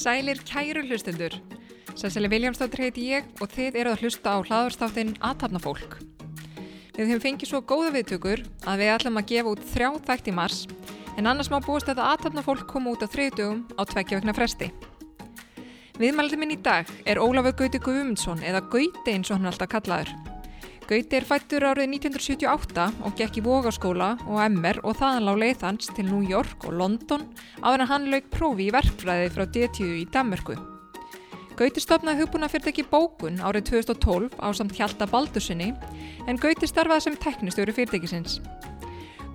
[0.00, 1.34] Sælir kæru hlustendur.
[1.94, 5.98] Sæsili Viljámsdóttir heiti ég og þið eru að hlusta á hlaðarstáttinn Aðtapnafólk.
[6.96, 10.36] Við höfum fengið svo góða viðtökur að við ætlum að gefa út þrjá þætt í
[10.38, 10.62] mars
[11.20, 14.70] en annars má búast að Aðtapnafólk koma út á þriðdugum á tveggja vegna fresti.
[16.00, 20.08] Viðmælið minn í dag er Ólafur Gauti Guðmundsson eða Gauti eins og hann alltaf kallaður.
[20.88, 25.64] Gauti er fættur árið 1978 og gekk í Vogaskóla og MR og þaðan lág leið
[25.66, 27.26] hans til New York og London
[27.60, 30.56] áður en hann lauk prófi í verkfræði frá DTU í Danmarku.
[31.60, 35.68] Gauti stopnaði hugbúnafyrirtæki Bókun árið 2012 á samt Hjalta Baldursinni
[36.24, 38.40] en Gauti starfaði sem teknistjóri fyrirtækisins.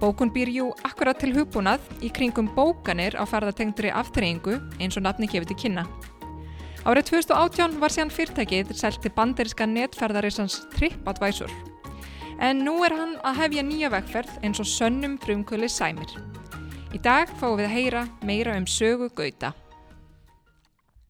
[0.02, 5.30] Bókun býr jú akkurat til hugbúnað í kringum bókanir á ferðatengtri aftreyingu eins og nafni
[5.30, 5.86] gefið til kynna.
[6.86, 11.50] Árið 2018 var síðan fyrirtækið selt til banderiska netferðarisans TripAdvisor.
[12.46, 16.14] En nú er hann að hefja nýja vegferð eins og sönnum frumkvöli sæmir.
[16.94, 19.56] Í dag fáum við að heyra meira um sögu Gauta.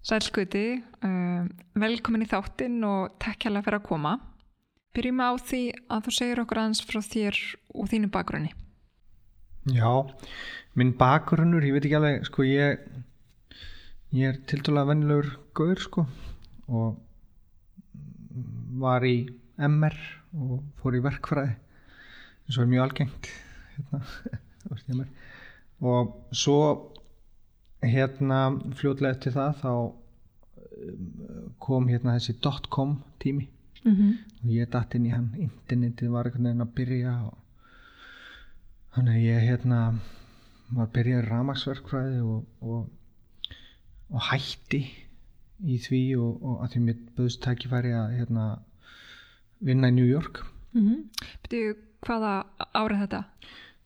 [0.08, 1.44] Sælskviti, uh,
[1.76, 4.18] velkomin í þáttinn og takk hérlega fyrir að koma.
[4.96, 8.56] Byrjum á því að þú segir okkur aðeins frá þér og þínu bakgrunni.
[9.76, 9.92] Já,
[10.80, 12.86] minn bakgrunnur, ég veit ekki alveg, sko ég
[14.16, 16.06] ég er tildulega vennilegur gaur sko
[16.68, 16.98] og
[18.82, 19.18] var í
[19.56, 19.96] MR
[20.36, 21.54] og fór í verkfræði
[22.46, 23.30] eins og er mjög algengt
[23.76, 25.06] hérna,
[25.92, 26.60] og svo
[27.86, 28.40] hérna
[28.78, 33.50] fljóðlega eftir það þá um, kom hérna þessi dotcom tími.
[33.86, 34.14] Mm -hmm.
[34.44, 37.38] og ég dætt inn í hann internetið var einhvern veginn að byrja og
[38.96, 39.80] þannig að ég hérna
[40.70, 42.90] var að byrja í ramagsverkfræði og, og
[44.10, 44.82] og hætti
[45.64, 48.48] í því og, og að því mér böðst tækifæri að hérna,
[49.64, 50.42] vinna í New York
[50.76, 51.30] mm -hmm.
[51.44, 51.62] Betu
[52.06, 52.34] hvaða
[52.74, 53.24] árið þetta?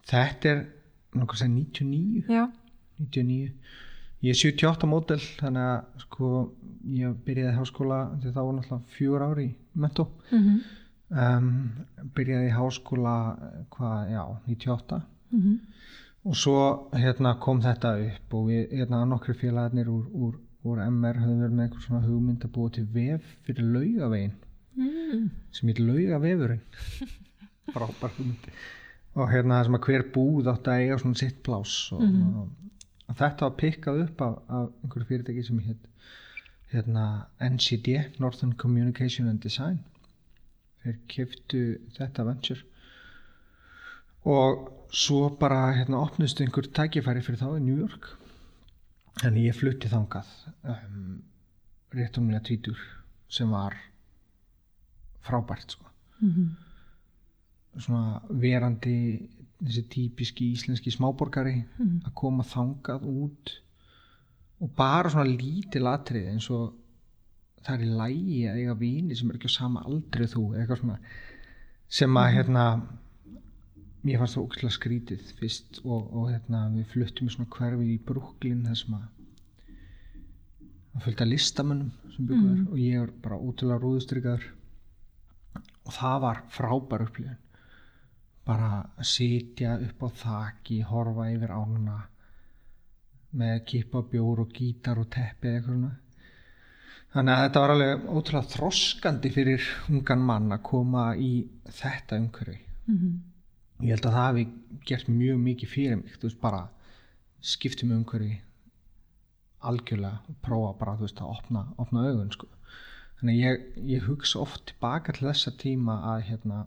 [0.09, 0.65] Þetta er
[1.13, 2.49] nokkur sem 99 Já.
[2.97, 3.51] 99
[4.21, 6.51] Ég er 78 mótel þannig að sko
[6.83, 10.59] ég byrjaði háskóla þegar það var náttúrulega fjögur ári í mentó mm -hmm.
[11.09, 11.69] um,
[12.15, 13.15] byrjaði háskóla
[13.69, 15.01] hvað, já, 98
[15.31, 15.59] mm -hmm
[16.25, 16.59] og svo
[16.93, 21.55] hérna, kom þetta upp og við, hérna, nokkru félagarnir úr, úr, úr MR höfum verið
[21.55, 24.33] með eitthvað svona hugmynd að búa til vef fyrir laugavegin
[24.75, 25.27] mm.
[25.55, 26.63] sem heit laugavefurinn.
[27.75, 28.55] Frábær hugmyndi.
[29.19, 32.49] Og hérna sem að hver búð átt að eiga svona sitt plás og, mm og,
[33.09, 35.87] og þetta var pikkað upp af, af einhverju fyrirtæki sem heit
[36.73, 37.05] hérna
[37.41, 39.79] NCD Northern Communication and Design.
[40.83, 41.63] Þeir kiftu
[41.95, 42.61] þetta venture.
[44.29, 48.11] Og svo bara hérna opnust einhver tækifæri fyrir þá í New York
[49.19, 50.29] þannig ég flutti þangað
[50.63, 51.19] um,
[51.95, 52.79] rétt umlega tvítur
[53.29, 53.75] sem var
[55.25, 55.85] frábært sko.
[56.21, 56.49] mm -hmm.
[57.77, 58.97] svona verandi
[59.59, 62.05] þessi típiski íslenski smáborgari mm -hmm.
[62.07, 63.61] að koma þangað út
[64.59, 66.73] og bara svona lítið latrið eins og
[67.63, 70.79] það er í lægi að eiga vini sem er ekki á sama aldrei þú eitthvað
[70.79, 70.99] svona
[71.87, 72.35] sem að mhm.
[72.35, 72.63] hérna
[74.05, 77.97] mér fannst það ógætilega skrítið fyrst og, og hérna, við fluttum í svona hverfi í
[78.07, 79.07] Brooklyn þar sem að
[80.95, 82.69] að fölta listamönnum sem byggjaður mm.
[82.71, 84.47] og ég var bara útilega rúðustryggaður
[85.59, 87.41] og það var frábær upplifin
[88.49, 91.97] bara að sitja upp á þakki horfa yfir ána
[93.39, 95.97] með kipa bjór og gítar og teppi eða eitthvað
[97.13, 101.33] þannig að þetta var alveg ótrúlega þroskandi fyrir ungan mann að koma í
[101.67, 102.57] þetta umhverfi.
[102.87, 103.17] Mm -hmm
[103.79, 104.45] ég held að það hefði
[104.89, 106.15] gert mjög mikið fyrir mig.
[106.19, 106.61] Þú veist bara
[107.39, 108.39] skiptum umhverfi
[109.69, 112.49] algjörlega og prófa bara þú veist að opna, opna augun sko.
[113.19, 116.59] Þannig ég, ég hugsa oft tilbaka til þessa tíma að hérna,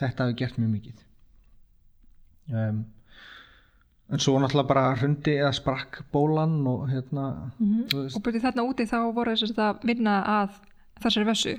[0.00, 1.02] þetta hefði gert mjög mikið.
[2.52, 2.84] Um,
[4.12, 8.16] en svo náttúrulega bara hrundi eða sprakk bólan og hérna mm -hmm.
[8.16, 10.58] og byrju þarna úti þá voru þess að vinna að
[11.02, 11.54] þessari vessu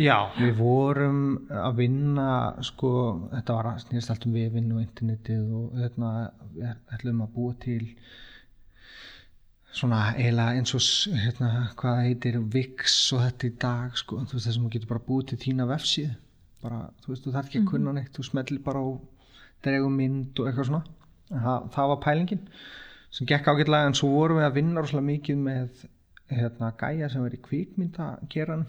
[0.00, 1.22] Já, við vorum
[1.52, 2.28] að vinna
[2.64, 2.92] sko,
[3.32, 6.12] þetta var snýrst allt um vefinn og internetið og hérna,
[6.54, 7.82] við ætlum að búa til
[9.72, 14.48] svona eiginlega eins og hérna, hvað heitir Wix og þetta í dag sko, þú veist
[14.48, 16.12] þess að getur bara búið til þína vefsíð
[16.62, 17.98] bara, þú veist, þú þarf ekki að kunna mhm.
[17.98, 18.88] neitt þú smellir bara á
[19.62, 20.84] dregum mynd og eitthvað svona,
[21.30, 22.46] það, það var pælingin
[23.12, 25.82] sem gekk ágætlega en svo vorum við að vinna rosalega mikið með
[26.30, 28.66] hérna, gæja sem verið kvíkmynda geran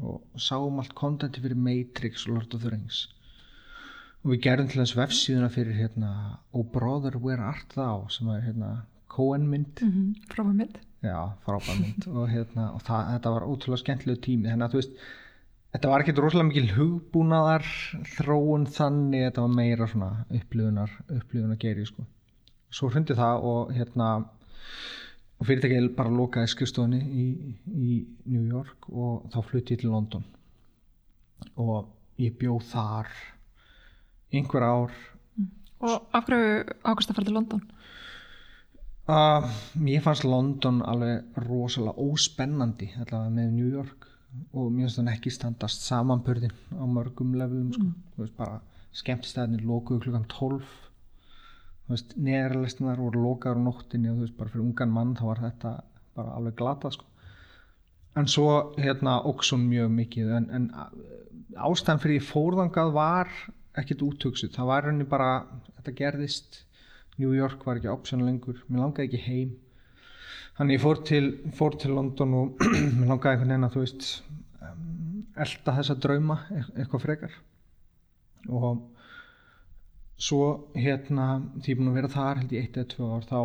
[0.00, 3.06] og sáum allt kontenti fyrir Matrix og Lord of the Rings.
[4.24, 6.10] Og við gerðum til þess vefsíðuna fyrir hérna,
[6.52, 8.72] Oh Brother Where Art Thou sem er hérna,
[9.08, 9.80] Coen mynd.
[9.80, 14.50] Mm -hmm, já, frábær og, hérna, og það, þetta var ótrúlega skemmtilegu tími.
[14.50, 14.98] Þannig að þú veist
[15.72, 17.66] þetta var ekkert rosalega mikil hugbúnaðar
[18.16, 22.06] þróun þannig þetta var meira svona upplifunar upplifunar geri sko.
[22.70, 24.08] Svo hrundi það og hérna
[25.36, 27.26] og fyrirtækið bara lokaði skrifstofunni í,
[27.66, 27.90] í
[28.32, 30.24] New York og þá flutti ég til London.
[31.60, 31.90] Og
[32.20, 33.10] ég bjóð þar
[34.32, 34.94] einhver ár.
[35.84, 37.64] Og af hverju ákast að fara til London?
[39.06, 39.44] Uh,
[39.78, 44.08] mér fannst London alveg rosalega óspennandi allavega með New York.
[44.56, 47.92] Og mér finnst þannig ekki standast samanbörðin á mörgum levelum sko.
[48.16, 48.58] veist bara
[48.96, 50.85] skemmtistæðinir lokuðu klukkan 12
[51.88, 55.72] neðarlestinar voru lokaður á nóttinni og þú veist bara fyrir ungan mann þá var þetta
[56.16, 57.04] bara alveg glata sko.
[58.16, 60.30] en svo hérna óksun mjög mikið.
[60.38, 60.70] En, en
[61.56, 63.30] ástæðan fyrir ég fórðangað var
[63.76, 65.30] ekkert útöksuð, það var henni bara
[65.76, 66.62] þetta gerðist.
[67.20, 69.52] New York var ekki option lengur, mér langaði ekki heim.
[70.56, 71.24] Þannig ég fór til,
[71.56, 72.64] fór til London og
[72.98, 74.08] mér langaði einhvern veginn að þú veist
[75.36, 77.38] elda þessa drauma e eitthvað frekar.
[78.48, 78.82] Og
[80.16, 81.26] svo hérna
[81.60, 83.38] því ég er búin að vera þar held ég eitt eða tvö ár þá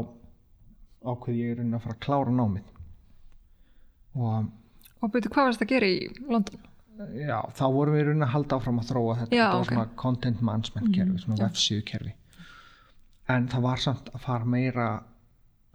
[1.12, 2.68] ákveði ég raunin að fara að klára námið
[4.16, 4.50] og
[5.02, 6.60] Og byrju, hvað varst að gera í London?
[7.18, 9.72] já, þá vorum við raunin að halda áfram að þróa þetta, Já, þetta var ok.
[9.72, 11.46] svona content management kerfi, svona já.
[11.48, 12.12] vefsíðu kerfi
[13.32, 14.88] en það var samt að fara meira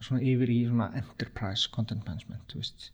[0.05, 2.91] svona yfir í svona enterprise content management þú veist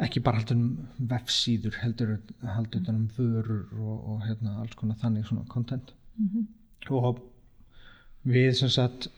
[0.00, 0.68] ekki bara haldur um
[1.12, 2.12] vefsíður heldur
[2.56, 5.94] haldur um vörur og, og hérna alls konar þannig svona content
[6.88, 7.20] og
[8.24, 9.10] við sem sagt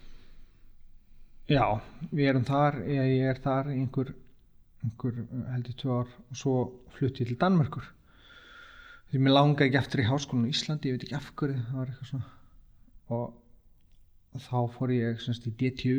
[1.50, 1.79] já,
[2.11, 4.14] við erum þar ég, ég er þar einhver
[4.82, 5.19] einhver
[5.53, 6.55] heldur tvö ár og svo
[6.97, 7.87] flutti ég til Danmörkur
[9.12, 11.79] því mér langaði ekki eftir í háskólan í Íslandi, ég veit ekki af hverju það
[11.79, 12.29] var eitthvað svona.
[13.12, 15.97] Og þá fór ég semst í DTU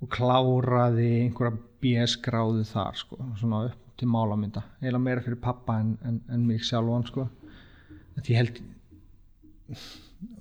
[0.00, 4.62] og kláraði einhverja BS gráðu þar sko, svona upp til málamynda.
[4.80, 7.26] Eiginlega meira fyrir pappa en, en, en mig sjálfan sko.
[8.16, 8.62] Þetta ég held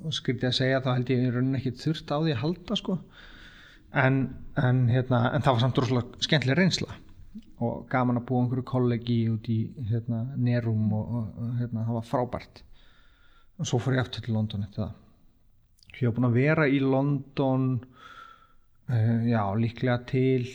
[0.04, 2.80] og skrítið að segja þá held ég í rauninni ekki þurft á því að halda
[2.80, 2.98] sko.
[4.00, 4.18] En,
[4.60, 6.98] en, hérna, en það var samt rosalega skemmtileg reynsla
[7.60, 9.60] og gaman að búa einhverju kollegi út í
[9.90, 12.62] hérna, Nerum og, og, hérna, það var frábært.
[13.60, 14.94] Og svo fór ég aftur til London eftir það.
[16.00, 17.66] Ég var búin að vera í London
[18.88, 20.48] uh, já, líklega til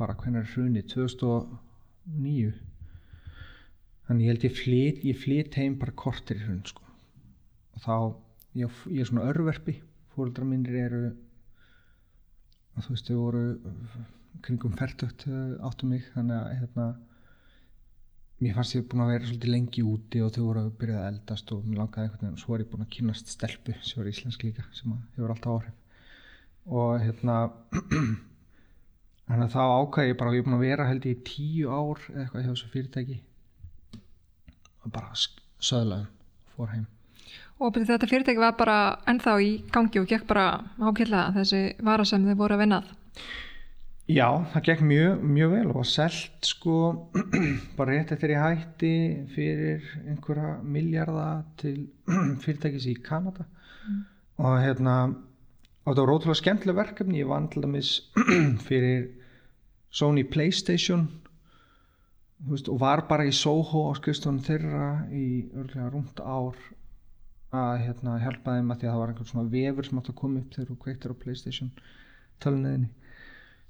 [0.00, 0.86] bara hvernig er hrunið?
[0.94, 2.52] 2009
[4.08, 6.89] þannig ég held ég flyt ég flyt heim bara kortir í hrun sko.
[7.80, 9.78] Og þá ég, ég er svona örverpi.
[10.14, 11.04] Fóreldrar mínir eru
[12.76, 13.44] og þú veist þau voru
[14.44, 15.26] kringum færtugt
[15.66, 16.86] áttu mig þannig að hérna
[18.40, 21.08] mér fannst ég búin að vera svolítið lengi úti og þau voru að byrja að
[21.10, 24.12] eldast og mér langaði veginn og svo er ég búin að kynast stelpu sem var
[24.12, 25.74] íslensk líka sem að hefur alltaf áhrif.
[26.70, 27.40] Og hérna
[29.26, 31.74] þannig að þá ákvæði ég bara ég er búin að vera held ég í tíu
[31.74, 33.20] ár eitthvað hjá þessu fyrirtæki.
[34.80, 35.12] Og bara
[35.60, 36.08] söðlaðum
[36.54, 36.88] fór heim
[37.60, 38.78] Og þetta fyrirtæki var bara
[39.10, 40.46] ennþá í gangi og gekk bara
[40.80, 42.92] ákveðlega þessi vara sem þið voru að vinnað.
[44.10, 46.76] Já, það gekk mjög, mjög vel og var selt sko
[47.78, 48.94] bara rétt eftir ég hætti
[49.34, 51.26] fyrir einhverja miljarda
[51.60, 51.84] til
[52.42, 53.46] fyrirtækis í Kanada.
[54.40, 54.96] Og hérna
[55.84, 57.20] og það var ótrúlega skemmtileg verkefni.
[57.20, 57.92] Ég vann til dæmis
[58.68, 59.10] fyrir
[59.92, 61.06] Sony Playstation
[62.48, 66.56] veist, og var bara í Soho á skrifstofunum þeirra í örglega rúmt ár
[67.50, 70.18] að hérna, hjálpa þeim að því að það var einhvern svona vefur sem átt að
[70.20, 71.70] koma upp þegar þú kveiktir á Playstation
[72.40, 72.90] tölunniðinni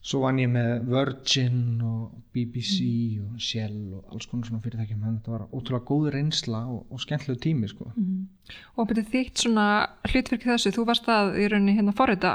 [0.01, 2.87] svo vann ég með Virgin og BBC
[3.21, 6.87] og Shell og alls konar svona fyrirtækjum þannig að þetta var ótrúlega góð reynsla og,
[6.89, 7.91] og skemmtilegu tími sko.
[8.81, 9.67] Og byrju þitt svona
[10.09, 12.35] hlutverk í þessu, þú varst að í rauninni hérna forrita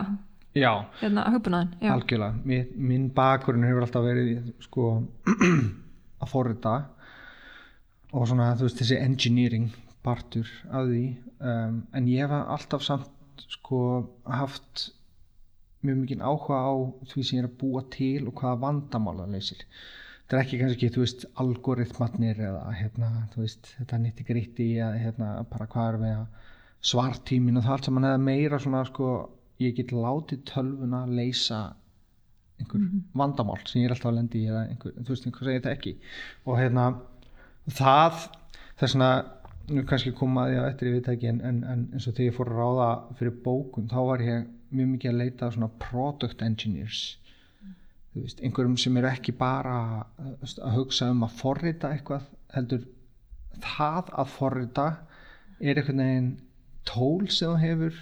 [0.55, 1.73] Já, hérna hugbúnaðin.
[1.81, 1.89] Já.
[1.91, 4.91] algjörlega Minn, minn bakurinn hefur alltaf verið sko
[6.21, 6.75] að forrita
[8.13, 9.73] og svona þú veist þessi engineering
[10.05, 11.03] partur af því
[11.39, 13.79] um, en ég hef alltaf samt sko
[14.23, 14.89] haft
[15.85, 16.73] mjög mikið áhuga á
[17.11, 19.61] því sem ég er að búa til og hvaða vandamála leysir.
[20.25, 25.01] Þetta er ekki kannski, þú veist, algoritmatnir eða hérna, þú veist, þetta nýtti gritti eða
[25.03, 26.53] hérna, bara hvað er við að
[26.89, 29.09] svartímin og það allt saman eða meira svona, sko,
[29.61, 31.59] ég get látið tölvuna leysa
[32.59, 32.87] einhver
[33.19, 35.75] vandamál sem ég er alltaf að lendi í eða einhver, þú veist, einhver segir þetta
[35.75, 35.95] ekki.
[36.47, 36.87] Og hérna,
[37.69, 38.19] það
[38.79, 39.34] þess vegna, nú
[39.89, 42.37] kannski koma að því á eftir í viðtæki en, en, en eins og þegar ég
[42.37, 46.43] fór að ráða fyrir bókun, þá var ég mjög mikið að leita að svona product
[46.45, 47.03] engineers
[48.15, 52.85] þú veist, einhverjum sem eru ekki bara uh, að hugsa um að forrita eitthvað heldur
[53.65, 54.87] það að forrita
[55.59, 56.31] er einhvern veginn
[56.87, 58.01] tól sem þú hefur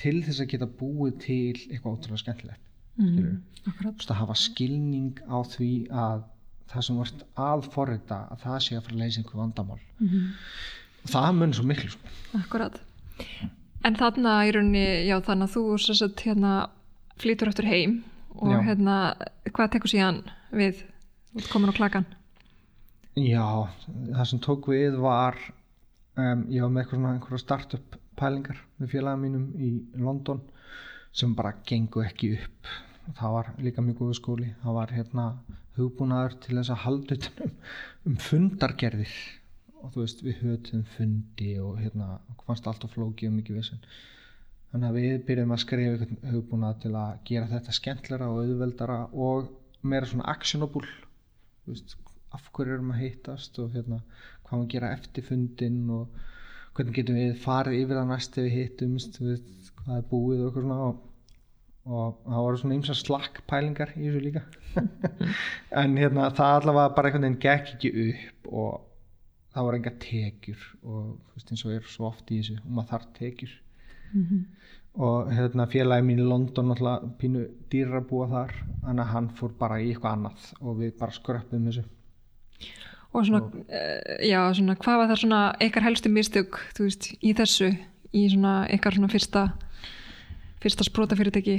[0.00, 2.66] til þess að geta búið til eitthvað ótrúlega skemmtilegt
[3.00, 3.40] mm.
[3.66, 6.24] akkurat að hafa skilning á því að
[6.70, 10.28] það sem vart að forrita að það sé að fara að leysa einhver vandamál mm
[11.08, 12.10] það mun svo miklu sko.
[12.38, 12.78] Akkurat.
[13.86, 16.54] En þarna í rauninni, já þannig að þú sagt hérna
[17.20, 18.00] flýtur eftir heim
[18.36, 18.60] og Já.
[18.68, 18.96] hérna,
[19.50, 20.20] hvað tekur síðan
[20.52, 20.84] við
[21.50, 22.06] komin á klakan?
[23.16, 23.68] Já,
[24.12, 25.36] það sem tók við var
[26.16, 30.40] um, ég var með eitthvað svona einhverja startup pælingar með félagum mínum í London
[31.12, 32.70] sem bara gengu ekki upp
[33.18, 35.24] það var líka mjög góðu skóli það var hérna
[35.78, 37.52] hugbúnaður til þess að halda um,
[38.10, 39.18] um fundargerðir.
[39.80, 43.84] Og þú veist við höfðum fundi og hérna fannst alltaf flóki og mikið vissin
[44.70, 48.98] þannig að við byrjum að skrifa einhvern hugbúnað til að gera þetta skemmtlera og auðveldara
[49.26, 49.48] og
[49.82, 50.90] meira svona actionable.
[51.66, 51.96] Veist,
[52.30, 53.98] af hverju erum að hittast og hérna,
[54.46, 56.20] hvað maður gera eftir fundin og
[56.76, 59.20] hvernig getum við farið yfir það næst ef við veist,
[59.80, 60.78] hvað er búið og eitthvað svona.
[60.86, 61.06] Og,
[61.90, 64.44] og það voru svona ymsa slakk pælingar í þessu líka.
[65.80, 68.86] En hérna, það allavega bara einhvern veginn gekk ekki upp og
[69.50, 72.74] það voru enga tekjur og þú veist, eins og er svo oft í þessu og
[72.76, 73.56] maður þarf tekjur.
[75.00, 78.54] Og hérna félagi mín í London náttúrulega pínu dýrar að búa þar
[78.90, 81.84] að hann fór bara í eitthvað annað og við bara skröppum þessu.
[83.10, 87.32] Og svona, uh, já, svona, hvað var það svona ykkar helstu mistök, þú veist, í
[87.34, 87.72] þessu,
[88.14, 89.42] í svona ykkar svona fyrsta,
[90.62, 91.56] fyrsta sprótafyrirtæki,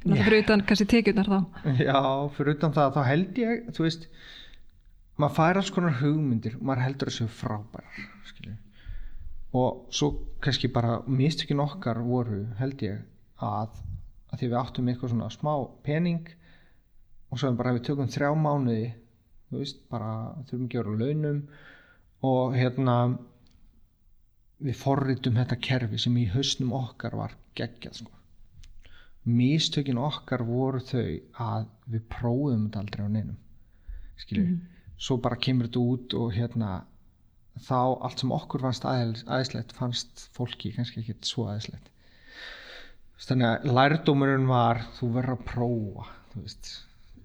[0.00, 1.38] náttúrulega fyrir utan kannski tekjurnar þá.
[1.84, 2.00] Já,
[2.36, 4.06] fyrir utan það þá held ég, þú veist
[5.20, 8.56] maður fær alls konar hugmyndir og maður heldur þessu frábærar skilju
[9.60, 10.10] og svo
[10.44, 13.00] kannski bara mistökin okkar voru held ég
[13.42, 13.72] að,
[14.30, 15.52] að því við áttum eitthvað svona smá
[15.86, 16.30] pening
[17.30, 18.92] og svo bara við tökum þrjá mánuði
[19.50, 20.12] þú veist, bara
[20.46, 21.42] þurfum ekki að vera launum
[22.30, 22.96] og hérna
[24.60, 28.19] við forritum þetta kerfi sem í hausnum okkar var geggjað sko
[29.28, 31.06] mistökin okkar voru þau
[31.44, 33.38] að við prófum þetta aldrei á neinum
[34.20, 34.58] skilju,
[35.00, 36.70] svo bara kemur þetta út og hérna
[37.60, 41.88] þá allt sem okkur fannst aðeins, aðeinslegt fannst fólki kannski ekki svo aðeinslegt.
[43.20, 46.70] Þannig að lærdómurinn var þú verður að prófa þú veist,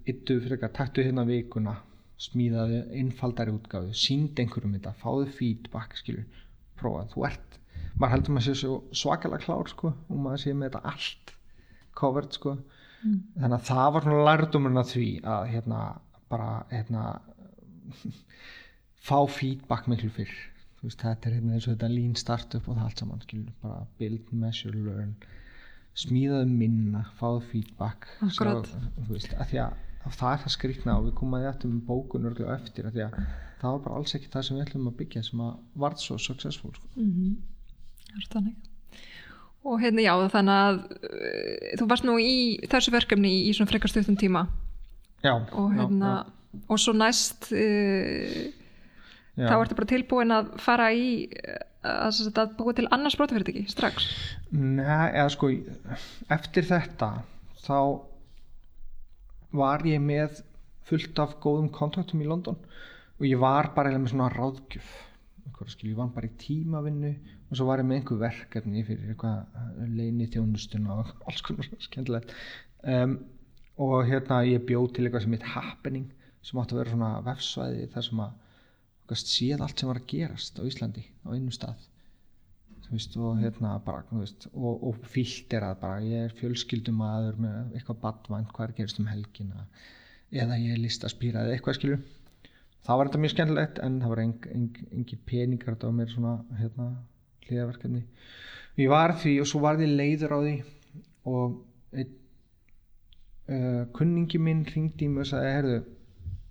[0.04, 1.76] yttu fyrir eitthvað taktu hérna vikuna,
[2.20, 6.26] smíðaðu einfaldari útgáfu, sínd einhverjum þetta fáðu feedback, skilju
[6.76, 7.58] prófa, þú ert,
[7.96, 11.35] maður heldur maður sé svo svakalega klár sko og maður sé með þetta allt
[12.02, 12.56] covered sko
[13.04, 13.18] Mm.
[13.36, 15.80] þannig að það var svona lærdómurinn að því að hérna
[16.32, 17.02] bara hérna
[19.06, 20.32] fá feedback miklu fyrr
[20.82, 23.80] veist þetta er hérna eins og þetta lean startup og það allt saman skilur bara
[24.00, 25.12] build, measure, learn
[25.96, 29.76] smíðaðu minna, fáðu feedback þú veist, að því að,
[30.06, 32.96] að það er það skrýtna og við komum að þetta með bókun örglega eftir að
[32.98, 33.18] því að
[33.60, 36.18] það var bara alls ekki það sem við ætlum að byggja sem að varð svo
[36.20, 36.90] successful sko.
[36.96, 37.36] Mm
[38.06, 38.65] Það er þannig.
[39.66, 40.80] Og hérna já, þannig að
[41.10, 42.36] uh, þú varst nú í
[42.70, 44.46] þessu verkefni í, í svona frekar stuttum tíma.
[45.24, 46.12] Já, og hérna,
[46.70, 48.36] og svo næst uh,
[49.34, 51.62] já, þá ertu bara tilbúin að fara í uh,
[52.06, 54.10] að, að búa til annars brótafyrirtæki strax.
[54.52, 55.50] Nei, eða sko
[56.36, 57.10] eftir þetta
[57.66, 57.78] þá
[59.56, 60.42] var ég með
[60.86, 62.58] fullt af góðum kontaktum í London.
[63.16, 64.94] Og ég var bara eiginlega með svona ráðgjöf
[65.72, 67.12] skil, ég var bara í tímavinnu
[67.48, 72.34] og svo var ég með einhver verkefni fyrir eitthvað leini þjónustuna og alls konar skemmtilegt.
[72.86, 73.18] Um,
[73.82, 76.08] og hérna ég bjóð til eitthvað sem heit Happening
[76.46, 80.58] sem átti að vera svona vefsvæði þar sem að séð allt sem var að gerast
[80.58, 81.84] á Íslandi á einu stað.
[82.86, 88.52] Veist, og hérna bara veist, og, og filterað bara ég er fjölskyldumadur með eitthvað badvænt
[88.54, 89.64] hvað er að gerast um helgina?
[90.30, 92.04] Eða ég er listaspýrað eða eitthvað skilur
[92.86, 96.12] það var þetta mjög skemmtilegt en það var eng, eng, engi peningar þetta var mér
[96.12, 96.90] svona hérna
[97.46, 98.04] hliðaverkefni
[98.82, 100.56] ég var því og svo var því leiður á því
[101.26, 101.58] og
[101.96, 102.14] einn
[103.50, 105.78] uh, kunningi minn ringdi mig og sagði herðu,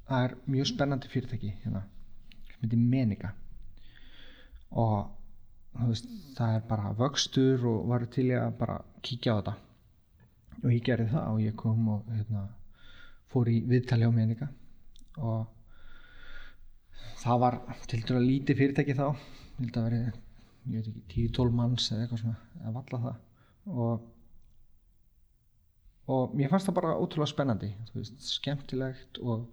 [0.10, 1.84] það er mjög spennandi fyrirtæki hérna
[2.50, 3.32] sem heitir Menika.
[4.72, 5.12] Og
[5.90, 9.56] veist, það er bara vöxtur og var til ég að bara kíkja á þetta.
[10.64, 12.46] Og ég gerði það og ég kom og hérna,
[13.32, 14.50] fór í viðtali á Menika.
[15.20, 15.46] Og
[17.24, 17.58] það var
[17.90, 19.06] til dæra lítið fyrirtæki þá.
[19.56, 20.02] Ég held að veri,
[20.74, 23.16] ég veit ekki 10-12 manns eða eitthvað svona, eða valla það.
[23.76, 24.12] Og
[26.16, 29.48] og mér fannst það bara ótrúlega spennandi veist, skemmtilegt og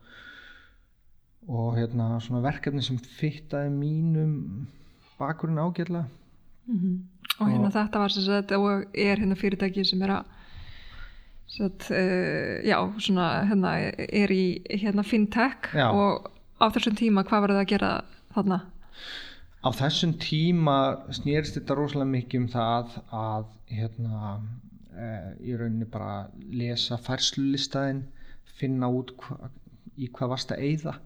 [1.49, 4.35] og hérna svona verkefni sem fittaði mínum
[5.19, 6.05] bakurinn ágjörlega
[7.41, 10.25] Og hérna Og- þetta var sem sagt, og er hérna fyrirtæki sem er að
[11.49, 15.89] sem sagt, uh, já, svona hérna er í hérna fintech Já.
[15.91, 16.31] og
[16.63, 17.93] á þessum tíma hvað var það að gera
[18.37, 18.63] þarna?
[19.63, 20.77] á þessum tíma
[21.15, 28.03] snýrist þetta rosalega mikið um það að hérna uh, í rauninni bara lesa færslulistæðin
[28.59, 29.51] finna út hva,
[29.97, 30.99] í hvað varst að eyða.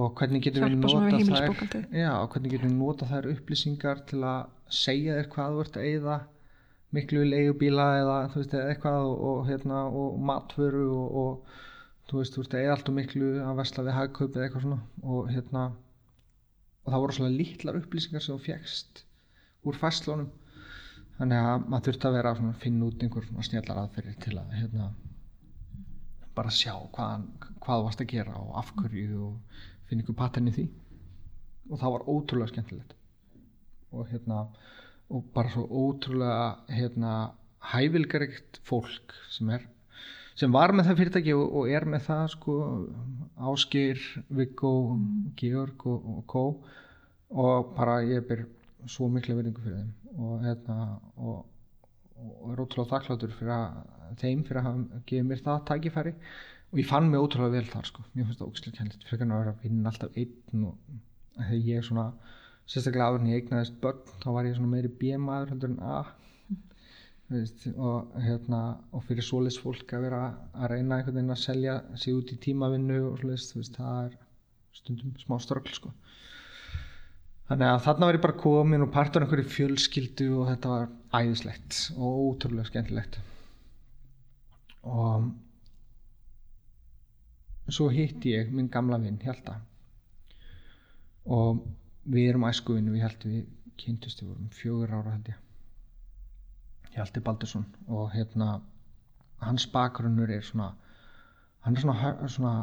[0.00, 4.22] Og hvernig getum við nota þær já, og hvernig getum við nota þær upplýsingar til
[4.24, 6.14] að segja þér hvað ert að eyða
[6.96, 11.60] miklu í leigubíla eða, þú veist, eða eitthvað og, og, hérna, og matvöru og, og
[12.12, 14.64] þú veist, þú ert að eyða allt og miklu að vesla við hagkaup eða eitthvað
[14.66, 14.80] svona.
[15.02, 15.62] Og hérna
[16.82, 19.02] og það voru svona lítlar upplýsingar sem þú fjekst
[19.62, 20.30] úr fæslunum
[21.18, 24.54] þannig að maður þurfti að vera að finna út einhver svona snjallar aðferðir til að
[24.58, 24.88] hérna,
[26.36, 27.26] bara sjá hvað,
[27.62, 30.66] hvað varst að gera og af hverju og finna ykkur pattern í því.
[31.70, 32.96] Og það var ótrúlega skemmtilegt.
[33.92, 34.46] Og hérna
[35.12, 37.12] og bara svo ótrúlega hérna
[37.72, 39.68] hæfilgarikt fólk sem er
[40.38, 42.56] sem var með það fyrirtæki og, og er með það sko
[43.52, 44.00] Áskir,
[44.32, 44.72] Viggo,
[45.38, 46.44] Georg og, og Kó
[47.32, 48.44] og bara ég ber
[48.90, 49.92] svo mikla verðingu fyrir þeim.
[50.20, 50.78] Og hérna
[51.16, 51.44] og,
[52.22, 56.14] og er ótrúlega þakkláttur fyrir að þeim fyrir að hafa gefið mér það tækifæri.
[56.72, 58.04] Og ég fann mig ótrúlega vel þar sko.
[58.12, 61.00] Mér finnst það ógislega kennilegt fyrir að vera að vinna alltaf einn og
[61.38, 62.06] þegar ég svona
[62.68, 65.96] sérstaklega áður en ég eignaðist börn þá var ég svona meiri B-maður heldur en A
[67.32, 68.58] Veist, og, hérna,
[68.92, 70.20] og fyrir svoleiðs fólk að vera
[70.52, 74.16] að reyna einhvern veginn að selja sig út í tímavinnu og veist, það er
[74.76, 75.92] stundum smá ströggl sko.
[77.48, 81.78] þannig að þarna var ég bara komin og partur einhverju fjölskyldu og þetta var æðislegt
[81.96, 83.14] og ótrúlega skemmtilegt.
[84.82, 85.30] Og
[87.72, 89.54] svo hitti ég minn gamla vinn Hjalta.
[91.32, 91.64] Og
[92.04, 93.48] við erum æskuvinnu við Hjalti við
[93.80, 95.51] kynntust við vorum fjögur ára held ég
[96.92, 98.60] Hjalti Baldursson og hérna
[99.42, 100.72] hans bakgrunnur er svona
[101.64, 102.54] hann er svona, svona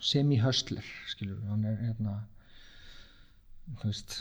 [0.00, 2.18] semi-höstler skilur hann er hérna
[3.78, 4.14] þú veist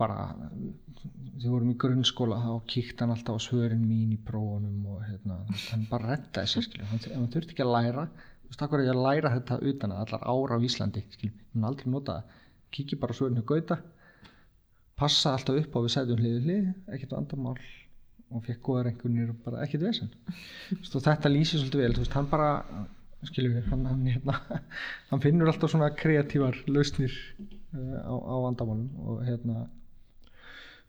[0.00, 5.02] bara þegar vorum í grunnskóla þá kíkt hann alltaf á svörin mín í prófunum og
[5.04, 8.84] hérna, hann bara rettaði sér skilur, hann, hann þurfti ekki að læra þú veist, var
[8.84, 12.42] ég að læra þetta utan að allar ára á Íslandi, skilur, hann aldrei nota það.
[12.76, 13.78] Kíkja bara svörin hjá Gauta
[14.96, 17.58] passa alltaf upp á við sætum hliði hlið, ekkert vandamál
[18.34, 20.12] og fekk góðar einhvernir og bara ekkert vesen.
[20.74, 22.50] Og þetta lýsir svolítið vel veist, hann bara,
[23.26, 24.60] skiljum við hann, hann, hérna,
[25.10, 29.66] hann finnur alltaf svona kreatívar lausnir uh, á, á vandamálum og hérna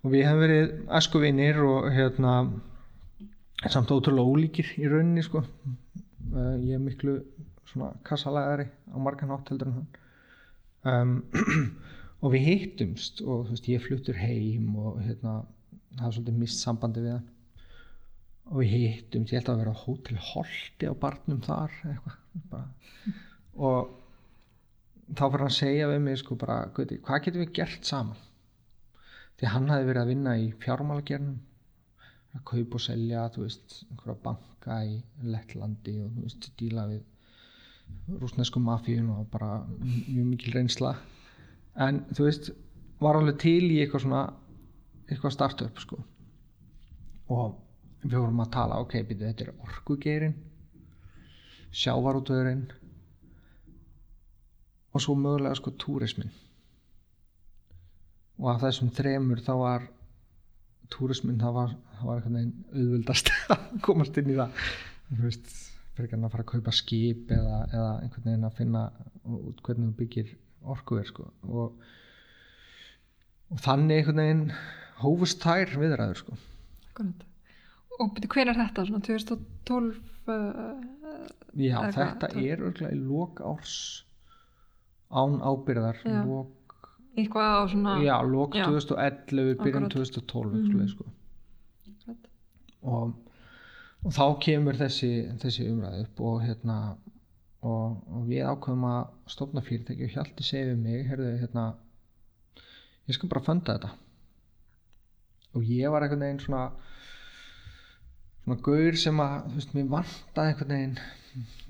[0.04, 2.34] og við hefum verið æskuvinir og hérna
[3.74, 5.42] samt ótrúlega ólíkir í rauninni sko.
[6.34, 7.20] Uh, ég er miklu
[7.68, 9.88] svona kassalæðari á margan hátt heldur en hann.
[10.88, 11.14] Um,
[12.24, 15.42] og við hittumst og veist ég fluttur heim og hérna
[16.02, 17.28] hafa svolítið mist sambandi við hann.
[18.48, 21.74] Og við hittum ég held að vera á hótel Holti á barnum þar
[23.58, 23.90] og
[25.18, 28.24] þá fyrir hann að segja við mig sko bara, Guði, hvað getum við gert saman?
[29.38, 31.38] Því hann hafi verið að vinna í fjármálagernum
[32.38, 34.96] að kaupa og selja þú veist, einhverja banka í
[35.28, 40.96] Lettlandi og þú veist, díla við rúsnesku mafíun og bara mjög mikil reynsla.
[41.80, 42.52] En þú veist,
[43.02, 44.24] var alveg til í eitthvað svona
[45.08, 46.00] eitthvað startup sko.
[47.34, 47.58] Og
[48.04, 50.36] við vorum að tala ok, byrju, þetta er orkugerin
[51.78, 52.68] sjávarútvöðurinn
[54.96, 56.32] og svo mögulega sko túrismin
[58.38, 59.88] og af þessum þremur þá var
[60.94, 64.66] túrismin það var, það var einhvern veginn auðvöldast að komast inn í það.
[65.08, 65.54] Þú veist,
[65.96, 68.84] fyrir ekki að fara að kaupa skip eða, eða einhvern veginn að finna
[69.38, 70.34] út hvernig þú byggir
[70.76, 71.28] orkuver sko.
[71.48, 71.88] Og,
[73.52, 74.46] og þannig einhvern veginn
[75.04, 76.38] hófust þær viðræður sko.
[77.98, 78.84] Og byrju, hver er þetta?
[78.88, 79.98] Svona 2012?
[80.28, 80.84] Uh,
[81.58, 82.44] Já, Eða hvað, þetta tólf?
[82.46, 83.76] er örgulega í lok árs
[85.10, 86.18] án ábyrðar Já.
[86.28, 87.94] lok, eitthvað á svona...
[88.04, 88.66] já, lok Já.
[88.68, 89.96] 2011 byrjun Akkurat.
[89.96, 90.76] 2012 Mhm.
[90.76, 90.88] mm.
[90.92, 91.06] sko.
[91.88, 92.28] Akkurat.
[92.84, 93.14] og,
[94.04, 96.78] og þá kemur þessi, þessi umræð upp og hérna
[97.64, 101.66] og, og við ákveðum að stofna fyrirtæki og Hjalti segi við mig herðu, hérna,
[103.08, 103.96] ég skal bara funda þetta
[105.58, 106.68] og ég var einhvern veginn svona
[108.48, 111.00] svona gaur sem að þú veist, mér vantaði einhvern veginn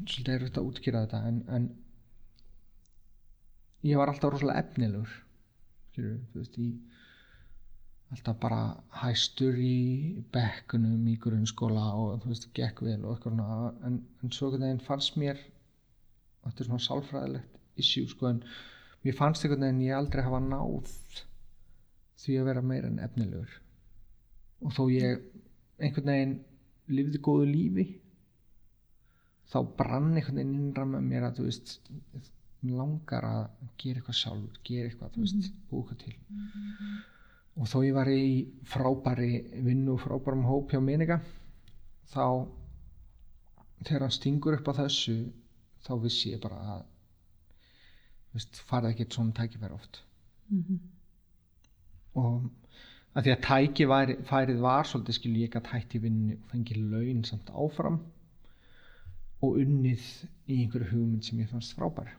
[0.05, 1.65] svolítið er þetta að útkýra þetta en, en
[3.87, 5.15] ég var alltaf rosalega efnilegur
[5.97, 6.69] þú veist, í
[8.13, 8.61] alltaf bara
[9.01, 13.41] hæstur í bekkunum í grunnskóla og þú veist, gekk vel og eitthvað
[13.89, 15.41] en, en svo einhvern veginn fannst mér
[16.45, 18.43] þetta er svona sálfræðilegt issue sko en
[19.03, 20.93] mér fannst einhvern veginn ég aldrei hafa náð
[22.21, 23.57] því að vera meira en efnilegur
[24.65, 25.23] og þó ég
[25.77, 26.35] einhvern veginn
[26.97, 27.85] lifði góðu lífi
[29.51, 31.77] þá brann einhvern veginn innra með mér að þú veist
[32.67, 33.43] langar að
[33.79, 36.15] gera eitthvað sjálfur gera eitthvað, þú veist, búið eitthvað til.
[37.57, 38.23] Og þó ég var í
[38.69, 39.29] frábæri
[39.65, 41.19] vinnu og frábærum hóp hjá Minika
[42.11, 42.25] þá
[43.85, 45.17] þegar hann stingur upp á þessu
[45.85, 46.85] þá vissi ég bara að
[48.35, 50.03] veist, farið ekki svona tækifæri oft.
[50.49, 50.77] Mhm.
[52.17, 52.45] og
[53.15, 57.49] að því að tækifærið var svolítið skil ég að hætti vinnu og fengi laun samt
[57.53, 57.99] áfram
[59.41, 60.03] og unnið
[60.49, 62.11] í einhverju hugmynd sem ég fannst frábær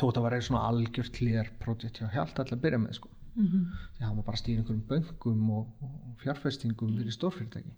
[0.00, 3.62] þótt að vera svona algjört hlýðar projekt hjá hjálta alltaf að byrja með sko Mhm.
[3.96, 7.72] því hann var bara að stýra einhverjum böngum og, og fjárfestingum fyrir stórfyrirtæki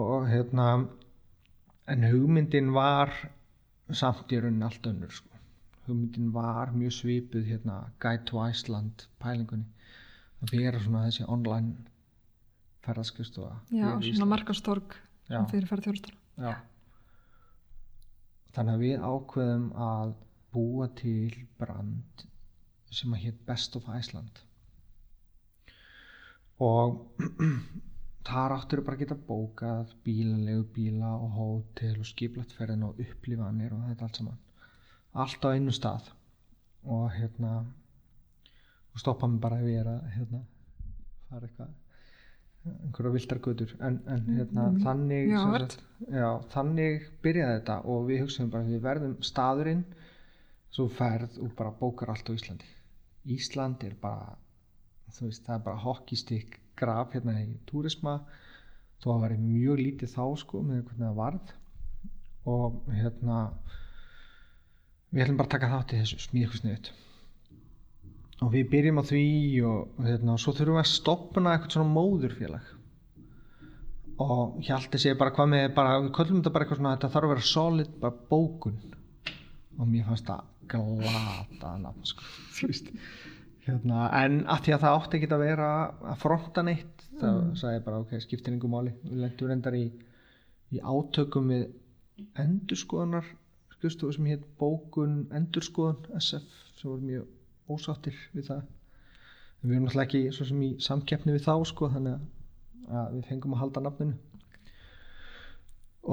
[0.00, 0.68] og hérna
[1.92, 3.12] en hugmyndin var
[3.92, 5.27] samt í raunin allt önnur sko.
[5.88, 9.66] Hugmyndin var mjög svipuð hérna Guide to Iceland pælingunni.
[10.38, 11.88] Að vera svona þessi online
[12.86, 14.94] ferðarskristofa Já, svona markastorg
[15.28, 16.20] fyrir ferð þjónustana.
[16.38, 16.52] Já.
[18.56, 20.14] Þannig að við ákveðum að
[20.54, 22.24] búa til brand
[22.94, 24.40] sem að hétt Best of Iceland.
[26.64, 27.20] Og
[28.28, 33.74] þar áttur bara að geta bókað bílalegu bíla og hótel og skiplat ferðin og upplifanir
[33.76, 34.44] og þetta allt saman
[35.14, 36.08] allt á einu stað.
[36.88, 37.58] Og hérna
[38.94, 40.40] og stoppa mig bara að vera hérna
[41.28, 41.76] fara eitthvað
[42.68, 43.74] einhverja viltar götur.
[43.80, 44.80] En, en hérna Mm.
[44.84, 45.78] þannig Já, sagt,
[46.10, 49.84] já, þannig byrjaði þetta og við hugsaðum bara við verðum staðurinn
[50.70, 52.66] svo ferð og bara bókar allt á Íslandi.
[53.28, 54.36] Ísland er bara
[55.16, 58.18] þú veist, það er bara hockeystick graf hérna í túrisma.
[59.00, 61.52] Þó að væri mjög lítið þá sko með hvernig það varð.
[62.44, 63.38] Og hérna
[65.12, 66.90] við ætlum bara að taka þátt í þessu smíð eitthvað sniðut
[68.44, 69.22] og við byrjum á því
[69.66, 72.68] og hérna, og svo þurfum við að stopna eitthvað svona móðurfélag.
[74.22, 77.28] Og Hjalti segir bara hvað með bara, við köllum þetta bara eitthvað svona þetta þarf
[77.28, 78.78] að vera solid bara bókun.
[79.78, 82.28] Og mér fannst það glata nafn sko.
[82.58, 82.92] Þú veist
[83.66, 85.72] hérna, en að því að það átti ekki að vera
[86.12, 88.94] að fronta neitt þá sagði ég bara ok, skiptir yngur máli.
[89.02, 89.84] Við lendum reyndar í,
[90.74, 91.68] í átökum við
[92.38, 93.26] endurskoðunar
[93.78, 98.64] skrifstofu sem hétt bókun endurskoðun SF sem voru mjög ósáttir við það.
[99.62, 103.54] Við erum náttúrulega ekki svo sem í samkeppni við þá sko þannig að, við fengum
[103.54, 104.16] að halda nafninu.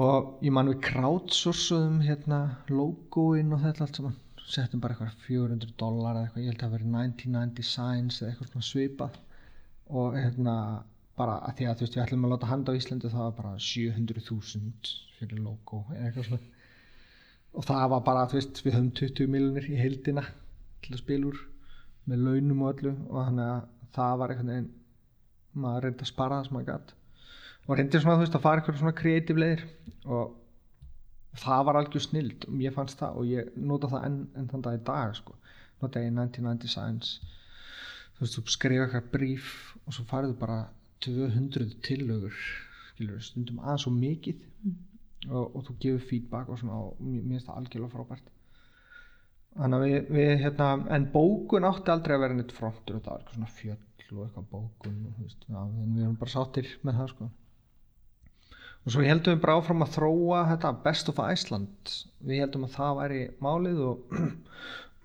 [0.06, 4.18] Og ég man við crowdsourcuðum hérna logoinn og þetta allt saman.
[4.46, 8.32] Settum bara eitthvað 400 dólar eða eitthvað, ég held að það veri 99 designs eða
[8.32, 9.16] eitthvað svona svipað.
[10.02, 10.56] Og hérna
[11.16, 13.36] bara að því að þú veist við ætlum að láta handa á Íslandi það var
[13.38, 16.55] bara 700.000 fyrir logo eða eitthvað svona
[17.56, 20.26] og það var bara, þú veist, við höfum 20 miljonir í heildina
[20.84, 21.40] til að spila úr
[22.06, 22.92] með launum og öllu.
[23.08, 24.72] Og þannig að það var einhvern veginn
[25.56, 26.96] maður reyndi að spara það sem maður gætt
[27.66, 29.62] og reyndi svona, þú veist, að fara eitthvað svona kreatív leiðir
[30.04, 30.34] og
[31.40, 33.16] það var algjör snild ég fannst það.
[33.18, 35.34] Og ég nota það enn, enn þann dag í dag sko.
[35.82, 37.16] nota ég 99 Designs.
[38.16, 39.48] Þú veist, þú skrifa eitthvað bríf
[39.84, 40.60] og svo farið bara
[41.04, 42.36] 200 tillögur
[42.92, 44.44] skilur, stundum aðeins og mikið
[45.30, 48.30] og, og þú gefur feedback og svona og mér finnst það algjörlega frábært.
[49.56, 53.22] Þannig að við, við hérna, en bókun átti aldrei að vera neitt frontur það var
[53.22, 57.00] eitthvað svona fjöll og eitthvað bókun og, þú veist, já, við erum bara sáttir með
[57.00, 57.28] það sko.
[58.86, 61.94] Og svo heldum við bara áfram að þróa þetta Best of Iceland.
[62.22, 64.20] Við heldum að það væri málið og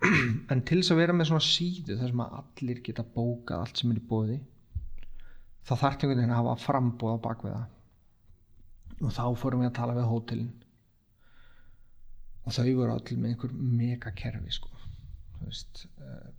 [0.52, 3.82] en til þess að vera með svona síðu þar sem að allir geta bókað allt
[3.82, 4.38] sem er í bóði
[5.62, 7.68] þá þarf einhvern veginn að hafa frambóð á bakvið það
[9.02, 10.52] og þá fórum við að tala við hótelin.
[12.46, 14.72] Og þau voru allir með einhver megakerfi sko.
[15.38, 16.30] Þú veist uh,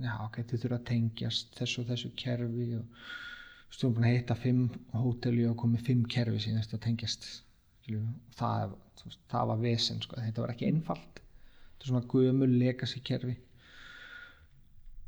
[0.00, 3.04] já ok, þið þurfa að tengjast þessu og þessu kerfi og
[3.70, 4.64] stjórnum búin að hitta fimm
[4.96, 10.02] hóteli og komið fimm kerfi síðan þetta tengjast skilju, og það, veist, það var vesen
[10.02, 11.20] sko, þetta var ekki einfalt.
[11.20, 13.36] Þetta er svona gömul legacy kerfi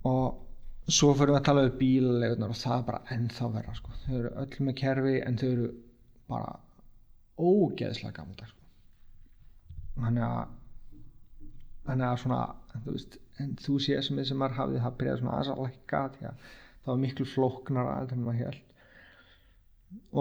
[0.09, 3.97] og svo fyrir við að tala við bílalegunar og það er bara ennþá verra sko.
[4.05, 5.69] þau eru öll með kerfi en þau eru
[6.31, 6.55] bara
[7.39, 8.67] ógeðslega gamla sko.
[9.97, 10.59] þannig að
[11.87, 12.41] þannig að svona
[12.73, 17.01] þú veist, enthusiasmi sem maður hafði það byrjaði svona aðeins að lækka að það var
[17.03, 18.61] miklu flóknara en maður held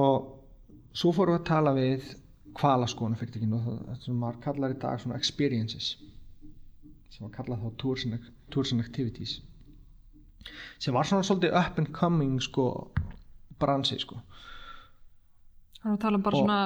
[0.04, 0.32] og
[0.98, 2.10] svo fórum við að tala við
[2.60, 5.94] hvalaskóna fyrirtækinu og það sem maður kallar í dag svona experiences
[7.12, 9.38] sem var kallað þá tours and, tours and activities
[10.82, 12.66] sem var svona svolítið up and coming sko
[13.62, 14.20] bransi sko
[15.82, 16.58] Það er að tala bara Og- svona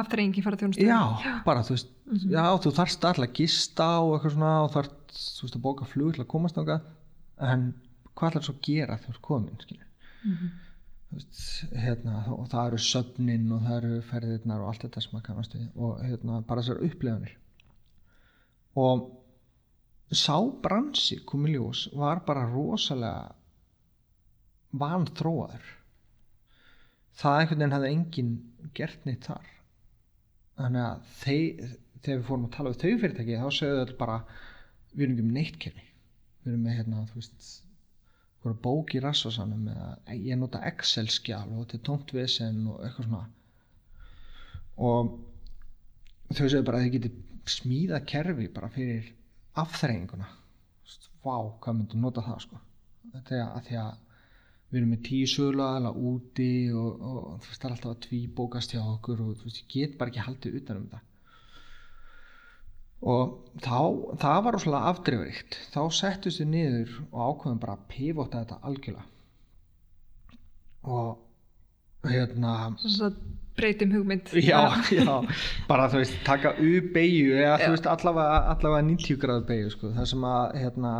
[0.00, 0.86] afturrengi fyrir þjónustu.
[0.86, 1.92] já, bara þú veist
[2.30, 5.86] já, þú þarft alltaf að gista og eitthvað svona og þarft, þú veist, að bóka
[5.86, 6.80] flug til að komast þangað.
[7.40, 7.74] En
[8.16, 9.86] hvað ætlar svo að gera þegar komin skilur
[10.24, 10.50] Mhm.
[11.10, 15.10] Þú veist, hérna, og það eru söfnin og það eru ferðirnar og allt þetta sem
[15.14, 17.32] maður kannast við og hérna, bara þessar uppleganir
[18.76, 19.10] og
[20.12, 23.32] sá bransi komið ljós var bara rosalega
[24.76, 25.66] vanþróaður
[27.20, 28.34] það einhvern veginn hafði enginn
[28.76, 29.48] gert neitt þar.
[30.60, 34.18] Þannig að þeir, þegar við fórum að tala við þau fyrirtæki þá sögðu þau bara
[34.92, 35.88] við erum ekki um neitt kerfi.
[36.40, 37.50] Við erum með hérna þú veist
[38.40, 42.84] voru bók í rassasanum eða ég nota Excel skjál og þetta er tómt vesen og
[42.86, 43.24] eitthvað svona.
[44.80, 45.10] Og
[46.32, 47.12] þau segðu bara að þið geti
[47.50, 49.10] smíða kerfi bara fyrir
[49.60, 50.28] afþreyinguna.
[51.20, 52.60] Vá, hvað myndi nota það sko.
[53.12, 53.98] Þetta er að því að
[54.70, 58.74] við erum með tíu sögulega úti og, og þú veist það er alltaf að tvíbókast
[58.74, 61.06] hjá okkur og þú veist ég get bara ekki haldið utan um þetta
[63.00, 63.80] og þá,
[64.20, 69.06] það var óslulega afdreifuríkt þá settust við niður og ákveðum bara að pivota þetta algjörlega.
[70.90, 73.16] Og hérna að
[73.56, 74.30] breytum hugmynd.
[74.40, 74.60] Já,
[74.92, 75.16] já,
[75.68, 77.64] bara þú veist taka U-beigju eða Já.
[77.64, 80.92] þú veist allavega, allavega 90 gráðu beigju sko, það sem að hérna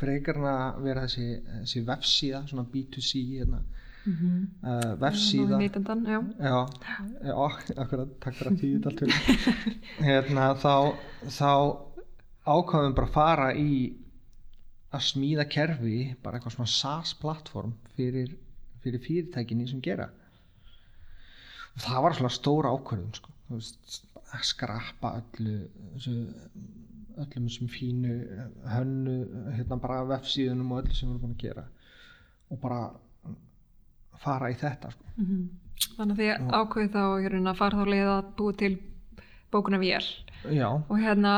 [0.00, 1.28] frekarna vera þessi,
[1.60, 3.62] þessi vefsíða, svona B2C hérna,
[4.04, 4.44] mm -hmm.
[4.62, 6.20] uh, vefsíða neytandan, já.
[6.38, 6.58] Já,
[7.24, 7.34] já,
[7.84, 9.06] akkurat, takk fyrir að tíu þetta
[10.08, 10.94] hérna, þá,
[11.28, 11.52] þá
[12.46, 13.74] ákvæðum bara að fara í
[14.92, 18.34] að smíða kerfi bara eitthvað svona SaaS plattform fyrir,
[18.84, 20.08] fyrir fyrirtækinni sem gera.
[21.72, 23.32] Og það var svona stóra ákvörðun sko.
[24.32, 25.56] Að skrappa öllu
[25.94, 26.16] þessu,
[27.22, 28.16] öllum þessum fínu
[28.72, 29.16] hönnu
[29.56, 31.64] hérna bara vefsíðunum og öllu sem við erum búin að gera
[32.52, 32.80] og bara
[34.22, 35.14] fara í þetta sko.
[35.16, 35.42] Mhm.
[35.96, 37.02] Þannig að því ákveð þá
[37.50, 38.72] að fara þá leið að búi til
[39.52, 40.06] bókuna vél.
[40.50, 41.34] Já, og hérna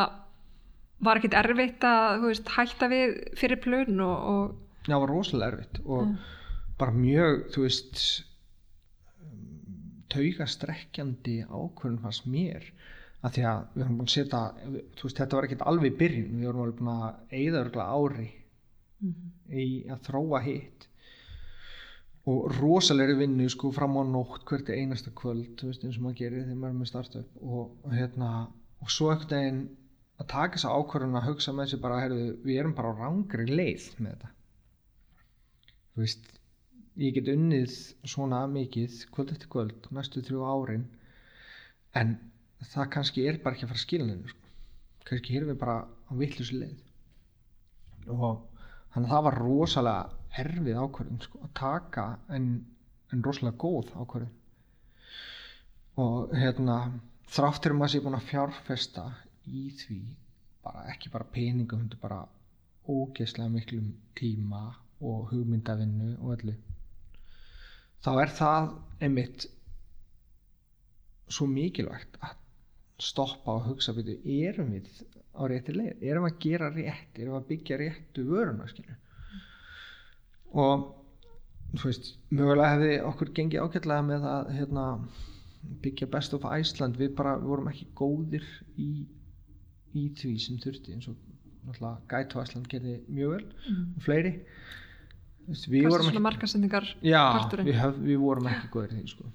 [1.05, 5.81] var ekkit erfitt að veist, hætta við fyrir plun og, og Já, var rosalega erfitt
[5.85, 6.15] og
[6.79, 8.03] bara mjög, þú veist
[10.13, 12.67] taugastrekkjandi ákvörðun fannst mér
[13.25, 14.41] að því að við erum búin að setja
[14.95, 16.41] þú veist, þetta var ekkert alveg byrjun.
[16.41, 18.27] Við erum alveg búin að eigða örgulega ári
[19.55, 20.89] í að þróa hitt
[22.31, 26.47] og rosalegri vinnu sko fram á nótt hvert einasta kvöld, veist, eins og maður gerir
[26.47, 27.41] þegar maður er með startup.
[27.43, 28.31] Og, og hérna
[28.85, 29.65] og svo ekkert einn
[30.21, 33.49] að taka þessa ákvörðun að hugsa með sér bara, heyrðu, við erum bara á rangri
[33.51, 34.33] leið með þetta.
[35.95, 36.31] Þú veist
[37.03, 37.75] ég get unnið
[38.07, 40.87] svona mikið kvöld eftir kvöld, næstu þrjú árin
[41.99, 42.17] en
[42.63, 44.43] það kannski er bara ekki að fara að skila henni sko.
[45.05, 48.45] kannski erum við bara á vittlusi leið og
[48.95, 50.05] þannig að það var rosalega
[50.45, 52.47] erfið ákvörðun sko, að taka en,
[53.13, 54.35] en rosalega góð ákvörðun
[56.05, 56.79] og hérna
[57.35, 59.05] þráttur maður sé búin að fjárfesta
[59.47, 60.01] í því
[60.65, 62.21] bara ekki bara peningum heldur bara
[62.89, 64.65] ógeðslega miklum tíma
[65.05, 66.55] og hugmyndavinnu og öllu
[68.05, 68.71] þá er það
[69.05, 69.47] einmitt
[71.33, 72.41] svo mikilvægt að
[73.05, 74.91] stoppa og hugsa byrju, erum við
[75.35, 77.19] á rétti leið, erum við að gera rétt?
[77.19, 79.01] Erum við að byggja réttu vöruna skilur
[80.55, 80.85] og
[81.75, 84.87] þú veist, mögulega hefði okkur gengið ágætlega með að hérna,
[85.85, 86.99] byggja best of Iceland.
[87.01, 88.47] Við bara við vorum ekki góðir
[88.79, 88.91] í,
[89.97, 91.19] í því sem þurfti eins og
[91.65, 93.47] náttúrulega to Iceland gerði mjög vel
[93.83, 94.35] og fleiri.
[95.69, 96.23] Við vorum ekki
[97.05, 97.23] Já,
[97.59, 99.33] við, höf, við vorum ekki góðir því sko.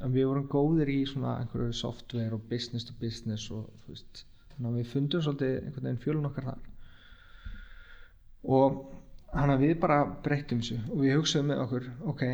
[0.00, 4.24] En við vorum góðir í svona einhverju software og business to business og þú veist,
[4.54, 6.66] þannig að við fundum svolítið einhvern veginn fjölun okkar þar.
[8.44, 8.78] Og
[9.34, 12.24] hann að við bara breyttum þessu og við hugsaðum með okkur ok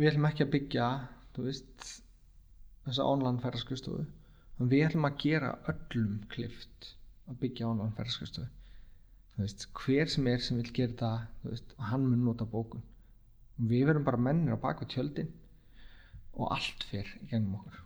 [0.00, 0.86] við ætlum ekki að byggja
[1.36, 1.90] þú veist
[2.86, 4.06] þessa online ferðarskristofu
[4.60, 6.90] en við ætlum að gera öllum klift
[7.30, 8.48] að byggja online ferðarskristofu
[9.36, 12.82] þú veist, hver sem er sem vil gera það veist, og hann mun nota bókun
[13.68, 15.30] við verum bara mennir á baku tjöldin
[16.36, 17.82] og allt fer í gegnum okkur.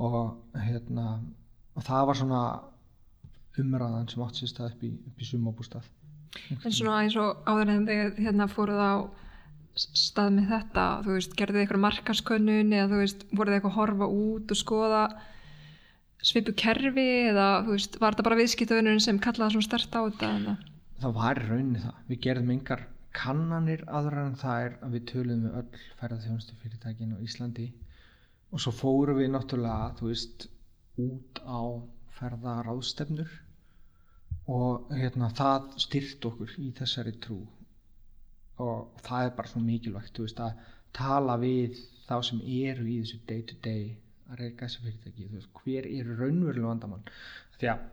[0.00, 1.06] Og hérna
[1.76, 2.42] og það var svona
[3.60, 5.88] umræðan sem átt sér stað upp í, í sumabústað
[6.62, 8.92] en svona eins og áður en þið hérna fóruð á
[9.80, 13.78] stað með þetta, þú veist, gerðu þið eitthvað markaskönnun eða þú veist, voruð eitthvað að
[13.78, 15.02] horfa út og skoða
[16.30, 20.56] svipu kerfi eða þú veist, var þetta bara viðskiptavinnurinn sem kallaði svona stert á þetta
[21.00, 22.00] það var í rauninni það.
[22.10, 22.84] Við gerðum engar
[23.16, 27.68] kannanir aðra en það er að við töluðum við öll ferðarþjónustu fyrirtækin á Íslandi.
[28.50, 30.46] Og svo fórum við náttúrulega þú veist
[31.04, 31.62] út á
[32.18, 33.32] ferðaráðstefnur
[34.50, 37.40] og hérna það styrt okkur í þessari trú.
[38.60, 40.64] Og það er bara svo mikilvægt þú veist að
[40.96, 43.86] tala við þá sem eru í þessu day to day
[44.30, 45.28] að reyka þessu fyrirtæki.
[45.30, 47.02] Þú veist hver eru raunverulega vandamál?
[47.58, 47.88] Því að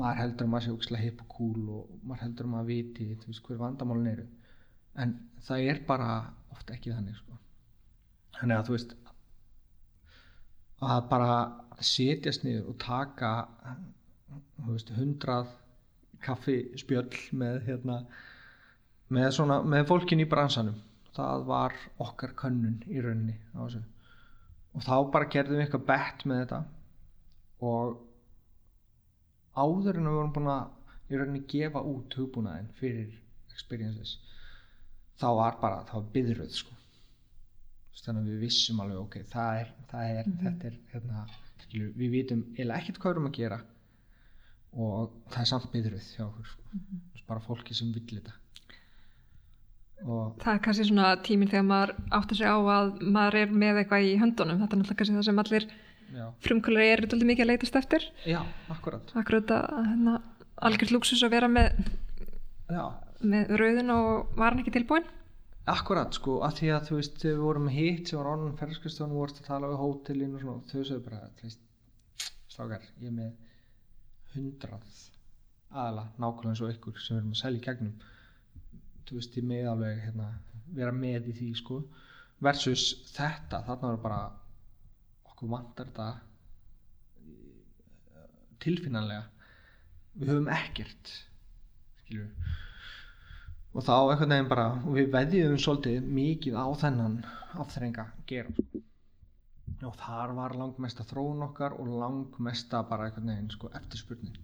[0.00, 3.08] maður heldur að maður sé ógislega hipp og cool og maður heldur að maður viti
[3.20, 4.26] þú veist hver vandamálin eru.
[5.02, 5.14] En
[5.46, 6.10] það er bara
[6.52, 7.38] ofta ekki þannig sko.
[8.38, 8.94] þannig að þú veist
[10.82, 11.34] að bara
[11.82, 13.32] setjast niður og taka
[14.62, 15.52] þú veist hundrað
[16.22, 17.98] kaffi spjöll með hérna
[19.12, 20.78] með, svona, með fólkin í bransanum.
[21.12, 23.36] Það var okkar könnun í rauninni
[24.72, 26.60] og þá bara gerðum við eitthvað bett með þetta
[27.68, 27.98] og
[29.56, 33.10] áður en við vorum búin að í rauninni gefa út hugbúnaðin fyrir
[33.52, 34.16] experiences
[35.20, 36.78] þá var bara, það var byðröð sko
[38.02, 41.24] þannig að við vissum alveg ok, það er, það er þetta er, hérna,
[41.72, 43.58] við vitum eða ekkert hvað við erum að gera
[44.72, 46.78] og það er samt byðröð hjá okkur sko.
[47.28, 48.38] bara fólki sem vill þetta
[50.02, 53.76] og Það er kannski svona tíminn þegar maður áttur sig á að maður er með
[53.82, 54.58] eitthvað í höndunum.
[54.58, 55.66] Þetta er náttúrulega kannski það sem allir
[56.44, 58.06] frumkvölar eru doldið mikið að leitast eftir.
[58.28, 58.40] já,
[58.74, 60.14] akkurat Akkurat að hérna,
[60.68, 61.82] algjörð luxus að vera með,
[62.70, 62.84] já,
[63.32, 65.06] með rauðin og var hann ekki tilbúin.
[65.72, 69.36] akkurat sko, að því að þú veist við vorum hitt sem var ánum ferðarskristónu voru
[69.36, 71.60] að tala við hótelin og svona þau sögðu bara, þú veist
[72.52, 73.32] strákar, ég er með
[74.34, 74.96] hundrað
[75.72, 77.94] aðala nákvæmlega eins og ykkur sem við erum að selja í gegnum
[79.08, 80.26] þú veist, ég með alveg hérna,
[80.76, 81.78] vera með í því sko
[82.42, 84.20] versus þetta, þarna var bara
[85.42, 86.08] okkur vantar þetta
[88.62, 89.24] tilfinnanlega.
[90.14, 91.10] Við höfum ekkert
[92.02, 92.28] skilju
[93.72, 97.14] og þá einhvern veginn bara og við veðjum svolítið mikið á þennan
[97.62, 98.82] afþrenga gera sko.
[99.88, 104.36] og þar var langmesta þróun okkar og langmesta bara einhvern veginn sko, eftirspurnin.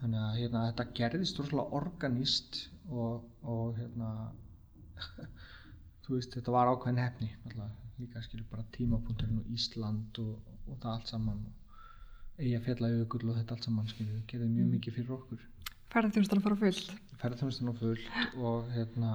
[0.00, 2.58] Þannig að hérna, þetta gerðist rosalega organíst
[2.90, 4.10] og, og hérna
[6.04, 10.36] þú veist þetta var ákveðin hefni alltaf, líka skilur bara tímapunkturinn og Ísland og,
[10.66, 14.96] og það allt saman og eiga fjallajökull og þetta allt saman skilur gerði mjög mikið
[14.98, 15.44] fyrir okkur.
[15.90, 16.90] Ferðarþjónustan að fara á fullt.
[17.20, 19.12] ferðarþjónustan á fullt og hérna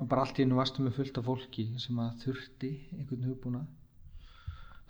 [0.00, 3.62] og bara allt í einu varstu með fullt af fólki sem að þurfti einhvern hugbúna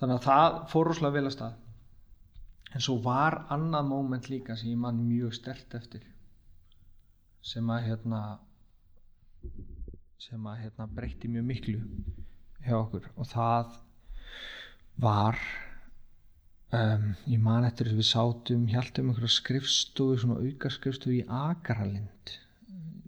[0.01, 1.61] þannig að það fór rosalega vel að stað.
[2.75, 6.07] En svo var annað moment líka sem ég man mjög stert eftir
[7.45, 8.21] sem að hérna
[10.25, 11.81] sem að hérna breytti mjög miklu
[12.65, 13.09] hjá okkur.
[13.17, 13.79] Og það
[15.05, 15.39] var
[16.75, 21.25] um, ég man eftir þess að við sátum hjálpum einhverja skrifstofu svona auka skrifstofu í
[21.29, 22.37] Akaralind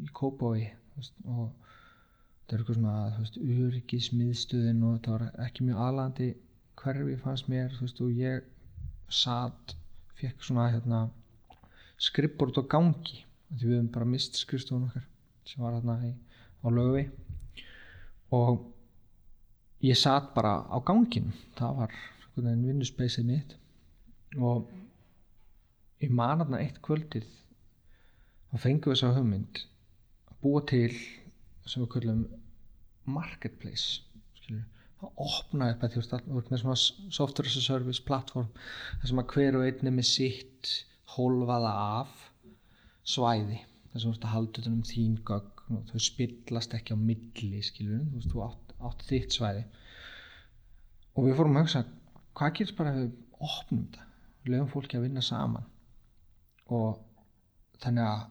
[0.03, 1.53] í Kópái og
[2.47, 2.97] það er eitthvað svona
[3.67, 6.29] öryggismiðstöðin og það var ekki mjög aðlandi
[6.77, 8.45] hverfi fannst mér veist, og ég
[9.09, 9.77] satt
[10.19, 11.07] fekk svona hérna
[12.03, 13.23] skrippbord á gangi
[13.57, 15.07] því við höfum bara mist skrifstofun okkar
[15.47, 17.05] sem var hérna á lögu
[18.37, 18.65] og
[19.87, 21.97] ég satt bara á gangin það var
[22.37, 23.57] vinnuspeysið mitt.
[24.37, 24.67] Og
[26.03, 27.27] ég man hérna eitt kvöldið
[28.51, 29.63] þá fengum við þessa hugmynd
[30.31, 30.91] að búa til
[31.67, 32.25] sem við kallum
[33.07, 34.03] marketplace
[34.39, 34.67] skilur
[35.05, 36.77] að opna upp að ert með svona
[37.13, 38.49] software as a service plattform
[39.01, 40.73] þar sem að hver og einn er með sitt
[41.17, 42.15] hólfaða af
[43.07, 45.53] svæði þar sem þú ert að halda utan um þín gögn.
[45.53, 49.65] og þau spillast ekki á milli skilur, þú veist, þú átt, átt þitt svæði.
[51.17, 51.83] Og við fórum að hugsa
[52.37, 54.07] hvað gerist bara ef við opnum þetta?
[54.47, 55.67] Lögum fólki að vinna saman.
[56.77, 56.99] Og
[57.83, 58.25] þannig að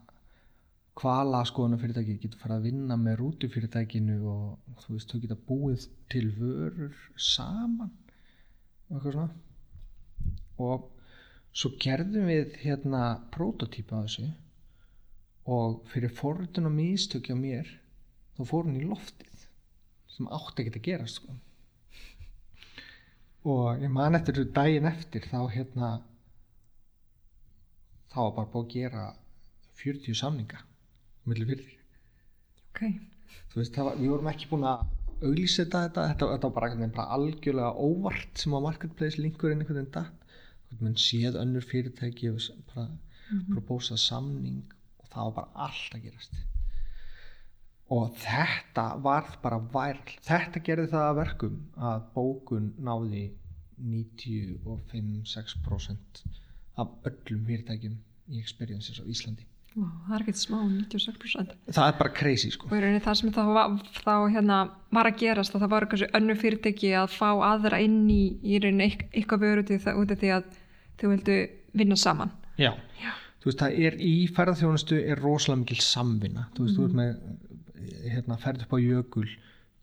[0.96, 5.88] hvala skoðunum fyrirtæki getur fara að vinna með rútufyrirtækinu og þú veist, þau geta búið
[6.14, 7.92] til vörur saman
[8.88, 9.30] og eitthvað svona.
[10.64, 10.88] Og
[11.56, 14.30] svo gerðum við hérna prototýpa á þessu
[15.46, 17.70] og fyrir forðun og místökja mér
[18.36, 19.46] þá fór hún í loftið
[20.16, 21.36] sem átti ekki að gera sko.
[23.46, 25.90] og ég man eftir þessu daginn eftir þá hérna
[28.10, 29.06] þá var bara búið að gera
[29.82, 30.62] 40 samninga
[31.26, 31.74] millir fyrir
[32.76, 32.82] Ok.
[33.52, 34.86] þú veist, var, við vorum ekki búin að
[35.22, 39.94] auglýseta þetta, þetta, þetta var bara, bara algjörlega óvart sem á marketplace linkurinn einhvern veginn
[39.96, 40.26] datt
[41.00, 42.98] séð önnur fyrirtæki bara mm
[43.30, 43.54] -hmm.
[43.54, 44.75] propósað samning
[45.16, 46.34] það var bara allt að gerast
[47.96, 51.58] og þetta varð bara væral þetta gerði það að verkum
[51.90, 53.26] að bókun náði
[54.86, 56.24] 95-6%
[56.82, 57.98] af öllum fyrirtækjum
[58.34, 61.50] í experiences á Íslandi Vá, það er ekkert smá, 96%.
[61.76, 63.42] það er bara crazy sko Og í rauninni það sem þá,
[64.06, 64.60] þá hérna,
[64.96, 68.56] var að gerast að það var kannski önnu fyrirtæki að fá aðra inn í, í
[68.64, 70.44] rauninni ykk- eitthvað vöru út af því að
[71.02, 71.36] þau vildu
[71.76, 72.32] vinna saman.
[72.56, 72.72] Já.
[73.04, 73.12] Já.
[73.46, 76.48] Þú veist, það er í ferðarþjónustu er rosalega mikil samvinna.
[76.56, 77.12] Þú veist, þú ert með
[78.16, 79.26] hérna, ferð upp á jökul,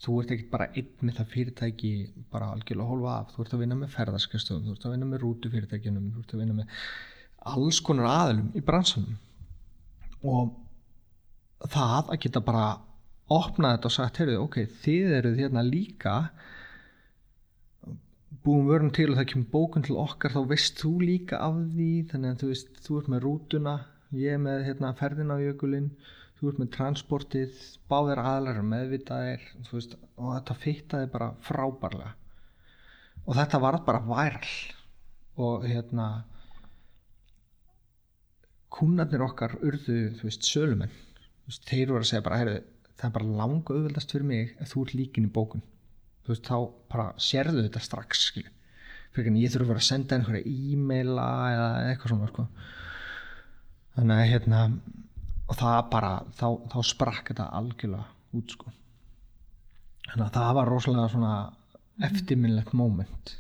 [0.03, 1.93] þú ert ekkert bara einn með það fyrirtæki
[2.33, 3.31] bara algjörlega hólfa af.
[3.37, 6.43] Þú ert að vinna með ferðarskastöðum, þú ert að vinna með rútufyrirtækjunum, þú ert að
[6.43, 6.83] vinna með
[7.53, 9.15] alls konar aðilum í bransanum.
[10.33, 12.67] Og það að geta bara
[13.31, 16.17] opnað þetta og sagt, heyrðu, ok, þið eruð hérna líka
[18.41, 21.91] búum vörum til og það kemur bókun til okkar þá veist þú líka af því
[22.11, 23.75] þannig að þú veist, þú ert með rútuna
[24.17, 25.91] ég með hérna, ferðina á jökulinn
[26.39, 27.63] þú ert með transportið
[27.93, 32.17] báðir aðlar meðvitaðir veist, og þetta fittaði bara frábærlega.
[33.23, 34.57] Og þetta var bara væral.
[35.39, 36.07] Og hérna
[38.73, 40.93] kúnarnir okkar urðu, þú veist, sölumenn.
[41.45, 42.59] Þú veist, þeir voru að segja bara, heyrðu
[43.03, 45.63] það er bara langa auðveldast fyrir mig að þú ert líkin í bókun
[46.23, 46.57] þú veist, þá
[46.93, 48.53] bara sérðu þetta strax, skilju.
[49.13, 52.47] Fyrir en ég þurfa að vera að senda einhverja e-maila eða eitthvað svona, sko.
[53.97, 54.61] Þannig að hérna
[55.53, 58.73] og það bara, þá, þá sprakk þetta algjörlega út, sko.
[60.09, 61.35] Þannig að það var rosalega svona
[62.09, 63.37] eftirminnlegt moment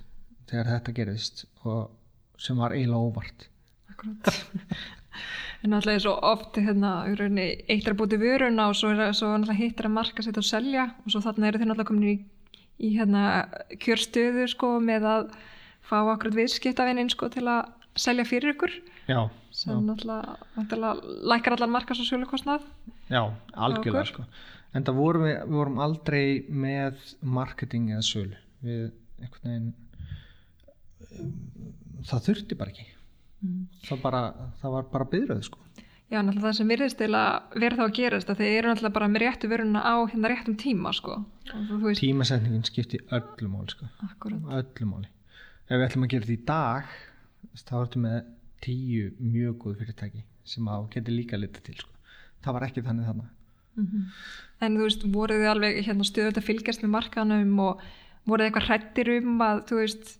[0.50, 3.48] þegar þetta gerðist og sem var eiginlega óvart.
[3.92, 4.28] Akkurat.
[5.62, 9.28] En náttúrulega er svo oft hérna, rauninni, eitt er að búti vöruna og svo, svo
[9.54, 12.14] hittir að marka sitt og selja og svo þarna eru þið náttúrulega komin í,
[12.80, 13.24] í hérna,
[13.82, 15.34] kjörstöðu sko með að
[15.86, 18.74] fá akkurat viðskiptavinnin sko til að selja fyrir ykkur.
[19.10, 19.20] Já,
[19.52, 22.64] sem já, náttúrulega, náttúrulega lækkar allar markas og sölukostnað.
[23.10, 24.26] já algjörlega sko.
[24.72, 28.38] En það vorum við, við vorum aldrei með marketing eða sölu.
[28.64, 28.86] Við
[29.20, 29.72] einhvern veginn
[31.18, 31.34] um,
[32.08, 32.88] það þurfti bara ekki.
[33.88, 34.22] Það, bara,
[34.62, 35.62] það var bara byðröð sko
[36.12, 38.96] Já, náttúrulega það sem virðist til að vera þá að gerast að þeir eru náttúrulega
[38.98, 41.14] bara með réttu vöruna á hérna réttum tíma sko.
[41.80, 44.50] Veist, tímasetningin skipti öllu máli sko akkurat.
[44.58, 46.92] öllu máli ef við ætlum að gera þetta í dag
[47.62, 48.18] þá ertu með
[48.62, 51.90] tíu mjög góð fyrirtæki sem að geti líka litið til sko.
[52.44, 53.38] það var ekki þannig þannig
[54.60, 57.80] En þú veist, voruð þið alveg hérna stöðut að fylgjast með markanum og
[58.28, 60.10] voruð þið eitthvað hrættir um að þú veist,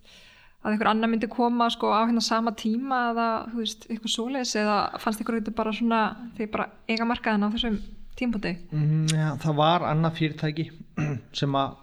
[0.63, 4.77] að einhver annar myndi koma sko á hérna sama tíma eða veist, eitthvað svoleiðis eða
[5.03, 6.03] fannst ykkur þetta bara svona,
[6.39, 7.79] þið bara eiga markaðan á þessum
[8.19, 8.53] tímpúti?
[8.71, 10.69] mm, ja, það var annað fyrirtæki
[11.41, 11.79] sem að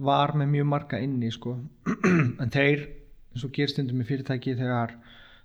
[0.00, 1.56] var með mjög marga inni sko
[2.42, 2.84] en þeir,
[3.32, 4.94] eins og gerst stundum með fyrirtæki þegar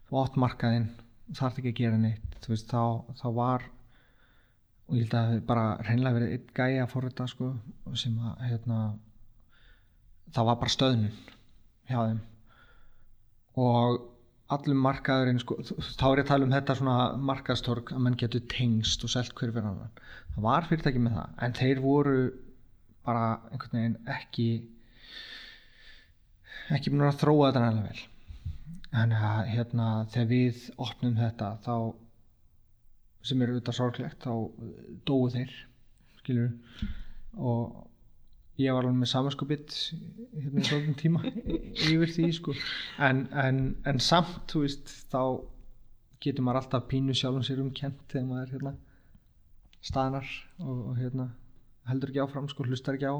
[0.10, 0.90] þú átt markaðinn
[1.36, 3.66] þarf ekki að gera neitt veist, þá, þá var
[4.86, 7.54] og ég held að það bara hreinlega verið einn gæi að forrita sko
[7.98, 8.82] sem að hérna
[10.36, 11.16] það var bara stöðnun
[11.90, 12.20] hjá þeim.
[13.62, 14.04] Og
[14.56, 16.98] allum markaðurinn sko, þá er ég að tala um þetta svona
[17.32, 20.02] markaðstorg að mann getur tengst og selt hver fyrir annan.
[20.36, 22.18] Það var fyrirtæki með það en þeir voru
[23.06, 24.50] bara einhvern veginn ekki
[26.76, 28.04] ekki búin að þróa þetta nægilega vel.
[28.96, 31.76] Að hérna þegar við opnum þetta þá
[33.26, 34.34] sem er auðvitað sorglegt þá
[35.10, 35.54] dóu þeir
[36.22, 36.54] skilur
[37.36, 37.82] og
[38.62, 39.78] ég var alveg með samanskupið
[40.39, 41.22] hérna í þessum tíma
[41.91, 42.56] yfir því sko.
[43.03, 45.22] En, en, en samt þú veist þá
[46.24, 48.74] getur maður alltaf pínu sjálfum sér um kent þegar maður hérna
[49.86, 50.30] staðnar
[50.64, 51.30] og, og hérna
[51.89, 53.16] heldur ekki áfram sko, hlustar ekki á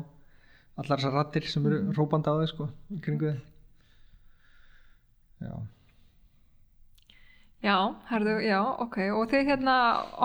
[0.82, 2.66] allar þessar rattir sem eru rópandi á þau sko
[3.06, 3.42] kringu þau
[5.46, 5.56] já
[7.64, 9.76] Já, herðu, já, ok og þið hérna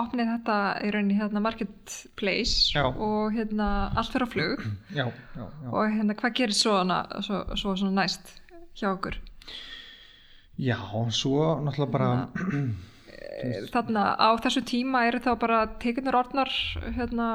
[0.03, 2.83] opnið þetta í rauninni hérna marketplace Já.
[2.91, 4.65] og hérna allt fyrir á flug
[4.99, 5.69] já, já, já.
[5.71, 8.35] og hérna hvað gerir svona, svo, svo svona næst
[8.77, 9.17] hjá okkur?
[10.61, 10.77] já,
[11.09, 12.11] svo náttúrulega bara
[13.41, 16.51] Eh, Þarna á þessu tíma eru þá bara tekinur orðnar
[16.93, 17.27] hérna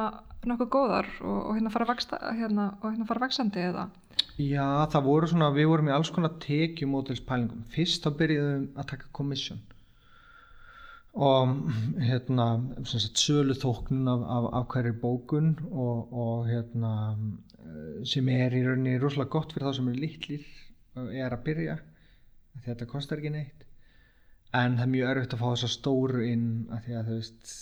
[0.46, 3.86] nokkuð góðar og, og hérna fara vaksta, hérna, og hérna fara vaksandi eða?
[4.38, 7.64] Já, það voru svona, við vorum í alls konar tekjumódelspælingum.
[7.74, 9.58] Fyrst þá byrjuðum að taka komissjón
[11.16, 11.52] og
[12.02, 12.46] hérna,
[12.84, 16.92] sölu þóknun af, af, af hverjir bókun og, og hérna,
[18.04, 20.44] sem er í rauninni rosalega gott fyrir þá sem eru litlir
[20.96, 21.78] og er að byrja.
[22.56, 23.64] að Þetta kostar ekki neitt.
[24.56, 27.56] En það er mjög erfitt að fá þessa stóru inn að því að þú veist,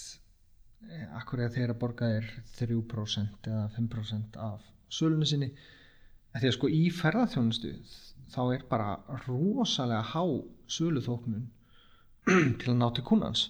[1.20, 2.28] akkur er þeir að borga þér
[2.59, 5.50] 3% eða 5% af sölunni sinni
[6.34, 7.72] að því að sko í ferðarþjónustu
[8.34, 8.96] þá er bara
[9.26, 10.24] rosalega há
[10.76, 11.46] söluþóknun
[12.60, 13.46] til að ná til kunnans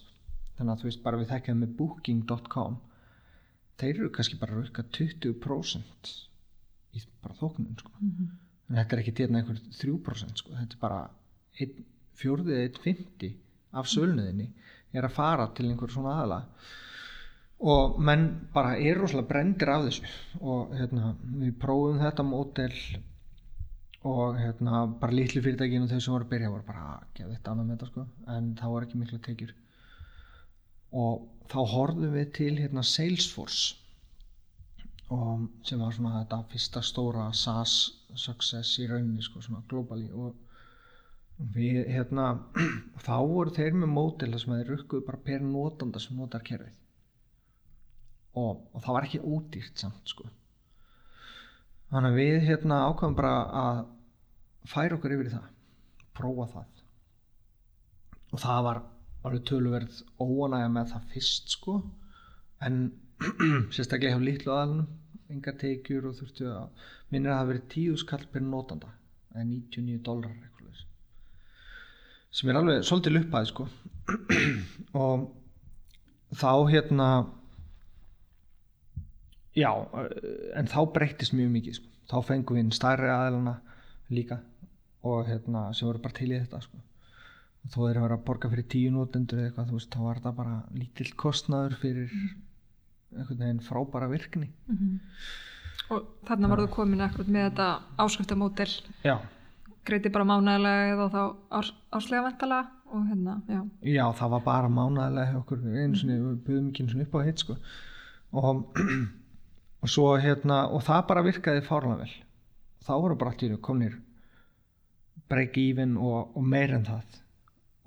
[0.59, 2.79] þannig að þú veist bara við þekkjum með booking.com
[3.81, 6.15] þeir eru kannski bara rauka 20%
[6.95, 7.93] í bara þóknun sko.
[8.01, 10.55] en þetta er ekki til einhver 3% sko.
[10.55, 11.01] þetta er bara
[11.61, 13.31] einn fjórðið eða einn fymti
[13.75, 14.49] af sölunniðinni
[14.95, 16.41] er að fara til einhver svona aðala
[17.65, 20.07] og menn bara er rosalega brendir af þessu
[20.43, 22.75] og hérna, við prófum þetta mótel
[24.05, 27.53] og hérna, bara litlu fyrirtækinu þau sem voru að byrja voru bara að gefa þetta
[27.53, 28.03] annað með þetta sko.
[28.35, 29.55] En það voru ekki miklu tekjur.
[31.05, 33.79] Og þá horfðum við til hérna Salesforce.
[35.15, 37.79] Og sem var svona þetta fyrsta stóra SaaS
[38.21, 40.11] success í rauninni sko svona globally.
[40.13, 40.37] Og
[41.57, 42.29] við hérna
[43.07, 46.77] þá voru þeir með mótel þar sem þeir rukkuðu bara per notanda sem notar kerfið.
[48.37, 50.29] Og, og það var ekki ódýrt samt sko.
[51.95, 53.35] Þannig að við hérna ákvæmum bara
[53.65, 53.85] að
[54.69, 55.47] færa okkur yfir það
[56.17, 56.83] prófa það.
[58.35, 58.83] Og það var
[59.25, 61.79] alveg töluverð óanægja með það fyrst sko.
[62.65, 62.81] En
[63.75, 64.91] sérstaklega hjá litlu aðalunum
[65.33, 68.91] enga tekjur og þurftu að minnir að það verið tíu skall per notanda
[69.35, 70.35] eða 99 dólar
[72.35, 73.69] sem er alveg svolítið luppaði sko.
[75.05, 75.27] Og
[76.35, 77.09] þá hérna
[79.55, 79.71] já
[80.59, 81.91] en þá breyttist mjög mikið sko.
[82.11, 83.55] þá fengum við inn stærri aðalana
[84.13, 84.41] líka
[85.05, 86.81] og hérna sem voru bara til í þetta sko.
[87.65, 90.21] Og þó þeir eru að borga fyrir tíu nótendur eða eitthvað þú veist þá var
[90.25, 92.13] það bara lítill kostnaður fyrir
[93.15, 94.51] einhvern veginn frábæra virkni.
[95.93, 97.69] Og þarna var þú komin akkurat með þetta
[98.05, 98.71] áskriftamódel,
[99.05, 99.17] já,
[99.85, 101.21] greiti bara mánægilega eða þá
[101.59, 102.61] ás, áslega vantala
[102.95, 103.61] og hérna, já.
[103.83, 107.19] já það var bara mánaðilega hjá okkur einu sinni, við buðum ekki einu sinni upp
[107.19, 107.57] á hitt sko.
[108.35, 108.81] Og,
[109.83, 112.15] og svo hérna og það bara virkaði fárlega vel.
[112.85, 113.99] Þá voru bara allir komnir
[115.31, 117.19] break even og, og meir en það.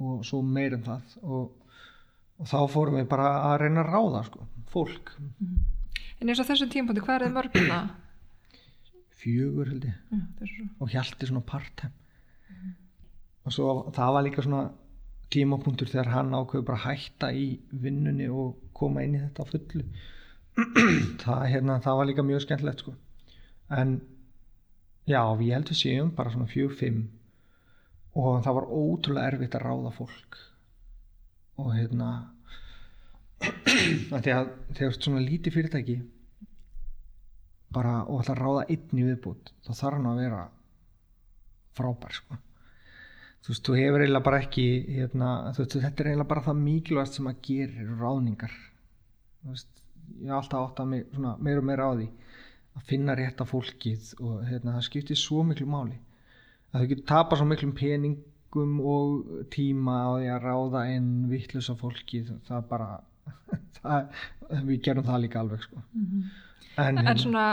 [0.04, 1.16] Og svo meir en það.
[1.24, 1.78] Og,
[2.38, 5.16] og þá fórum við bara að reyna að ráða sko, fólk.
[6.18, 7.96] En eins og þessum tímpóndi, hvað er þið mörgum það?
[9.28, 9.96] fjögur held ég.
[10.12, 10.68] Já, svo.
[10.80, 11.94] og hjalti svona part-time.
[13.48, 14.68] Og svo það var líka svona
[15.34, 19.84] tímapunktur þegar hann ákveður bara hætta í vinnunni og koma inn í þetta fullu.
[21.22, 22.96] Það, hérna, það var líka mjög skemmtilegt sko.
[23.70, 23.92] en
[25.06, 27.04] já, við held við séum bara svona fjögur, fimm
[28.16, 30.40] og það var ótrúlega erfitt að ráða fólk.
[31.58, 32.10] Og hérna
[34.26, 35.98] þegar þú ert svona lítið fyrirtæki
[37.74, 40.44] bara og ætla að ráða einn í viðbútt þá þarf hann að vera
[41.78, 42.38] frábær sko.
[43.44, 46.64] þú veist, þú hefur eiginlega bara ekki hérna, þú veist, þetta er eiginlega bara það
[46.64, 48.56] mikilvægast sem að gerir ráðningar.
[49.44, 49.84] Þú veist,
[50.16, 52.08] ég hef alltaf átt að meira og meira á því
[52.78, 56.00] að finna rétta fólkið og hérna, það skiptir svo miklu máli
[56.78, 61.76] að þau getur tapað svo miklum peningum og tíma á því að ráða inn vittlusa
[61.80, 62.90] fólkið það bara
[63.80, 64.12] það,
[64.70, 65.82] við gerum það líka alveg sko.
[66.78, 67.48] en, En svona,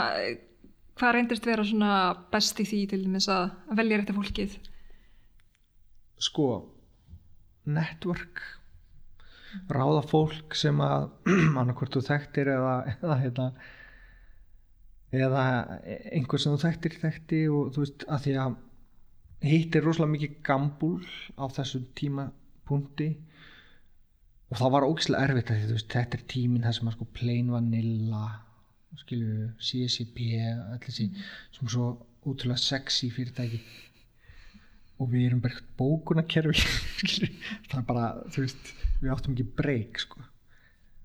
[1.01, 1.97] hvað reyndist vera svona
[2.33, 4.59] best í því til dæmis að að velja rétti fólkið?
[6.25, 6.49] sko
[7.67, 8.43] network
[9.71, 11.09] ráða fólk sem að
[11.61, 13.49] annarkvort þú þekktir eða eða, eða,
[15.15, 15.43] eða
[16.13, 18.57] einhver sem þú þekktir þekkti og þú veist að því að
[19.45, 21.05] hitt er rosalega mikið gambúl
[21.37, 23.11] á þessum tímapunkti.
[24.53, 27.53] Og það var ógislega erfitt því veist þetta er tíminn það sem að sko plain
[27.53, 28.25] vanilla
[29.01, 31.09] skilju CSCP allir þessi
[31.57, 31.89] sem svo
[32.25, 33.61] útrúlega sexy fyrirtæki.
[35.03, 36.55] Og við erum bara bókunarkerfi
[37.69, 38.71] það er bara þú veist,
[39.01, 40.23] við áttum ekki breyk sko.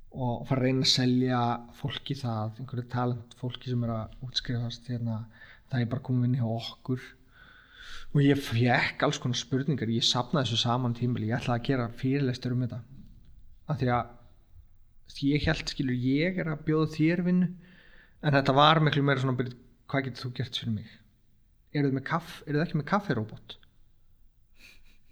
[0.10, 1.40] og fara að reyna að selja
[1.78, 5.24] fólki það, einhverju talent fólki sem er að útskrifast hérna,
[5.70, 7.04] það er bara komið inn hjá okkur
[8.14, 11.90] og ég fekk alls konar spurningar ég sapnaði þessu saman tímili ég ætlaði að gera
[12.00, 12.80] fyrirlestur um þetta.
[13.70, 17.50] Af því að ég held skilur ég er að bjóða þér vinnu
[18.20, 19.60] en þetta var miklu meira svona byrjuð,
[19.90, 20.96] hvað getur þú gert fyrir mig?
[21.74, 23.56] Eru þið, ekki með kaffiróbot?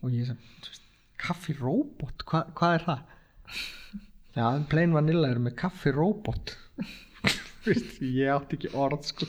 [0.02, 0.40] Og ég sem
[1.22, 3.06] kaffiróbot, Hva, hvað er það?
[4.38, 6.58] Já, plain vanilla eru með kaffiróbot.
[7.68, 9.28] Ég átti ekki orð sko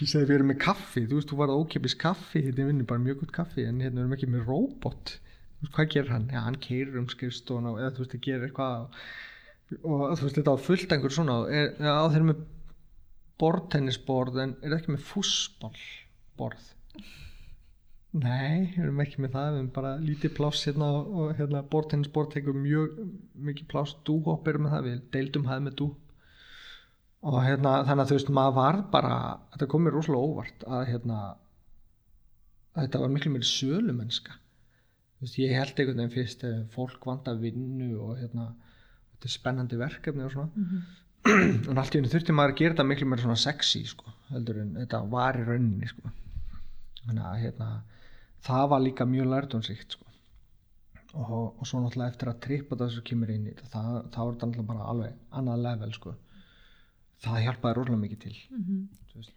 [0.00, 3.02] ég segi við erum með kaffi, þú veist þú var ókipis kaffi hérna vinnur bara
[3.02, 6.40] mjög gott kaffi en hérna erum ekki með róbot þú veist hvað gerir hann, já
[6.46, 8.86] hann keirir um skrifstofuna eða þú veist það gerir eitthvað
[9.84, 11.36] og þú veist þetta á fullt einhver svona.
[11.52, 12.44] Er, já þeir eru með
[13.40, 16.70] bortennisborð en er ekki með fúsballborð
[18.10, 22.32] nei, við erum ekki með það við erum bara lítið pláss hérna og hérna bortennisborð
[22.34, 22.96] tekur mjög
[23.48, 25.90] mikið pláss, dúhopp erum með það við deildum hæð með dú
[27.20, 29.16] og hérna þannig að þú veist maður var bara
[29.52, 31.18] þetta kom mér rosalega óvart að hérna
[32.70, 34.36] að þetta var miklu meiri sölumennska.
[35.18, 38.46] Þú veist ég held einhvern veginn fyrst ef fólk vant að vinnu og hérna
[39.12, 40.66] þetta er spennandi verkefni og svona.
[41.68, 44.62] En allt í henni þurfti maður að gera þetta miklu meira svona sexy sko heldur
[44.62, 46.14] en þetta var í rauninni sko.
[47.02, 47.68] Þannig að hérna
[48.46, 50.06] það var líka mjög lærdónsíkt sko.
[51.10, 54.24] Og, og svo náttúrulega eftir að trippa það sem kemur inn í þetta það, það
[54.24, 56.12] var þetta náttúrulega bara alveg annað level sko
[57.24, 58.36] það hjálpaði rólega mikið til
[59.10, 59.36] Þú veist.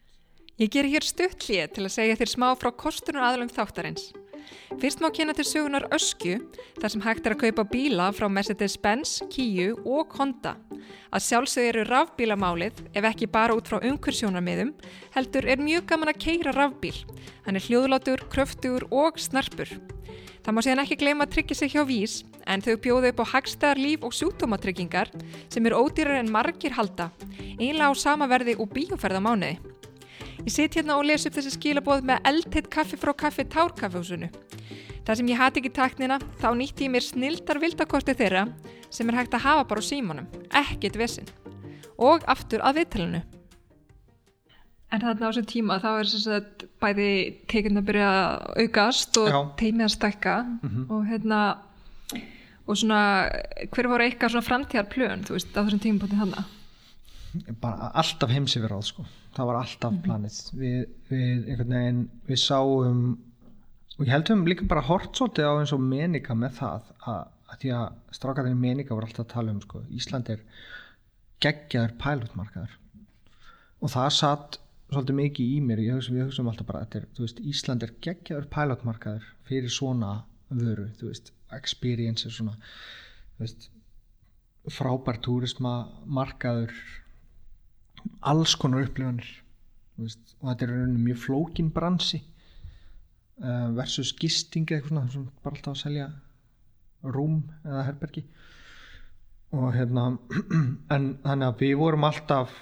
[0.62, 4.12] Ég ger hér stutt hlið til að segja þér smá frá kostunar aðlum þáttarins.
[4.82, 6.36] Fyrst má kynna til sögunar ösku,
[6.82, 10.56] þar sem hægt er að kaupa bíla frá Mercedes-Benz, Kia og Honda.
[11.14, 14.74] Að sjálfsög eru rafbílamálið, ef ekki bara út frá umkursjónarmiðum,
[15.16, 16.96] heldur er mjög gaman að keira rafbíl.
[17.48, 19.72] Hann er hljóðlátur, kröftugur og snarpur.
[20.44, 22.14] Það má síðan ekki gleyma að tryggja sig hjá vís,
[22.44, 25.12] en þau bjóðu upp á hagstæðar líf og sjúkdómatryggingar
[25.48, 27.12] sem eru ódýrar en margir halda,
[27.56, 29.60] einlega á sama verði og mánuði.
[30.44, 34.28] Ég sit hérna og les upp þessi skilaboð með eldhitt kaffi frá kaffi tárkaffehúsinu.
[35.08, 38.50] Það sem ég hati ekki taknina, þá nýtti ég mér snildar vildakosti þeirra
[38.92, 41.32] sem er hægt að hafa bara á símanum, ekkit vissin.
[41.98, 43.22] og aftur að viðtalinu.
[44.94, 47.12] En þarna á þessum tíma þá er að bæði
[47.50, 49.40] tekinn að byrja að aukast og Já.
[49.58, 50.36] teimið að stækka.
[50.94, 51.40] Og hérna
[52.64, 53.00] og svona
[53.74, 56.60] hver voru eitthvað svona framtíðarplön þú veist á þessum tímabóti þannig
[57.64, 59.06] bara alltaf heims yfir ráð sko.
[59.34, 60.40] það var alltaf planið.
[60.54, 63.02] Við, við einhvern veginn við sáum
[63.98, 67.60] og ég heldum líka bara hort svolítið á eins og menika með það að, að
[67.64, 70.46] því að strákarnir menika voru alltaf að tala um sko, Ísland er
[71.44, 72.78] geggjaður pælutmarkaður
[73.84, 74.60] og það satt
[74.96, 75.82] svolítið mikið í mér.
[75.84, 79.74] Ég hugsa, við hugsaum alltaf bara þetta er, þú veist, Ísland er geggjaður pælutmarkaður fyrir
[79.74, 80.14] svona
[80.54, 83.70] vöru þú veist, experience er svona þú veist,
[84.74, 85.74] frábær túrisma
[86.06, 86.74] markaður
[88.22, 89.30] alls konar upplifanir
[89.98, 92.22] veist, og þetta er í rauninni mjög flókin bransi
[93.44, 96.10] uh, versus gisting eða eitthvað svona, svona bara alltaf að selja
[97.04, 98.24] rúm eða herbergi.
[99.54, 100.06] Og hérna
[100.96, 102.56] en þannig að við vorum alltaf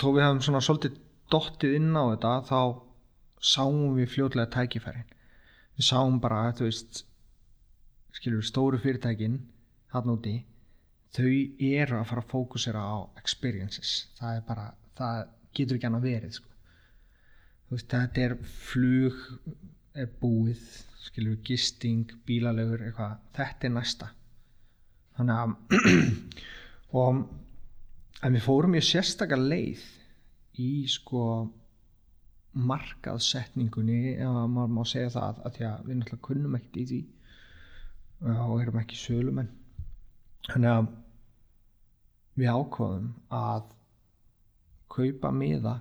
[0.00, 0.98] þó við hefum svona svolítið
[1.30, 2.60] dottið inn á þetta þá
[3.52, 5.08] sáum við fljótlega tækifærin.
[5.76, 7.02] Við sáum bara, þú veist
[8.16, 9.38] skilur stóru fyrirtækin
[9.94, 10.36] hann úti
[11.14, 11.30] þau
[11.70, 13.94] eru að fara að fókusera á experiences.
[14.18, 15.18] Það er bara, það
[15.56, 16.48] getur ekki annað verið sko.
[17.66, 18.36] Þú veist, þetta er
[18.70, 19.20] flug
[20.00, 20.62] er búið
[21.00, 24.10] skilur gisting, bílalögur eitthvað, þetta er næsta.
[25.18, 26.20] Þannig að
[27.00, 27.22] og
[28.20, 29.82] en við fórum mjög sérstakar leið
[30.60, 31.22] í sko
[32.70, 36.86] markaðsetningunni ef að maður má segja það að því að við náttúrulega kunnum ekkert í
[36.90, 37.00] því
[38.26, 39.52] uh, og erum ekki sölumenn.
[40.50, 40.90] Þannig að
[42.40, 43.10] við ákvaðum
[43.40, 43.68] að
[44.90, 45.76] kaupa miða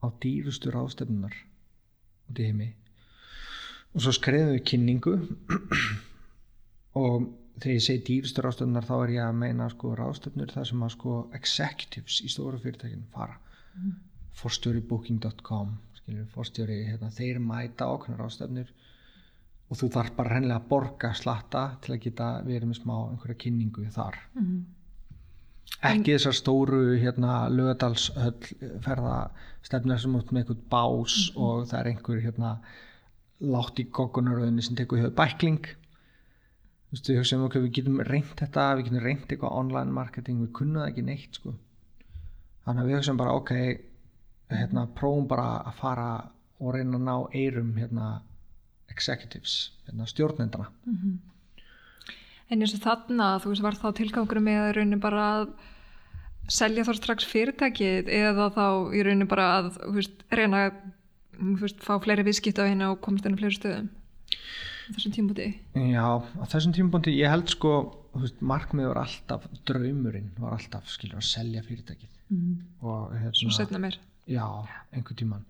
[0.00, 1.34] á dýrustu ráðstefnunar
[2.30, 2.70] út í heimi.
[3.90, 5.16] Og svo skreiðum við kynningu
[7.02, 7.26] og
[7.60, 10.94] þegar ég segi dýrustu ráðstefnunar þá er ég að meina sko ráðstefnur þar sem að
[10.96, 13.36] sko executives í stóru fyrirtækinu fara
[13.76, 13.94] mm.
[14.40, 18.72] forstjóri booking.com skilur, forstjóri, hérna, þeir mæta ákveðnar ráðstefnur
[19.70, 23.40] og þú þarf bara hennilega að borga slatta til að geta verið með smá einhverja
[23.44, 24.60] kynningu þar Mhm.
[25.90, 32.24] ekki þessar stóru hérna lögadalshöll ferðastefnir sem út með einhvern bás og það er einhver
[32.24, 32.54] hérna
[33.40, 35.70] látt í goggunaröðinni sem tekur höfðu bækling
[36.90, 40.40] þú veist við hugsaum okkur við getum reynt þetta, við getum reynt eitthvað online marketing,
[40.42, 41.54] við það ekki neitt sko.
[42.64, 43.52] þannig að við hugsaum bara ok
[44.50, 46.10] hérna prófum bara að fara
[46.58, 48.08] og reyna að ná eirum hérna
[48.90, 50.70] executives, hérna stjórnendana
[52.50, 55.52] En eins og þarna, þú veist, var þá tilgangur með í rauninni bara að
[56.50, 60.80] selja þá strax fyrirtækið eða þá í rauninni bara að, þú veist, reyna að,
[61.38, 63.86] þú veist, fá fleiri viðskipt á hérna og komast inn á fleiri stöðum
[64.96, 65.46] þessum tímbúti.
[65.74, 67.72] Já, á þessum tímapunkti ég held sko,
[68.14, 72.58] þú veist, markmið var alltaf draumurinn var alltaf skilur að selja fyrirtækið Mm.
[72.86, 73.96] og hérna, Svo setna mér.
[74.30, 74.44] já,
[74.94, 75.44] einhver tíman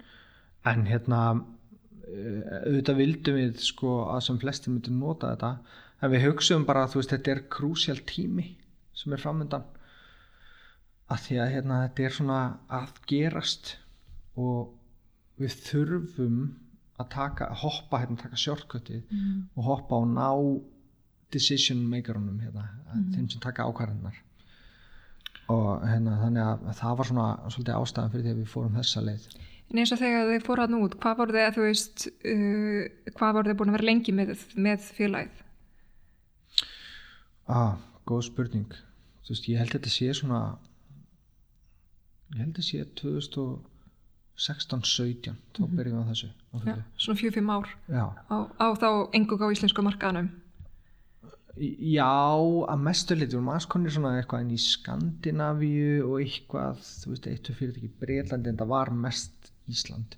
[0.65, 1.19] en hérna
[2.09, 5.51] eh, auðvitað vildum við sko að sem flestir myndum nota þetta
[6.01, 8.47] en við hugsaum bara að þú veist, þetta er krúsjál tími
[8.95, 9.65] sem er framöndan
[11.11, 12.41] að því að hérna, þetta er svona
[12.81, 13.77] að gerast
[14.41, 14.73] og
[15.41, 16.41] við þurfum
[17.01, 19.47] að taka, hoppa hérna, taka shortcutið Mm.
[19.57, 20.29] og hoppa og ná
[21.33, 22.65] decision makerunum hérna,
[23.15, 24.17] þeim sem taka ákvarðanar
[25.51, 29.05] og hérna, þannig að það var svona svolítið ástæðan fyrir því að við fórum þessa
[29.07, 29.29] leið
[29.71, 33.11] En eins og þegar þið fóru hann út, hvað voru þið að þú veist, uh,
[33.15, 35.43] hvað voru þið búin að vera lengi með, með félagið?
[37.47, 37.77] ah,
[38.07, 38.73] góð spurning
[39.23, 40.41] þú veist, ég held að þetta sé svona
[42.35, 42.83] ég held að þetta sé
[44.41, 46.83] 2016-17 þá byrjum við á þessu á fullu.
[46.97, 48.05] svona fjög-fimm ár já.
[48.33, 48.89] á, á þá
[49.19, 50.31] engug á íslensku markaðanum.
[51.61, 52.07] Já,
[52.73, 57.27] að mestu leiti vorum aðeins konir svona eitthvað inn í Skandinavíu og eitthvað, þú veist,
[57.29, 60.17] eittu fyrirtæki Breitlandi en það var mest Ísland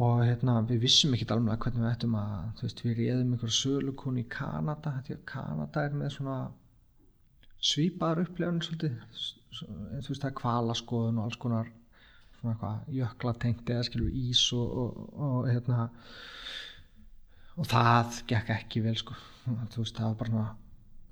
[0.00, 3.52] og hérna við vissum ekkert alveg hvernig við ættum að þú veist, við réðum einhver
[3.52, 6.36] sölukonu í Kanada því að Kanada er með svona
[7.64, 11.68] svipaðar upplifun svolítið, s- þú veist, það er kvalaskoðun og alls konar
[12.44, 15.88] svona eitthvað jöklatengt eða skilur ís og, og, og hérna
[17.54, 19.16] og það gekk ekki vel sko.
[19.44, 20.52] Þú veist það var bara svona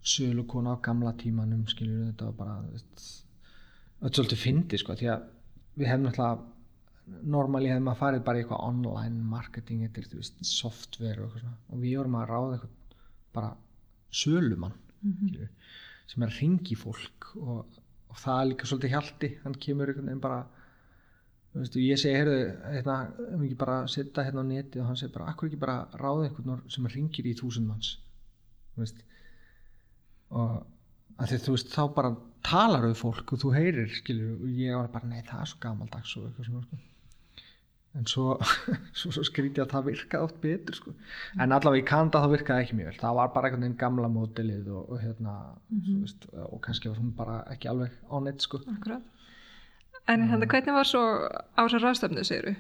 [0.03, 5.29] sölukona á gamla tímanum skilur þetta var bara þetta svolítið fyndi sko því að
[5.79, 10.43] við hefum náttúrulega normali hefum að farið bara í eitthvað online marketing eftir þú veist
[10.47, 12.99] software og eitthvað svona og við vorum að ráða eitthvað
[13.37, 13.53] bara
[14.23, 15.53] sölumann skilur,
[16.11, 17.79] sem er að ringi fólk og,
[18.11, 20.43] og það er líka svolítið hjalti hann kemur einhvern veginn bara
[21.53, 22.37] þú veist, og ég segi, heyrðu,
[22.73, 22.99] hérna,
[23.29, 26.29] um ekki bara setja hérna á neti og hann segir bara, akkur ekki bara ráða
[26.29, 27.97] einhvern sem ringir í þúsund manns
[28.73, 29.03] þú veist
[30.33, 30.63] og
[31.21, 32.15] að því, þú veist, þá bara
[32.47, 35.61] talar við fólk og þú heyrir skilur, og ég var bara, nei það er svo
[35.63, 36.81] gamaldags og eitthvað svona sko.
[38.01, 38.27] en svo,
[39.03, 40.95] svo, svo skríti að það virkaði oft betur sko.
[41.37, 44.13] en allavega í Kanada það virkaði ekki mjög vel það var bara einhvern veginn gamla
[44.17, 45.37] mótilið og, og hérna
[45.69, 48.65] mm veist, og kannski var hún bara ekki alveg á neitt sko.
[48.73, 49.12] Akkurat.
[50.11, 52.57] En hérna, hvernig var svo á þessar ráðstöfnu, segir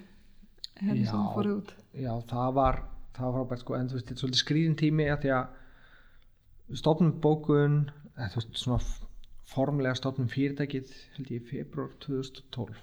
[0.82, 1.32] Hérna sem Já.
[1.34, 1.72] fóruð út.
[1.94, 2.78] já, það var
[3.16, 6.78] það var frábært sko, en þú veist, þetta er svolítið skrýðin tími að því að
[6.80, 7.76] stofnum bókun
[8.16, 8.78] þú veist, svona
[9.52, 12.80] formlega stofnum fyrirtækið held ég februar 2012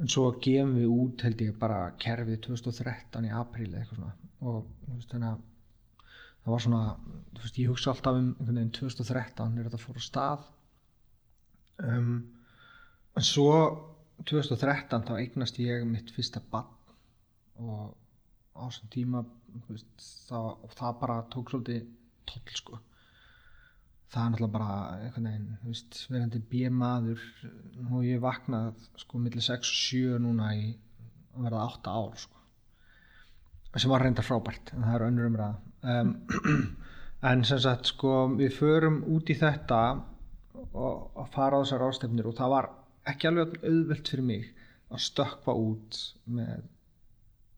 [0.00, 4.14] en svo gefum við út held ég bara kerfið 2013 í apríl eða eitthvað svona.
[4.40, 6.06] Og þú veist, þannig að
[6.42, 6.80] það var svona,
[7.36, 10.48] þú veist, ég hugsa alltaf um einhvern veginn 2013 er þetta fór á stað?
[11.82, 12.10] Um,
[13.16, 13.56] en svo
[14.28, 16.70] 2013 þá eignast ég mitt fyrsta bann
[17.62, 17.92] og
[18.56, 19.22] á þessum tíma
[19.68, 19.92] veist,
[20.28, 21.86] það, og það bara tók svolítið
[22.28, 22.78] toll sko.
[24.12, 29.72] Það er náttúrulega bara einhvern veginn veist, verandi bímaður hef ég vaknað sko millir 6
[29.72, 30.70] og 7 núna í
[31.32, 32.38] að verða 8 ár sko.
[33.72, 35.54] Sem var reyndar frábært en það er önnur umræða.
[35.82, 36.10] Um,
[37.30, 39.80] en sem sagt sko við förum út í þetta
[40.72, 42.68] og að fara á þessar ástefnir og það var
[43.10, 44.50] ekki alveg auðvelt fyrir mig
[44.92, 46.66] að stökkva út með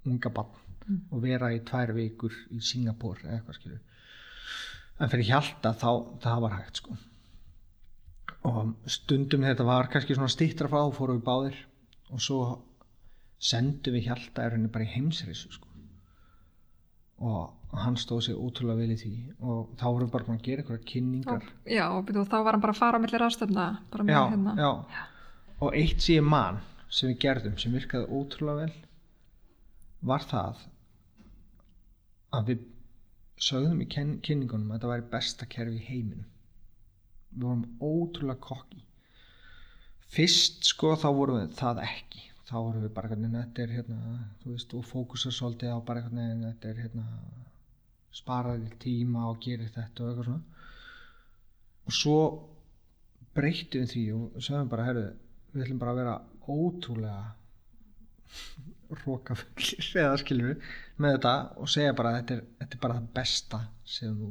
[0.09, 3.83] unga bann og vera í tvær vikur í Singapur eða eitthvað skilur
[5.01, 5.91] en fyrir Hjalta þá
[6.23, 6.97] það var hægt sko.
[8.45, 11.61] Og stundum þetta var kannski svona stýttra frá þá fórum við báðir
[12.13, 12.41] og svo
[13.43, 15.71] sendum við Hjalta er henni bara í heimsreisu sko.
[17.25, 20.63] Og hann stóð sér ótrúlega vel í því og þá vorum við bara að gera
[20.63, 21.49] eitthvað kynningar.
[21.67, 24.55] Já, og þá var hann bara að fara á milli ráðstöfna, bara með já, hérna.
[24.61, 24.71] já.
[25.65, 26.61] Og eitt sem ég man
[26.93, 28.79] sem við gerðum sem virkaði ótrúlega vel
[30.11, 30.63] var það
[32.39, 32.65] að við
[33.49, 36.27] sögðum í kynningunum að þetta væri besta kerfi í heiminum.
[37.35, 38.85] Við vorum ótrúlega kokki
[40.15, 42.23] fyrst sko þá vorum við það ekki.
[42.45, 46.05] Þá vorum við bara hvernig þetta er hérna þú veist og fókusa svolítið á bara
[46.05, 47.07] hvernig þetta er hérna
[48.15, 50.43] sparaði tíma og gerir þetta og eitthvað svona.
[51.85, 52.19] Og svo
[53.35, 55.07] breyttum við því og sögum bara herru,
[55.55, 56.15] við ætlum bara að vera
[56.51, 57.25] ótrúlega
[59.05, 60.69] rókafullir eða skilur við
[61.03, 63.61] með þetta og segja bara að þetta er, þetta er bara það besta
[63.97, 64.31] sem þú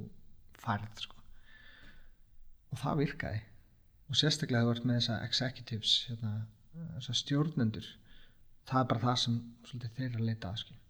[0.64, 1.18] færð sko.
[2.72, 3.42] og það virkaði
[4.10, 6.34] og sérstaklega þú ert með þessa executives hérna,
[7.00, 7.90] þessa stjórnendur
[8.70, 10.82] það er bara það sem svolítið þeir eru að leita að skilur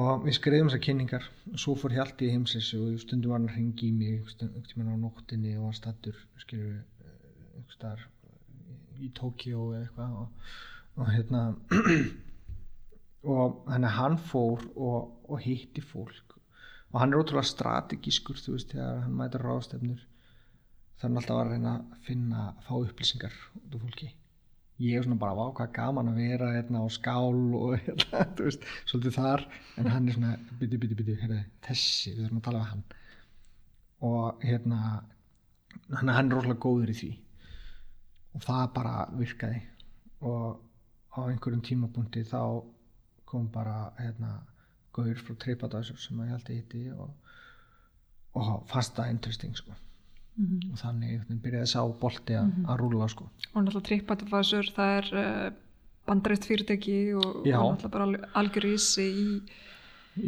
[0.00, 3.48] og við skrifum þessar kynningar og svo fór Hjalti í heimsins og stundum var hann
[3.50, 6.76] að hringi í mig stundum tímann á nóttinni og var stattur skilur
[7.56, 8.04] einhvers staðar
[9.04, 10.50] í Tókjó eða eitthvað og,
[11.00, 11.42] og hérna
[13.34, 16.36] og þannig að hann fór og, og hitti fólk.
[16.90, 20.06] Og hann er ótrúlega strategískur þú veist þegar hann mætir ráðstefnur.
[21.00, 24.10] Þannig alltaf að reyna að finna fá upplýsingar út af fólki.
[24.80, 28.48] Ég er svona bara vá hvað gaman að vera hérna á skál og hérna, þú
[28.48, 29.46] veist, svolítið þar.
[29.80, 32.84] En hann er svona, byttu, byttu, byttu hérna, þessi, við þurfum að tala við hann.
[34.10, 34.78] Og hérna
[36.00, 37.10] hann, er rosalega góður í því
[38.34, 39.60] og það bara virkaði.
[40.20, 40.60] Og
[41.16, 42.40] á einhverjum tímapunkti þá
[43.30, 44.40] kom bara hérna
[44.94, 47.10] gaur frá TripAdvisor sem að ég held ég hitti og,
[48.34, 49.74] og fannst það interesting sko.
[50.40, 53.26] Og þannig einhvern veginn byrjaði sá bolti að að rúlla sko.
[53.52, 55.50] Og náttúrulega TripAdvisor, það er uh,
[56.08, 59.26] bandarætt fyrirtæki og, og náttúrulega bara alg- algjör ísi í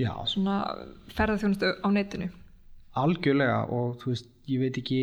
[0.03, 0.59] já, svona
[1.17, 2.29] ferðarþjónustu á netinu.
[2.99, 5.01] algjörlega og þú veist, ég veit ekki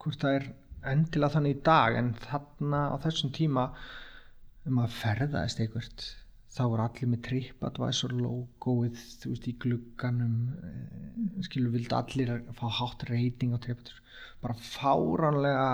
[0.00, 0.46] hvort það er
[0.86, 3.68] endilega þannig í dag en þarna á þessum tíma
[4.68, 6.06] um að ferðaðist einhvert
[6.58, 12.66] þá voru allir með TripAdvisor logoið, þú veist, í glugganum eh, skilur vildi allir fá
[12.80, 14.00] hátt reyting á TripAdvisor.
[14.42, 15.68] Bara fáránlega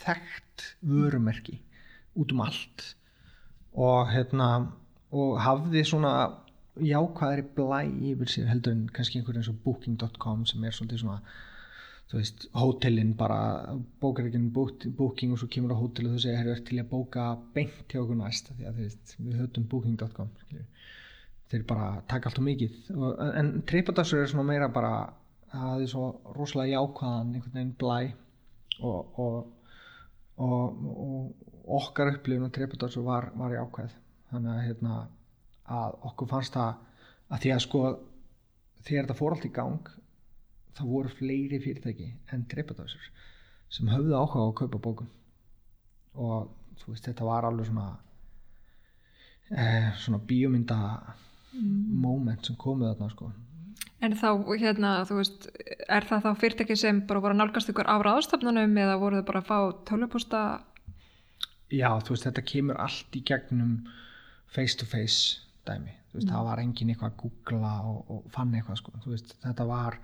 [0.00, 1.58] þekkt vörumerki
[2.20, 2.86] út um allt.
[3.76, 4.50] Og hérna
[5.10, 6.14] og hafði svona
[6.80, 7.80] jákvæðari blæ
[8.12, 11.18] yfir sér heldur en kannski einhver eins og booking.com sem er svolítið svona
[12.10, 13.40] þú veist, hótelin bara
[14.02, 16.88] bókar ekki um booking og svo kemur á hótel og þú segir, er til að
[16.90, 18.50] bóka beint hjá okkur næst?
[18.56, 20.32] Því að þú veist, við höfum booking.com
[21.50, 22.74] þeir bara taka allt og mikið.
[22.94, 24.92] Og, en TripAdvisor er svona meira bara
[25.50, 27.96] það er svo rosalega jákvæðan einhvern veginn blæ
[28.86, 29.38] og, og,
[30.46, 31.40] og,
[31.80, 33.96] okkar upplifun á TripAdvisor var, var jákvæð.
[34.30, 35.00] Þannig að, hérna,
[35.80, 36.86] að okkur fannst það
[37.30, 37.82] að því að sko
[38.80, 39.90] þegar þetta fór allt í gang
[40.78, 43.10] það voru fleiri fyrirtæki en TripAdvisor
[43.70, 45.10] sem höfðu áhuga á að kaupa bókum.
[46.18, 46.50] Og
[46.80, 47.88] þú veist þetta var alveg svona
[49.50, 50.80] eh, svona bíómynda
[51.54, 53.30] moment sem komuð þarna sko.
[54.00, 55.46] En þá, hérna, þú veist,
[55.92, 59.26] er það þá fyrirtæki sem bara voru að nálgast ykkur á ráðstafnunum eða voru þau
[59.28, 59.58] bara að fá
[59.90, 60.40] tölvupústa?
[61.70, 63.74] Já, þú veist, þetta kemur allt í gegnum
[64.50, 68.56] face to face dæmi, þú veist, það var engin eitthvað að googla og, og fann
[68.56, 69.98] eitthvað sko, þú veist, þetta var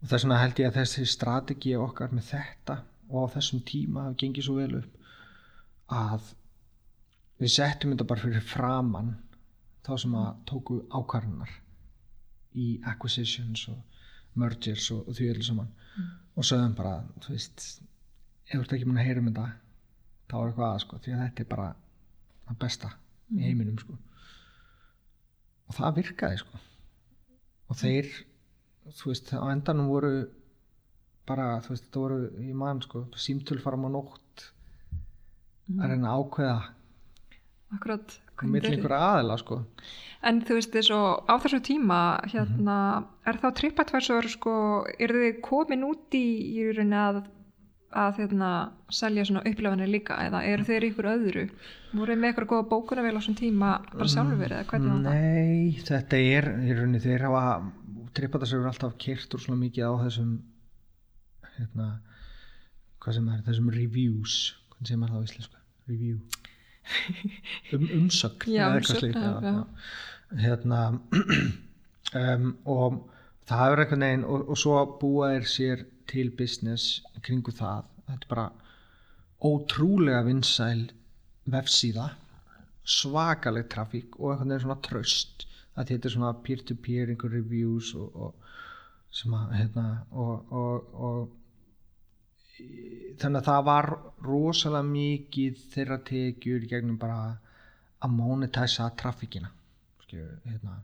[0.00, 2.76] og þess vegna held ég að þessi strategi okkar með þetta
[3.10, 6.30] og á þessum tíma hafi gengið svo vel upp að
[7.40, 9.12] við settum þetta bara fyrir framann
[9.86, 11.52] þá sem að tóku ákvarðunar
[12.60, 13.78] í acquisitions og
[14.40, 16.10] mergers og, og því öllu saman mm.
[16.36, 16.94] og sögðum bara,
[17.24, 17.66] þú veist
[18.46, 19.46] ef þú ert ekki múin að heyra um þetta
[20.30, 21.68] þá er eitthvað að sko, því að þetta er bara
[22.46, 23.38] það besta mm.
[23.38, 23.98] í heiminum sko
[25.70, 26.62] og það virkaði sko
[27.70, 28.12] og þeir
[28.88, 30.12] þú veist, á endanum voru
[31.28, 34.46] bara, þú veist, þetta voru í mann sko, símtöl fara á nótt
[35.68, 35.80] mm.
[35.80, 36.60] að reyna að ákveða
[37.70, 39.60] Akkurat Mill einhver aðila sko
[40.26, 43.04] En þú veist þess og á þessu tíma hérna, mm -hmm.
[43.28, 44.54] er þá TripAdvisor sko,
[44.98, 46.26] er þið komin út í
[46.56, 47.22] í rauninni að
[47.90, 51.44] að hérna, selja svona upplifanir líka eða eru þeir ykkur öðru
[51.92, 55.00] voru með eitthvað góða bókuna vel á svona tíma bara sjálfur eða hvernig?
[55.02, 57.42] Nei, þetta er, í rauninni þeir hafa
[58.16, 60.32] TripAdvisor er alltaf kert úr svona mikið á þessum
[61.56, 61.88] hérna
[63.00, 64.36] hvað sem er, þessum reviews
[64.72, 65.64] hvernig sem er það á íslensku?
[65.90, 66.20] Review.
[67.70, 69.12] Um, umsökn já, umsökn
[70.40, 70.78] hérna
[72.20, 72.96] um, og
[73.46, 77.86] það er eitthvað neginn og, og svo búa er sér til business kringu það.
[78.08, 78.48] Þetta er bara
[79.46, 80.88] ótrúlega vinsæl
[81.52, 82.08] vefsíða
[82.90, 85.46] svakaleg trafík og eitthvað neginn svona tröst
[85.78, 88.32] að þetta er svona peer-to-peer einhver reviews og, og
[89.20, 91.36] sem að hérna og, og
[93.20, 93.88] þannig að það var
[94.26, 97.22] rosalega mikið þeirra tekjur gegnum bara
[98.00, 99.50] að monetæsa trafíkina
[100.10, 100.80] hérna,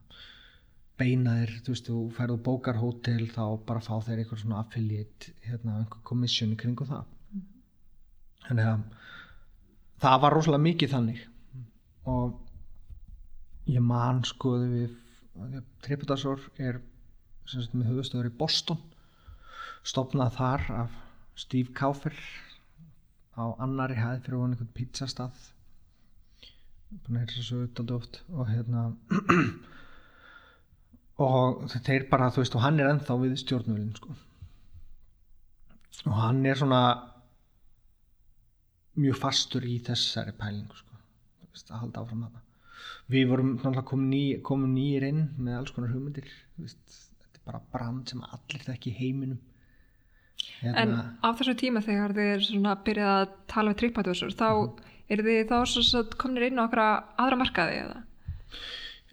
[0.98, 5.34] beina þér þú veist, þú færðu bókar hótel þá bara fá þeir eitthvað svona affiliate
[5.46, 7.04] hérna, einhver komissjón í kringu það.
[7.32, 7.46] Mm.
[8.46, 8.84] þannig að
[10.04, 11.24] það var rosalega mikið þannig.
[12.06, 12.36] Og
[13.66, 14.94] ég man skoðu við
[15.84, 16.78] Tripadasor er
[17.46, 18.80] sagt, með höfustöður í Boston
[19.86, 20.94] stopnað þar af
[21.38, 22.16] Steve Kaufer
[23.36, 25.34] á annari hæð fyrir hún einhvern pizzastað.
[27.04, 28.84] Búin að heyra svo auðvitað oft og hérna
[31.26, 34.16] og þetta er bara þú veist og hann er ennþá við stjórnvölin sko.
[36.06, 36.82] Og hann er svona
[38.96, 40.98] mjög fastur í þessari pælingu sko.
[41.66, 42.45] Að halda áfram þetta
[43.12, 46.26] við vorum náttúrulega komum, ný, komum nýjir inn með alls konar hugmyndir
[46.56, 46.80] veist,
[47.22, 49.38] þetta er bara brand sem allir þekki heiminum
[50.60, 50.82] Hérna...
[50.82, 50.92] En
[51.24, 54.92] á þessu tíma þegar þið er byrjað að tala við tripadvörsur þá mm -hmm.
[55.12, 56.82] er þið þá svo kominir inn á okkar
[57.22, 58.02] aðra markaði eða?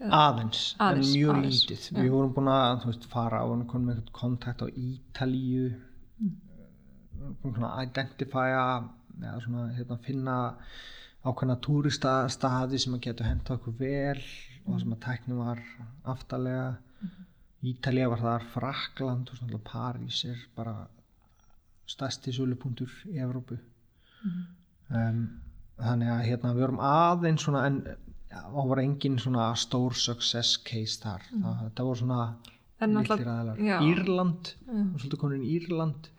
[0.04, 1.84] Aðeins, aðeins, en mjög aðeins, lítið.
[1.92, 2.02] Ja.
[2.02, 3.48] Við vorum búin að veist, fara á
[4.12, 5.70] kontakt á Ítalíu
[6.20, 6.34] mm.
[7.86, 8.66] identifæja
[9.22, 10.38] eða svona hérna, finna
[11.24, 14.20] ákveðna túristastaði sem að geta henta okkur vel
[14.68, 15.62] og sem að tæknum var
[16.14, 17.30] aftalega mm.
[17.64, 20.74] Ítalija var þar, Frakland og París er bara
[21.88, 23.56] stærsti sölupunktur í Evrópu.
[24.24, 24.42] Mm.
[25.00, 25.22] um,
[25.80, 27.80] þannig að hérna við vorum aðeins svona en
[28.34, 31.24] það var engin svona stór success case þar.
[31.32, 31.46] Mm.
[31.46, 32.20] það, það voru svona
[33.88, 36.10] Írland og svolítið konin Írland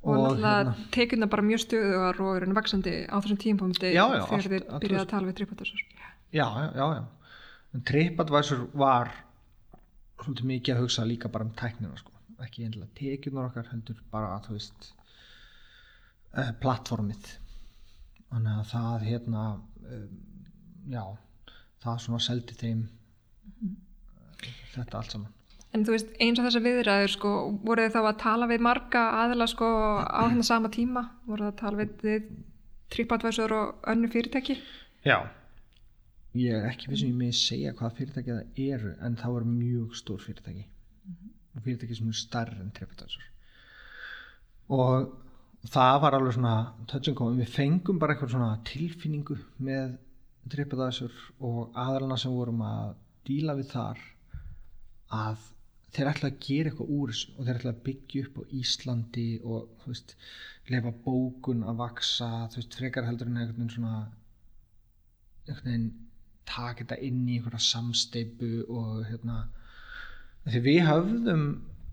[0.00, 4.46] og, og náttúrulega hérna, tekjuna bara mjög stöðuðar og eru vaksandi á þessum tímpóndi þegar
[4.46, 5.82] þið byrjaði að tala við TripAdvisor.
[6.30, 7.82] Já, já, já, já.
[7.90, 9.12] TripAdvisor var
[10.22, 12.14] svolítið mikið að hugsa líka bara um tæknina sko.
[12.40, 14.88] Ekki einlega tekjunar okkar heldur bara að þú veist
[16.32, 17.34] uh, plattformið.
[18.30, 19.44] Þannig að það hérna
[19.84, 20.16] um,
[20.88, 21.04] já,
[21.84, 23.76] það svona seldi þeim mm.
[24.78, 25.36] þetta allt saman
[25.74, 29.02] En þú veist, eins og þessar viðræður sko, voru þið þá að tala við marga
[29.24, 29.68] aðla sko
[30.02, 31.04] á hennar sama tíma?
[31.30, 32.30] Voru það að tala við
[32.90, 34.56] tripadvæsur og önnu fyrirtæki?
[35.06, 35.18] Já.
[36.38, 39.52] Ég er ekki við sem ég með segja hvað fyrirtæki það eru en það voru
[39.52, 40.66] mjög stór fyrirtæki.
[40.66, 43.26] Mm -hmm fyrirtæki sem er starri en TripAdvisor.
[44.76, 45.10] Og
[45.70, 46.54] það var alveg svona
[46.90, 49.96] touch and go við fengum bara eitthvað svona tilfinningu með
[50.52, 51.16] TripAdvisor
[51.46, 52.94] og aðalina sem vorum að
[53.28, 54.04] díla við þar
[55.20, 55.48] að
[55.94, 59.28] þeir ætla að gera eitthvað úr þessu og þeir ætla að byggja upp á Íslandi
[59.42, 60.14] og veist,
[60.70, 63.96] lefa bókun að vaksa, þú veist, frekar heldur en eitthvað svona
[65.48, 65.90] eitthvað
[66.50, 69.42] taka þetta inn í einhverja samsteipu og hérna
[70.46, 71.44] því við höfðum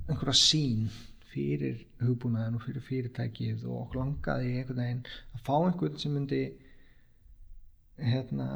[0.08, 0.88] einhverja sín
[1.32, 5.04] fyrir hugbúnaðin og fyrir fyrirtækið og okkur langaði einhvern veginn
[5.36, 6.42] að fá einhvern sem myndi
[7.98, 8.48] hérna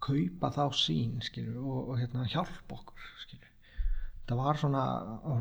[0.00, 3.49] kaupa þá sín skilur, og, og hérna hjálpa okkur skilur.
[4.30, 4.82] Þetta var svona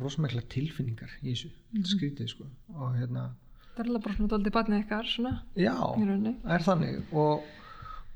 [0.02, 1.50] rosamækla tilfinningar í þessu.
[1.54, 1.90] Mm -hmm.
[1.92, 2.46] skrítið sko.
[2.74, 3.30] Og hérna
[3.76, 6.36] Það er alveg bara svona doldið barnið ykkar svona já, rauninni.
[6.44, 7.14] er þannig.
[7.14, 7.44] Og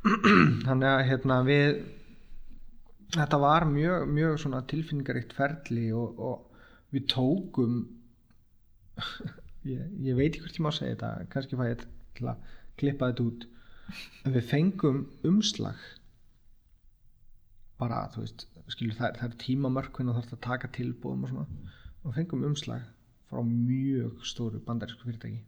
[0.65, 1.85] þannig að hérna við
[3.13, 6.57] þetta var mjög, mjög svona tilfinningaríkt ferli og, og
[6.91, 7.87] við tókum
[9.73, 11.85] ég, ég veit ekki hvort ég má segja þetta kannski fæ ég
[12.17, 12.37] til að
[12.77, 13.47] klippa þetta út.
[14.25, 15.77] En við fengum umslag.
[17.77, 21.71] Bara þú veist skilur, það, það er tímamörkun og þarf að taka tilbúðum og svona.
[22.03, 22.85] Og fengum umslag
[23.29, 25.41] frá mjög stóru bandarísku fyrirtæki.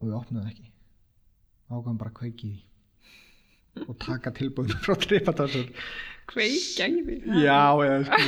[0.00, 0.68] Og við opnaðum ekki.
[1.72, 3.84] Ákvæmum bara að kveiki því.
[3.88, 5.68] Og taka tilbúðum frá tripatasur
[6.32, 8.18] Kveikja í því já eða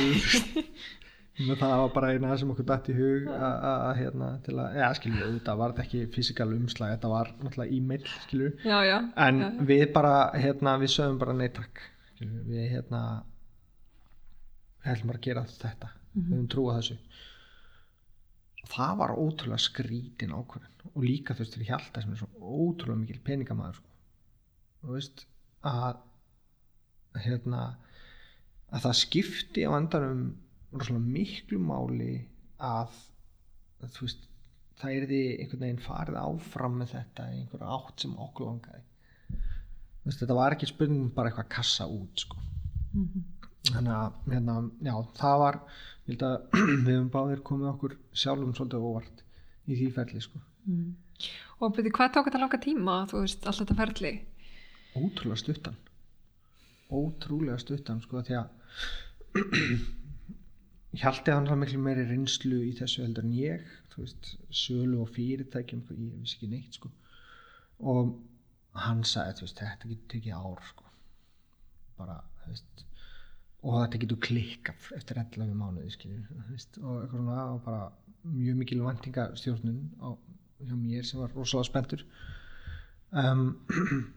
[1.35, 4.85] sko það var bara eina sem okkur dætt í hug að hérna til að, já
[4.99, 8.97] skilju, þetta var ekki fysikal umslag, þetta var náttúrulega e-mail skilju, Já, já.
[9.25, 11.83] En við bara, hérna, við sögum bara neittak,
[12.19, 13.01] við hérna
[15.09, 16.97] bara að gera þetta, við höfum trúa þessu.
[18.65, 22.29] Það var ótrúlega skrítin ákvörðin og líka þú veist fyrir Hjalta sem er svo
[22.65, 23.91] ótrúlega mikil peningamæður sko.
[24.85, 25.25] og veist
[25.65, 25.99] að
[27.25, 27.61] hérna
[28.73, 30.23] að það skipti á endanum
[30.73, 32.15] rosalega miklu máli
[32.57, 32.93] að,
[33.83, 34.27] að þú veist
[34.79, 38.83] það er því einhvern veginn farið áfram með þetta í einhverja átt sem okkur langaði.
[38.83, 38.94] Þú
[40.05, 42.37] veist, þetta var ekki spurningum bara eitthvað kassa út sko.
[43.71, 45.59] þannig að hérna, já, það var
[46.05, 46.37] ég held að
[46.85, 49.25] við höfum báðir komið okkur sjálfum svolítið óvart
[49.65, 50.39] í því ferli sko.
[51.63, 54.13] Og byrju, hvað tók þetta langa tíma, þú veist, allt þetta ferli?
[54.95, 55.75] ótrúlega stuttan
[56.93, 58.49] ótrúlega stuttan sko því að
[60.95, 65.09] Hjalti hann það miklu meiri reynslu í þessu heldur en ég þú veist, sölu og
[65.15, 66.91] fyrirtækjum ég vissi ekki neitt sko
[67.91, 68.13] og
[68.83, 70.89] hann sagði, veist, þetta getur tekið ár sko.
[71.99, 72.85] Bara, veist
[73.65, 77.87] og þetta getur klikkað eftir 11 mánuði skilju, þú veist, og svona og bara
[78.29, 80.09] mjög mikil vantingastjórnun á,
[80.61, 82.03] hjá mér sem var rosalega spenntur.
[83.09, 83.47] Um,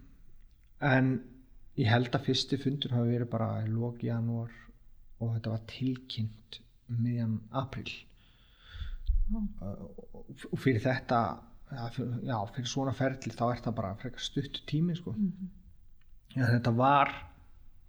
[0.94, 1.10] en
[1.80, 4.52] ég held að fyrsti fundur hafi verið bara í lóki janúar
[5.18, 7.88] og þetta var tilkynnt miðjan april
[10.48, 11.18] og fyrir þetta
[11.70, 15.12] já fyrir, svona ferli þá er það bara frekar stutt tími sko.
[15.12, 15.48] Mhm.
[16.36, 17.12] já, þetta var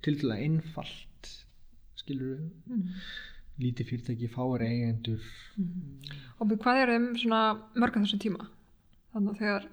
[0.01, 1.29] til dæla einfalt
[1.99, 2.93] skilur Mhm.
[3.59, 5.19] lítið fyrirtæki fáir eigendur
[6.39, 7.41] Og byrju, hvað er um svona
[7.75, 8.47] mörg að þessum tíma?
[9.13, 9.65] Þannig að þegar,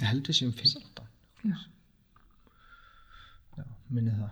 [0.00, 1.06] ég held við séum 15
[1.44, 1.56] já,
[3.58, 4.30] já, minni það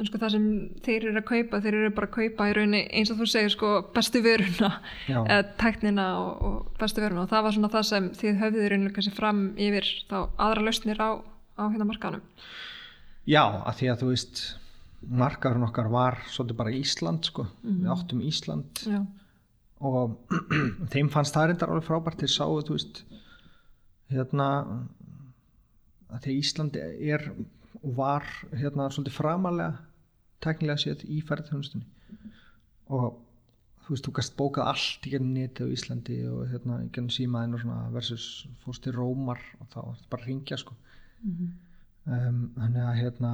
[0.00, 0.44] en sko það sem
[0.84, 3.52] þeir eru að kaupa, þeir eru bara að kaupa í rauninni eins og þú segir
[3.52, 4.70] sko bestu vöruna,
[5.04, 5.18] Já.
[5.20, 7.26] eða tæknina og, og bestu vöruna.
[7.26, 10.64] Og það var svona það sem þið höfðið í rauninni kannski fram yfir þá aðra
[10.64, 12.24] lausnir á, á hérna markanum.
[13.28, 14.42] Já, að því að þú veist
[15.20, 18.84] markaðurinn okkar var svolítið bara Ísland sko, við áttum Ísland.
[18.88, 19.00] Já,
[19.84, 20.16] og
[20.92, 22.24] þeim fannst það reyndar alveg frábært.
[22.24, 23.04] Þeir sáu, þú veist
[24.10, 24.50] hérna
[26.10, 27.30] að því Ísland er
[27.80, 29.89] og var hérna svolítið framalega
[30.44, 31.86] teknilega séð í ferðarþjónustunni
[32.90, 33.18] og
[33.90, 37.14] þú veist, þú gast bókað allt í gennum neti á Íslandi og hérna í gennum
[37.14, 38.26] símaðin og svona versus
[38.62, 40.76] fórst til Rómar og þá var þetta bara að ringja sko.
[42.06, 43.32] Um, þannig að hérna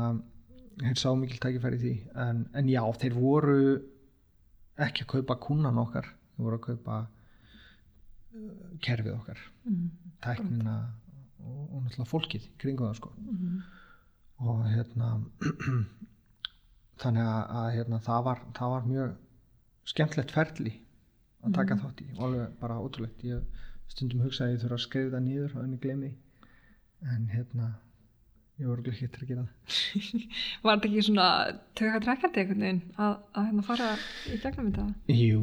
[0.81, 1.93] þeir sá mikil tækifæri í því.
[2.25, 3.59] En, en já, þeir voru
[4.87, 9.45] ekki að kaupa kúnan okkar þeir voru að kaupa uh, kerfið okkar.
[10.25, 10.77] Tæknina
[11.45, 13.13] og, og náttúrulega fólkið í kringum það sko.
[14.47, 15.13] Og hérna
[17.03, 19.15] þannig að, að hérna, það, var, það var mjög
[19.87, 20.75] skemmtlegt ferli
[21.47, 23.25] að taka þátt í og alveg bara ótrúlegt.
[23.27, 26.13] Ég stundum hugsa að ég þurfa að skrifa það nýður og enni gleymi.
[27.07, 27.69] En hérna
[28.57, 29.79] ég voru ekki eftir að gera það.
[30.65, 31.29] Var þetta ekki svona
[31.79, 33.91] tökka trekkandi einhvern veginn að, að hérna fara
[34.33, 35.17] í gegnum þetta?
[35.21, 35.43] Jú,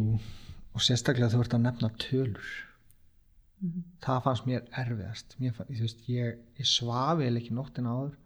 [0.74, 2.54] og sérstaklega þú ert að nefna tölur.
[4.04, 5.38] Það fannst mér erfiðast.
[5.40, 8.18] Mér fann, ég, veist, ég, ég svafi ekki nóttin áður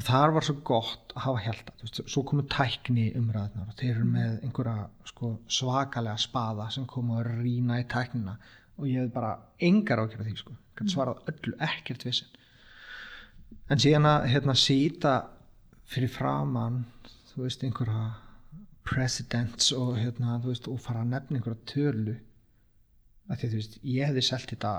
[0.00, 3.92] og þar var svo gott að hafa held veist, svo komu tækni umræðnar og þeir
[3.92, 8.38] eru með einhverja sko, svakalega spaða sem komu að rýna í tæknina.
[8.80, 12.30] Og ég hef bara engar ákjörð því sko, gæti svarað öllu ekkert vissin
[13.70, 15.12] en síðan að hérna síta
[15.90, 16.82] fyrir framann
[17.30, 18.06] þú veist einhverja
[18.86, 22.16] presidents og hérna þú veist og fara að nefna einhverja tölu.
[23.30, 24.72] Að því að þú veist ég hefði selt þetta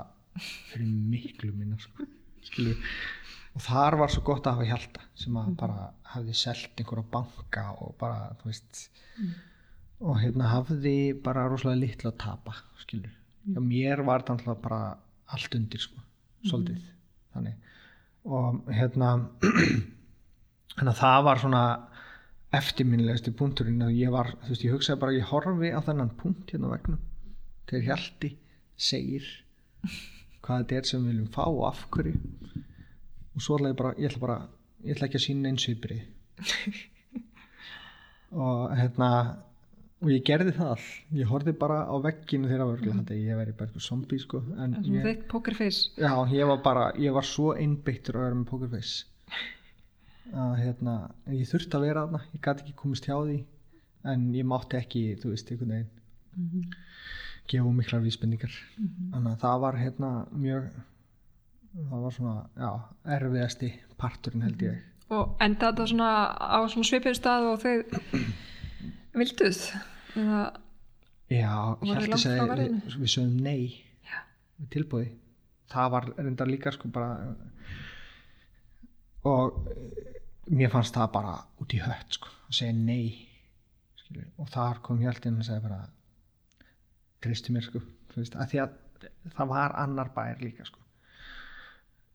[0.72, 2.08] fyrir miklu minna sko,
[2.44, 2.92] skilur
[3.52, 7.64] og þar var svo gott að hafa hjalta sem að bara hafði selt einhverja banka
[7.84, 8.84] og bara þú veist
[10.02, 13.12] og hérna hafði bara rosalega litla að tapa skilur,
[13.46, 14.80] já mér var þetta alltaf bara
[15.32, 16.00] allt undir sko
[16.42, 16.82] svolítið,
[17.34, 17.70] þannig.
[18.26, 19.12] Og hérna
[20.82, 21.62] að það var svona
[22.52, 26.52] eftirminnilegasti punkturinn og ég var, þú veist, ég hugsaði bara ég horfi á þennan punkt
[26.52, 27.00] hérna vegnum
[27.70, 28.32] þegar Hjalti
[28.76, 29.28] segir
[30.42, 32.18] hvað þetta er sem við viljum fá og af hverju
[33.34, 34.38] og svo ætla ég bara, ég ætla bara
[34.84, 36.02] ég ætla ekki að sína eins viðbrið
[38.32, 39.08] og hérna
[40.02, 40.86] og ég gerði það all
[41.20, 43.00] ég horfði bara á vegginu þegar það var mm.
[43.02, 44.40] þetta ég væri bara eitthvað zombi sko.
[44.58, 45.92] En ég, þitt pokerface.
[45.94, 49.04] já, ég var bara, ég var svo einbeittur að vera með pokerface.
[50.42, 50.94] Að hérna,
[51.30, 52.20] ég þurfti að vera þarna.
[52.32, 53.38] Ég gæti ekki komist hjá því.
[54.10, 55.90] En ég mátti ekki, þú veist, einhvern veginn
[56.32, 56.70] Mhm.
[57.52, 58.54] gefa miklar vísbendingar.
[59.12, 60.68] Þannig að það var hérna mjög
[61.72, 62.70] það var svona, já,
[63.16, 63.70] erfiðasti
[64.00, 66.10] parturinn held ég Og enda þetta svona
[66.40, 67.74] á svona svipið stað og þau
[69.20, 69.58] vilduð?
[70.16, 70.42] Eða,
[71.32, 73.72] Já, frá segi, við, við sögum nei
[74.04, 74.18] Já.
[74.60, 75.10] við tilbúði
[75.72, 77.12] það var reyndar líka sko bara
[79.28, 80.20] og eh,
[80.52, 83.14] mér fannst það bara út í hött sko, að segja nei
[84.00, 84.28] skilur.
[84.42, 85.80] og þar kom Hjalti inn og segja bara
[87.22, 87.82] treystu mér sko
[88.16, 88.78] veist, að að
[89.36, 90.81] það var annar bær líka sko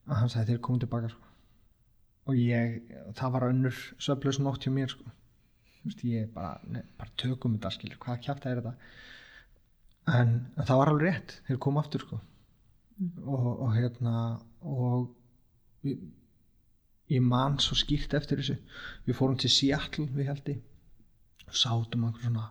[0.08, 1.24] og hann sagði þeir komum tilbaka sko.
[2.28, 2.80] Og ég,
[3.16, 5.06] það var önnur söflaus nótt hjá mér sko.
[5.78, 8.74] Þú veist, ég bara, ne, bara tökum þetta skilur, hvað kjátt er þetta?
[10.18, 12.20] En það var alveg rétt þeir komu aftur sko.
[13.24, 14.16] Og, og hérna
[14.66, 15.12] og
[15.86, 16.02] við,
[17.14, 18.58] ég man svo skýrt eftir þessu.
[19.08, 20.58] Við fórum til Seattle við heldi
[21.48, 22.50] og sátum einhver svona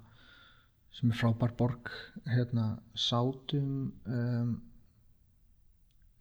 [0.96, 1.90] sem er frábær borg
[2.24, 4.54] hérna sátum um,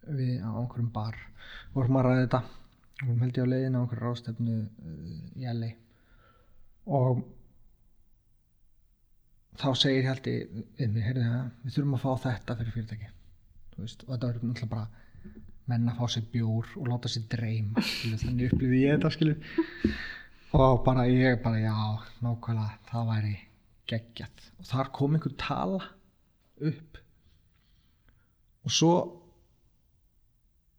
[0.06, 1.16] við á einhverjum bar.
[1.74, 2.42] Vorum að ræða þetta.
[3.02, 5.72] Vorum held ég á leiðin á einhverju rástefnu uh, í LA
[6.86, 7.24] og
[9.58, 10.36] þá segir Hjalti
[10.78, 13.08] við mig, heyrðu það, við þurfum að fá þetta fyrir fyrirtæki
[13.80, 17.82] veist, og þetta verður náttúrulega bara menn að fá sér bjór og láta sér dreyma
[18.22, 19.34] þannig upplýði ég þetta skilu
[20.56, 21.74] og bara ég bara já,
[22.22, 23.34] nákvæmlega, það væri
[23.90, 24.46] geggjað.
[24.60, 25.82] Og þar kom einhver tala
[26.70, 27.00] upp.
[28.66, 28.92] Og svo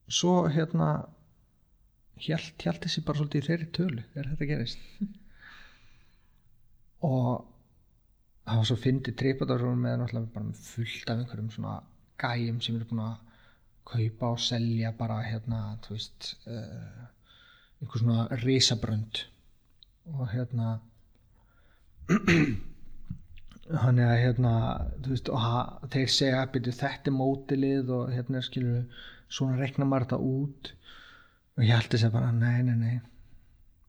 [0.08, 0.90] svo hérna
[2.18, 4.80] hjælt, þessi bara svolítið í þeirri tölu þegar þetta gerist
[7.12, 7.30] og
[8.48, 11.76] það var svo fyndið tripadórum með náttúrulega bara fullt af einhverjum svona
[12.22, 13.16] gæjum sem eru búin að
[13.88, 17.04] kaupa og selja bara hérna, þú veist uh,
[17.82, 19.22] einhver svona risabrönd.
[20.16, 20.78] Og hérna
[23.84, 24.54] hann er að hérna
[25.04, 30.08] þú veist, og þeir segja byrju, þetta er mótilið og hérna skilur svona rekna maður
[30.08, 30.72] þetta út.
[31.58, 32.98] Og ég held þess að bara, nei, nei, nei.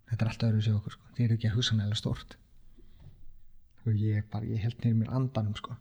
[0.08, 1.10] Þetta er alltaf öðru sér okkur sko.
[1.16, 2.38] þið eru ekki að hugsa nægilega stort
[3.88, 5.76] og ég bara, ég held nýr mér andanum sko.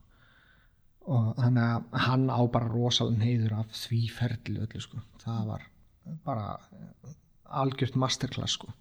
[1.08, 5.02] Og þannig að hann á bara rosalega neyður af því ferli öllu sko.
[5.24, 5.66] Það var
[6.28, 6.48] bara
[7.62, 8.72] algjört masterclass sko.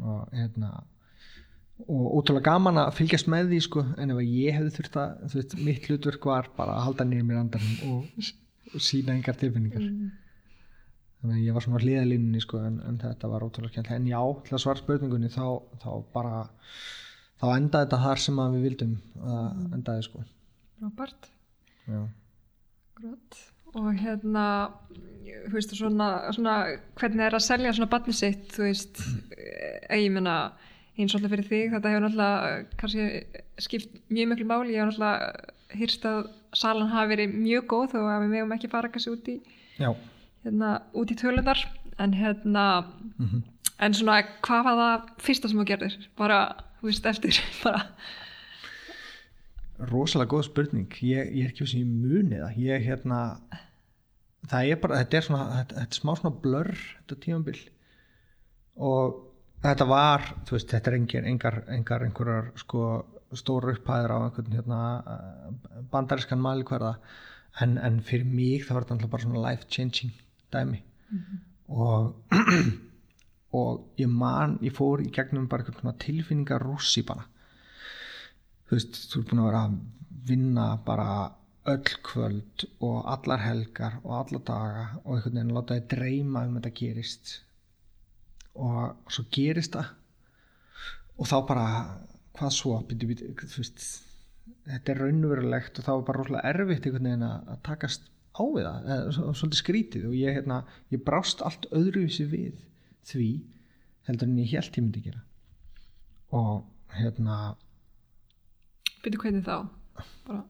[0.00, 0.72] Og hérna
[1.84, 5.56] og ótrúlega gaman að fylgjast með því sko en ef ég hefði þurft að veist,
[5.60, 8.30] mitt hlutverk var bara að halda nýr mér andanum og
[8.82, 9.84] sína engar tilfinningar.
[11.20, 14.20] Þannig að ég var svona hliðalínunni sko en, en þetta var ótrúlega skemmt en já,
[14.46, 15.46] til að svara spurningunni þá,
[15.82, 16.44] þá bara
[17.40, 20.24] þá endaði þetta þar sem við vildum að endaði sko.
[20.84, 21.28] Robert.
[22.96, 23.40] Grót.
[23.76, 24.44] Og hérna,
[25.26, 26.54] þú veist, svona, svona,
[26.96, 29.02] hvernig er að selja svona barni sitt, þú veist,
[29.36, 30.36] eh, ég menna,
[30.96, 33.04] eins og alltaf fyrir þig, þetta hefur náttúrulega kannski
[33.66, 38.12] skipt mjög miklu máli, ég hef náttúrulega hýrst að salan hafi verið mjög góð og
[38.12, 39.36] að við megum ekki fara kannski út í,
[39.80, 39.90] já.
[40.44, 41.66] hérna, út í tölunar,
[41.98, 42.66] en hérna,
[43.16, 43.44] Mm
[43.82, 45.98] en svona, hvað var það fyrsta sem þú gerðir?
[46.18, 46.40] Bara,
[46.80, 47.84] þú veist, eftir, bara,
[49.92, 50.98] rosalega góð spurning.
[51.04, 52.60] Ég, ég er ekki sem ég muni það.
[52.64, 53.20] Ég hérna
[54.50, 56.72] það er bara, þetta er svona þetta, þetta er smá svona blur,
[57.02, 57.58] þetta tímabil.
[58.86, 59.20] Og
[59.64, 62.86] þetta var þú veist, þetta er engin, engar, engar einhverjar sko
[63.40, 64.80] stóra upphæðir á einhvern hérna
[65.14, 66.96] eh, bandarískan mælikvarða.
[67.62, 70.12] En, en fyrir mig það var þetta alltaf bara svona life changing
[70.52, 70.82] dæmi
[71.68, 72.14] og
[73.58, 77.24] og ég man, ég fór í gegnum bara einhvern tilfinningar rússi bara.
[78.66, 79.76] Þú veist, þú ert búin að vera að
[80.26, 81.10] vinna bara
[81.66, 86.58] öll kvöld og allar helgar og alla daga og einhvern veginn láta þið dreyma um
[86.58, 87.32] þetta gerist.
[88.56, 89.94] Og svo gerist það.
[91.16, 91.68] Og þá bara
[92.38, 93.86] hvað svo, byrju, byrju, veist
[94.66, 98.42] þetta er raunverulegt og þá var bara rosalega erfitt einhvern veginn að að takast á
[98.52, 100.58] við það, svo- svolítið skrítið og ég, hérna,
[100.92, 102.58] ég brást allt öðruvísi við
[103.10, 103.28] því
[104.08, 105.22] heldur en ég held ég myndi gera
[106.36, 106.64] og
[106.98, 107.38] hérna
[109.04, 109.56] byrju hvernig þá?
[110.26, 110.42] Bara,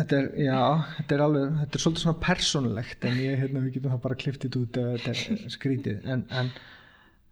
[0.00, 0.58] Þetta er, já,
[0.96, 4.16] þetta er alveg, þetta er svolítið svona persónulegt en ég, hérna, við getum það bara
[4.22, 6.50] kliftið út ef þetta er skrítið en, en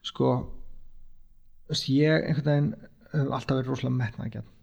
[0.04, 0.32] sko,
[1.72, 2.70] veist, ég einhvern veginn
[3.12, 4.54] hef alltaf verið rosalega metnaðgjörn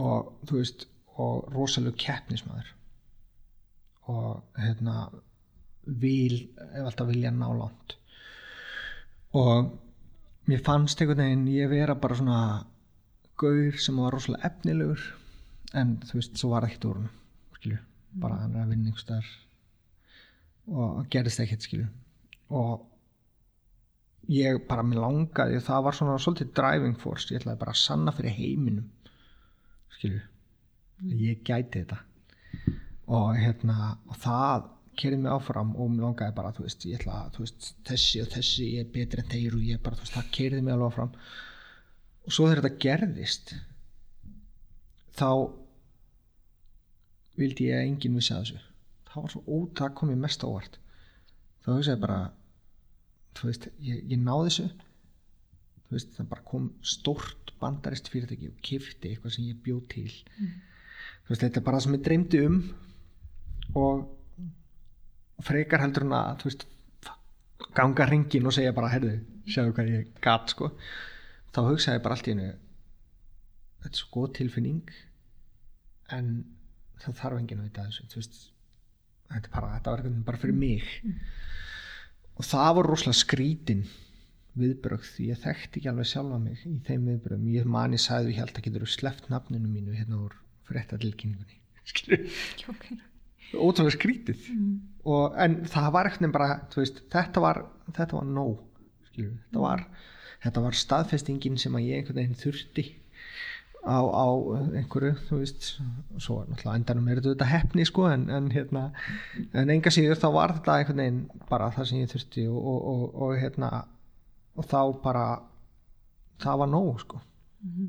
[0.00, 0.86] og þú veist
[1.20, 2.72] og rosalega keppnismæður
[4.10, 4.96] og hérna
[6.00, 6.36] vil,
[6.74, 7.96] hef alltaf vilja ná langt.
[9.36, 9.70] Og
[10.50, 12.40] mér fannst einhvern veginn ég vera bara svona
[13.40, 15.06] gaur sem var rosalega efnilegur
[15.78, 17.16] en þú veist, svo var það ekkert úr hann
[18.10, 19.28] bara hann er að vinna einhverstaðar
[20.70, 21.86] og gerðist ekkert skilju.
[22.50, 22.80] Og
[24.30, 27.30] ég bara mér langaði það var svona svolítið driving force.
[27.32, 28.90] Ég ætlaði bara að sanna fyrir heiminum
[29.96, 30.20] skilju
[31.20, 31.98] ég gæti þetta.
[33.10, 34.68] Og hérna og það
[35.00, 37.38] kerið mig áfram og mér langaði bara þú veist, ég ætla að
[37.88, 40.66] þessi og þessi ég er betri en þeir og ég bara þú veist, það kerið
[40.66, 41.14] mig alveg áfram.
[42.26, 43.54] Og svo þegar þetta gerðist
[45.16, 45.30] þá
[47.40, 48.62] vildi ég að enginn vissi að þessu.
[49.10, 50.78] Það var svo ótak komið mest ávart
[51.64, 52.20] þá hugsaði bara
[53.40, 54.68] þú veist, ég, ég náði þessu.
[55.80, 60.10] Þú veist, það bara kom stórt bandarist fyrirtæki og kifti eitthvað sem ég bjóð til.
[60.38, 60.54] Mm.
[61.24, 62.60] þú veist, þetta er bara það sem ég dreymdi um
[63.80, 66.66] og frekar heldur hún að þú veist,
[67.76, 69.18] ganga ringin og segja bara, herðu,
[69.48, 70.72] sjáu hvað ég gat sko,
[71.54, 72.48] þá hugsaði ég bara allt í hennu
[73.80, 74.90] þetta er svo góð tilfinning
[76.16, 76.32] en
[77.00, 78.08] það þarf enginn að vita þessu.
[78.10, 78.40] Þú veist,
[79.30, 80.90] þetta, bara, þetta var eitthvað bara fyrir mig.
[81.06, 81.20] Mm.
[82.40, 83.82] Og það var rosalega skrítin
[84.60, 88.40] viðbröð því ég þekkti ekki alveg sjálfa mig í þeim viðbröðum, ég mani sagði ég
[88.40, 90.34] held að getur sleppt nafninu mínu hérna úr
[90.70, 91.58] fréttatilkynningunni.
[92.70, 92.98] Okay.
[93.58, 94.74] ótrúlega skrítið mm.
[95.10, 97.64] og, en það var eitthvað bara veist, þetta var
[97.96, 98.60] þetta var nóg
[99.16, 99.84] þetta var,
[100.44, 102.84] þetta var staðfestingin sem að ég einhvern veginn þurfti
[103.80, 104.26] á, á
[104.76, 105.68] einhverju þú veist,
[106.20, 108.90] svo náttúrulega endanum er þetta hefni sko en, en hérna,
[109.56, 112.84] en enga síður þá var þetta einhvern veginn bara það sem ég þurfti og, og,
[112.92, 113.70] og, og hérna
[114.56, 115.24] og þá bara
[116.40, 117.20] það var nóg sko.
[117.60, 117.88] Mm -hmm.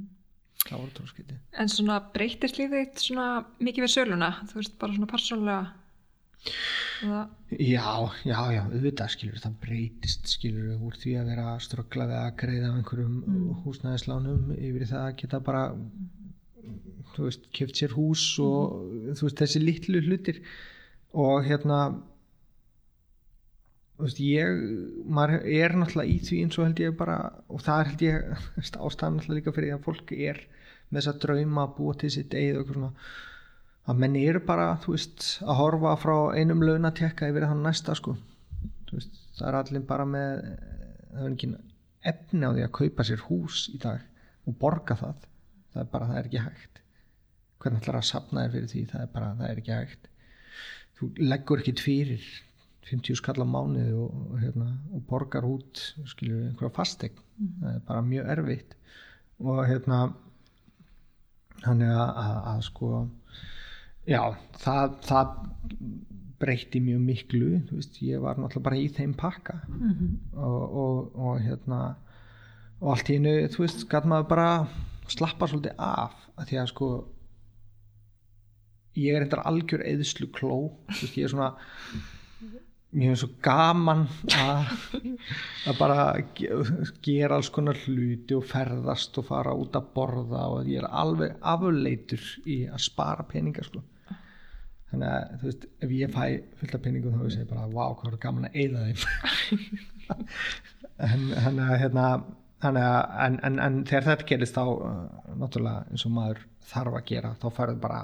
[0.68, 3.28] það var tróðskiti En svona breytist lífið svona
[3.60, 5.74] mikið við söluna, þú veist, bara svona persónulega
[6.42, 7.30] Það...
[7.58, 7.86] Já,
[8.26, 12.72] já, já, auðvitað skilur það breytist skilur úr því að vera ströggla við að greiða
[12.78, 13.48] einhverjum mm.
[13.66, 15.64] húsnæðislánum yfir það að geta bara
[17.16, 19.18] þú veist, keft sér hús og mm.
[19.20, 20.42] þú veist, þessi litlu hlutir
[21.26, 21.82] og hérna
[23.98, 24.64] þú veist, ég
[25.06, 27.18] maður er náttúrulega í því eins og held ég bara
[27.52, 28.48] og það er held ég
[28.88, 30.46] ástæðan náttúrulega líka fyrir að fólk er
[30.90, 32.96] með þess að drauma að búa til sitt eigið og eitthvað svona
[33.90, 38.16] að menni eru bara veist, að horfa frá einum launatekka yfir þann næsta sko.
[38.92, 40.46] Veist, það er allir bara með
[41.12, 41.52] það er ekki
[42.12, 44.06] efni á því að kaupa sér hús í dag
[44.50, 45.28] og borga það.
[45.72, 46.80] Það er bara, það er ekki hægt.
[47.62, 48.86] Hvernig ætlar að sapna þér fyrir því?
[48.92, 50.10] Það er bara, það er ekki hægt.
[50.98, 52.26] Þú leggur ekki fyrir
[52.90, 57.52] 50 skall á mánuði og, hérna, og borgar út skilju einhverja fastegn mm.
[57.62, 58.76] það er bara mjög erfitt.
[59.42, 60.02] Og hérna
[61.66, 62.92] hann er að, að, að sko
[64.10, 64.22] já,
[64.62, 65.36] það, það
[66.42, 70.14] breytti mjög miklu veist, ég var náttúrulega bara í þeim pakka mm -hmm.
[70.34, 71.82] og, og, og hérna
[72.82, 74.68] og allt í hennu, þú veist, gæt maður bara
[75.12, 76.88] slappa svolítið af að því að sko
[78.96, 80.56] ég er eitthvað algjör eðslu kló
[80.90, 81.54] veist, ég er svona
[82.92, 84.72] mér finnst svo gaman að,
[85.70, 86.00] að bara
[87.06, 91.38] gera alls konar hluti og ferðast og fara út að borða og ég er alveg
[91.54, 93.84] afleitur í að spara peninga sko
[94.92, 96.24] þannig að þú veist, ef ég fæ
[96.60, 99.00] fullt af pinningum þá veist ég bara, wow, hvað er gaman að eigða þeim.
[101.02, 102.08] En þannig að hérna
[102.62, 106.98] þannig að, en, en, en þegar þetta gerist þá, uh, náttúrulega eins og maður þarf
[107.00, 108.02] að gera, þá færður bara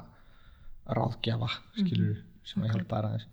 [0.98, 3.26] ráðgjafa, skilur mm sem að hjálpa aðeins.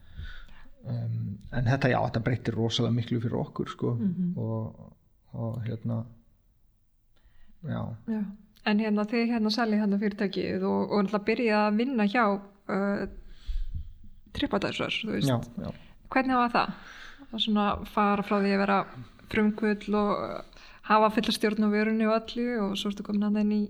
[0.86, 1.20] Um,
[1.56, 4.34] en þetta, já, þetta breytir rosalega miklu fyrir okkur, sko mm -hmm.
[4.38, 4.90] og,
[5.34, 6.04] og hérna
[7.64, 7.82] já.
[8.12, 8.24] já.
[8.66, 13.08] En hérna þið hérna selið hérna fyrirtækið og, og náttúrulega byrjaði að vinna hjá uh,
[14.36, 15.00] tripadæsar
[16.14, 16.78] hvernig var það?
[17.36, 18.78] að svona fara frá því að vera
[19.32, 20.56] frumkvöld og
[20.86, 23.62] hafa fullastjórn á vörunni og allu og svo ertu komin að þenni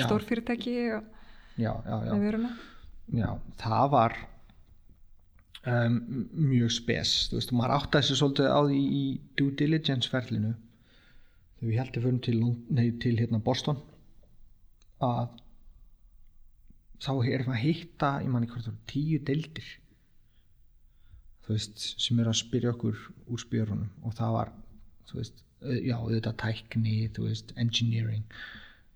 [0.00, 1.02] stórfyrirtæki og
[1.60, 2.12] já, já, já.
[2.16, 2.52] vöruna?
[3.12, 3.28] Já,
[3.60, 4.16] það var
[5.68, 5.98] um,
[6.32, 9.04] mjög spes þú veist, maður átti þessu svolítið á því í
[9.38, 10.54] due diligence ferlinu
[11.58, 12.40] þegar við heldum fyrir til,
[12.72, 13.82] nei, til hérna Boston
[15.02, 15.38] að
[17.02, 19.70] þá erum við að hitta ég man ekki hvort það voru tíu deildir
[21.48, 23.88] veist, sem er að spyrja okkur úr spjörunum.
[24.06, 24.52] Og það var,
[25.12, 28.24] veist, já, auðvitað tækni, veist, engineering.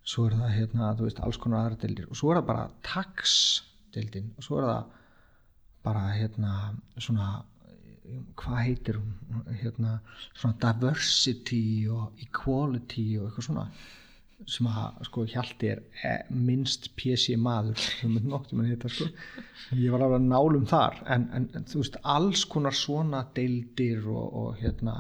[0.06, 0.93] Svo er það, hérna,
[1.27, 2.06] alls konar aðra deildir.
[2.10, 3.36] Og svo er það bara tax
[3.97, 4.97] deildin og svo er það
[5.86, 6.55] bara, hérna,
[6.98, 7.28] svona
[8.39, 9.44] hvað heitir hún?
[9.60, 9.98] Hérna,
[10.36, 13.66] svona diversity og equality og eitthvað svona
[14.44, 19.06] sem að sko Hjalti er e, minnst PC maður sem er noktum en þetta sko.
[19.78, 24.26] Ég var alveg nálum þar en, en, en þú veist alls konar svona deildir og,
[24.26, 24.98] og hérna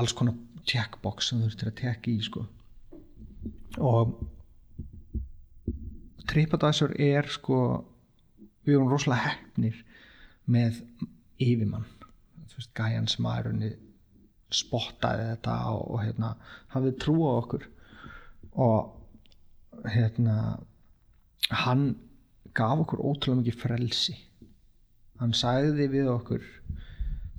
[0.00, 2.46] alls konar checkbox sem þú þurftir að tekja í sko.
[3.86, 4.16] Og
[6.30, 7.60] TripAdvisor er sko
[8.64, 9.76] við erum rosalega hefnir
[10.50, 10.80] með
[11.40, 11.86] yfirmann.
[12.50, 13.74] Þú veist gæjan sem aðrunni
[14.50, 16.32] spottaði þetta og, og hérna
[16.72, 17.68] hafið trú á okkur
[18.54, 20.58] og hérna
[21.50, 21.94] hann
[22.54, 24.16] gaf okkur ótrúlega mikið frelsi.
[25.20, 26.44] Hann sagði við okkur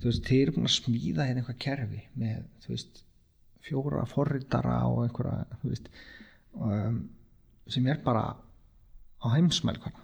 [0.02, 3.02] þú veist, þið eru búin að smíða hérna eitthvað kerfi með, þú veist
[3.62, 5.90] fjóra forritara og einhverja þú veist
[6.58, 6.96] um,
[7.70, 8.24] sem er bara
[9.22, 10.02] á heimsmælkvæða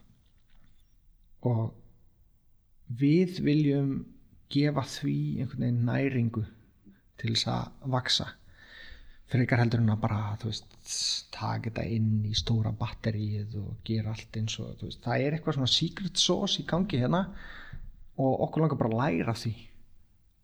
[1.50, 1.64] og
[3.00, 3.90] við viljum
[4.52, 6.44] gefa því einhvern veginn næringu
[7.18, 8.28] til þess að vaksa
[9.28, 10.76] frekar heldur en að bara veist,
[11.34, 15.58] taka þetta inn í stóra batterið og gera allt eins og veist, það er eitthvað
[15.58, 17.26] svona secret sauce í gangi hérna
[18.18, 19.54] og okkur langar bara að læra því.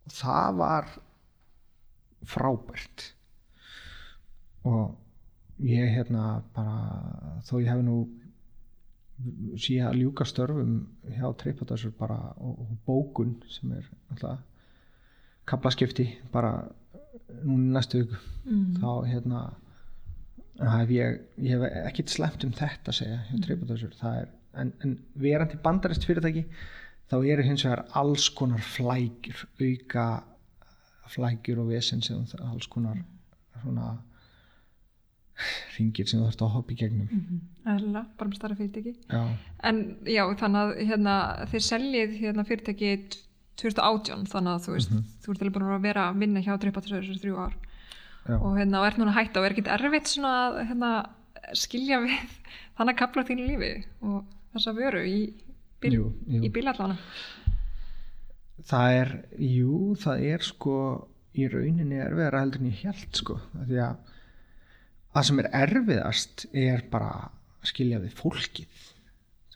[0.05, 0.91] Og það var
[2.25, 3.07] frábært.
[4.65, 7.97] Og ég hérna bara þó ég hef nú
[9.55, 10.79] síðan að ljúka störfum
[11.15, 14.41] hjá Tripadvisor bara og, og bókun sem er alltaf
[15.47, 16.65] kaplaskipti bara
[17.43, 18.15] núna næstu vik
[18.45, 18.79] mm.
[18.81, 19.43] þá hérna
[20.79, 23.95] hef ég, ég hef ekkert slemt um þetta að segja hjá Tripadvisor
[24.55, 26.45] en, en verandi bandarist fyrirtæki
[27.11, 30.07] þá eru hins vegar alls konar flækjur auka
[31.11, 33.01] flækjur og vesen sem alls konar
[33.61, 33.95] svona
[35.75, 37.39] ringir sem þú þarfst að hoppa í gegnum mm -hmm.
[37.65, 39.37] Ætla, bara með starra fyrirtæki já.
[39.63, 42.91] en já, þannig að hérna, þeir seljið hérna, fyrirtæki
[43.61, 45.21] 2018, þannig að þú veist mm -hmm.
[45.23, 47.53] þú ert alveg búin að vera að vinna hjá Tripatröður þrjú ár
[48.27, 48.35] já.
[48.39, 50.91] og hérna, og ert núna hægt og er ekkit erfitt svona að hérna,
[51.53, 52.19] skilja við
[52.77, 55.19] þannig að kapla þínu lífi og þess að veru í,
[55.81, 56.43] bíl, jú, jú.
[56.43, 56.97] í bílallana
[58.65, 60.75] Það er, jú, það er sko
[61.35, 63.35] í rauninni erfiðar heldur en ég held sko,
[63.67, 63.95] því að
[65.13, 68.94] það sem er erfiðast er bara að skilja við fólkið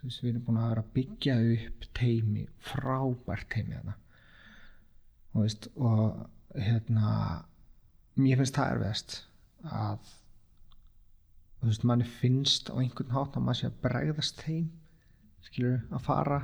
[0.05, 3.95] veist, við erum búin að vera að byggja upp teimi, frábært teimi þarna.
[5.34, 7.11] Og, veist, og hérna
[8.19, 9.17] mér finnst það erfiðast
[9.69, 10.13] að
[11.59, 14.69] þú veist, manni finnst á einhvern hát að maður sé að bregðast þeim
[15.49, 16.39] skilur, að fara.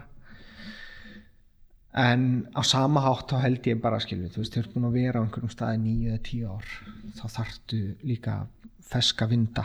[1.96, 4.98] En á sama hátt þá held ég bara skilur, þú veist, þú ert búin að
[5.00, 6.72] vera á einhverjum staði nýju eða tíu ár
[7.16, 8.40] þá þartu líka
[8.84, 9.64] feska vinda.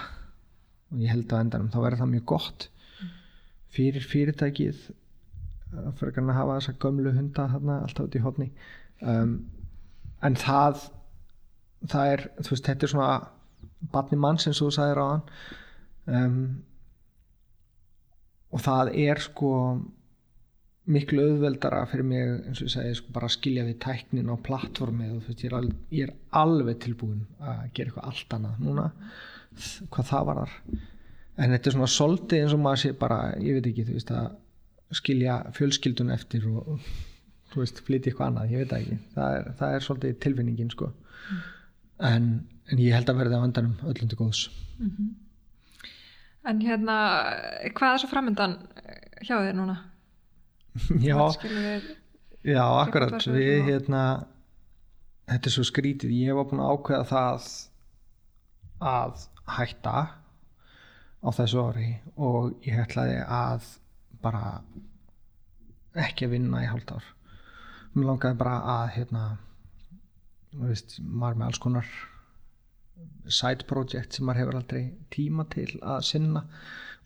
[0.90, 2.68] Og ég held að endanum þá verður það mjög gott
[3.74, 4.88] fyrir fyrirtækið
[5.98, 8.48] fyrir að hafa þessa gömlu hunda þarna alltaf út í hodni
[9.00, 9.36] um,
[10.26, 10.88] en það
[11.90, 13.12] það er, þú veist, þetta er svona
[13.92, 15.22] barni mann sem þú sagðir á hann
[16.10, 16.42] um,
[18.50, 19.52] og það er sko
[20.90, 24.36] miklu auðveldara fyrir mig eins og ég segi sko bara að skilja við tæknin á
[24.42, 28.36] plattformi og þú veist ég er, alveg, ég er alveg tilbúin að gera eitthvað allt
[28.36, 28.86] annað núna
[29.90, 30.56] hvað það var þar
[31.40, 34.12] en þetta er svona soldi eins og maður sé bara ég veit ekki þú veist
[34.14, 36.74] að skilja fjölskyldun eftir og
[37.50, 40.90] þú veist flytja eitthvað annað, ég veit ekki það er, það er svolítið tilfinningin sko
[40.90, 41.40] mm.
[42.10, 42.28] en,
[42.70, 44.46] en ég held að verði á vandanum öllum til góðs
[44.78, 45.10] mm -hmm.
[46.48, 46.96] En hérna
[47.76, 48.54] hvað er svo framöndan
[49.20, 49.76] hjá þér núna?
[51.08, 51.16] já,
[52.44, 54.26] já, akkurat við hérna
[55.28, 57.48] þetta er svo skrítið, ég var búin að ákveða það
[58.80, 60.19] að hætta
[61.20, 63.66] á þessu ári og ég ætlaði að
[64.22, 64.60] bara
[65.98, 67.06] ekki að vinna í hálft ár.
[67.94, 69.24] Mér langaði bara að hérna
[70.60, 71.90] veist, maður með alls konar
[73.30, 74.82] side project sem maður hefur aldrei
[75.14, 76.44] tíma til að sinna.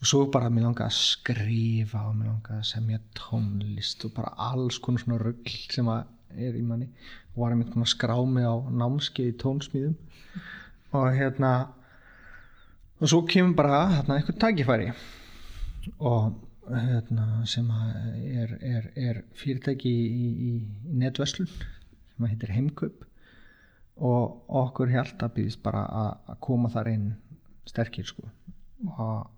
[0.01, 4.33] Og svo bara mér langaði að skrifa og mér langaði að semja tónlist og bara
[4.51, 6.89] alls konar svona rögl sem er í manni.
[7.33, 9.97] Og var einmitt að skrá mig á námskeið í tónsmýðum
[10.95, 11.51] og hérna
[13.05, 14.87] og svo kemur bara hérna eitthvað tækifæri.
[16.01, 16.31] Og
[16.65, 23.03] hérna sem er, er, er fyrirtæki í, í, í netverslun sem heitir Heimkaup.
[23.95, 27.05] Og okkur held að býðist bara að koma þar inn
[27.69, 28.25] sterkir sko.
[28.97, 29.31] Og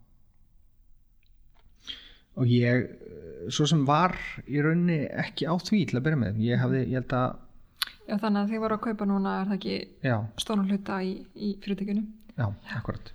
[2.38, 2.86] og ég,
[3.50, 4.14] svo sem var
[4.46, 6.40] í rauninni ekki á því til að byrja með.
[6.46, 7.44] Ég hafði, ég held að
[8.08, 11.50] Já þannig að þið voru að kaupa núna er það ekki stónum hluta í, í
[11.64, 12.06] fyrirtekinu
[12.38, 12.46] Já,
[12.78, 13.12] akkurat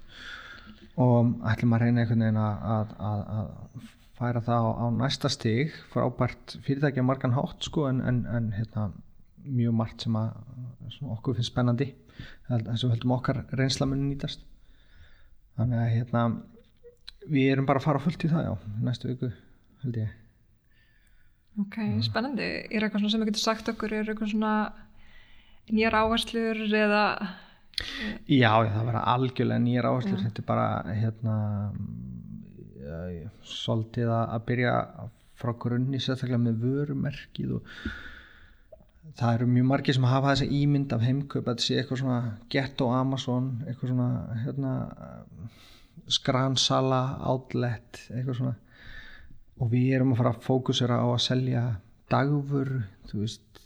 [1.01, 3.87] og ætlum að reyna einhvern veginn að, að, að
[4.19, 5.73] færa það á, á næsta stig.
[5.93, 8.91] Frábært fyrirtækja margan hátt sko en, en, en hérna,
[9.43, 10.35] mjög margt sem að
[10.93, 11.93] sem okkur finnst spennandi.
[12.49, 14.43] Þess að höldum okkar reynslamunu nýtast.
[15.57, 16.25] Þannig að hérna
[17.29, 18.53] við erum bara að fara fullt í það já,
[18.83, 19.31] næstu viku
[19.83, 20.19] held ég.
[21.63, 22.49] Ok, spennandi.
[22.73, 24.53] Er eitthvað sem þú getur sagt okkur, er eitthvað svona
[25.73, 27.03] nýjar áherslur eða
[28.31, 30.25] Já, það verða algjörlega nýjar áherslur Já.
[30.27, 31.37] þetta er bara hérna
[32.83, 34.79] ja, svolítið að byrja
[35.43, 37.71] frá grunni sérstaklega með vörumerkið og
[39.19, 42.19] það eru mjög margir sem hafa þessa ímynd af heimkaup að þetta sé eitthvað svona
[42.53, 44.11] Getto Amazon eitthvað svona
[44.45, 44.75] hérna,
[46.13, 47.03] skransala
[47.33, 48.55] outlet eitthvað svona
[49.63, 51.65] og við erum að fara að fókusera á að selja
[52.13, 53.62] dagvöru þú veist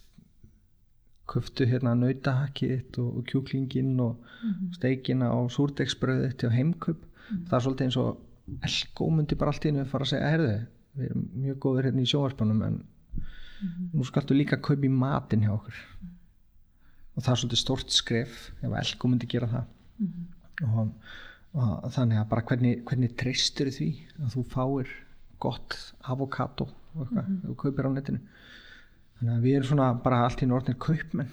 [1.31, 4.29] köftu hérna nautahakið og, og kjúklingin og
[4.77, 7.03] steikina og súrdegsbröðið til heimkaup.
[7.49, 8.23] Það er svolítið eins og
[8.67, 10.59] Elko myndi bara allt í einu fara að segja herðu,
[10.97, 12.77] við erum mjög góður hérna í sjóvarspunum en
[13.97, 15.81] nú skaltu líka kaupa í matinn hjá okkur.
[17.17, 19.73] Og það er svolítið stort skref ef Elko myndi gera það.
[20.67, 20.93] Og,
[21.57, 23.91] og þannig að bara hvernig, hvernig treystur því
[24.21, 24.95] að þú fáir
[25.43, 25.77] gott
[26.07, 28.23] avokado og eitthvað, ef þú kaupir á netinu
[29.19, 31.31] þannig að við erum svona bara allt í orðnir kaupmenn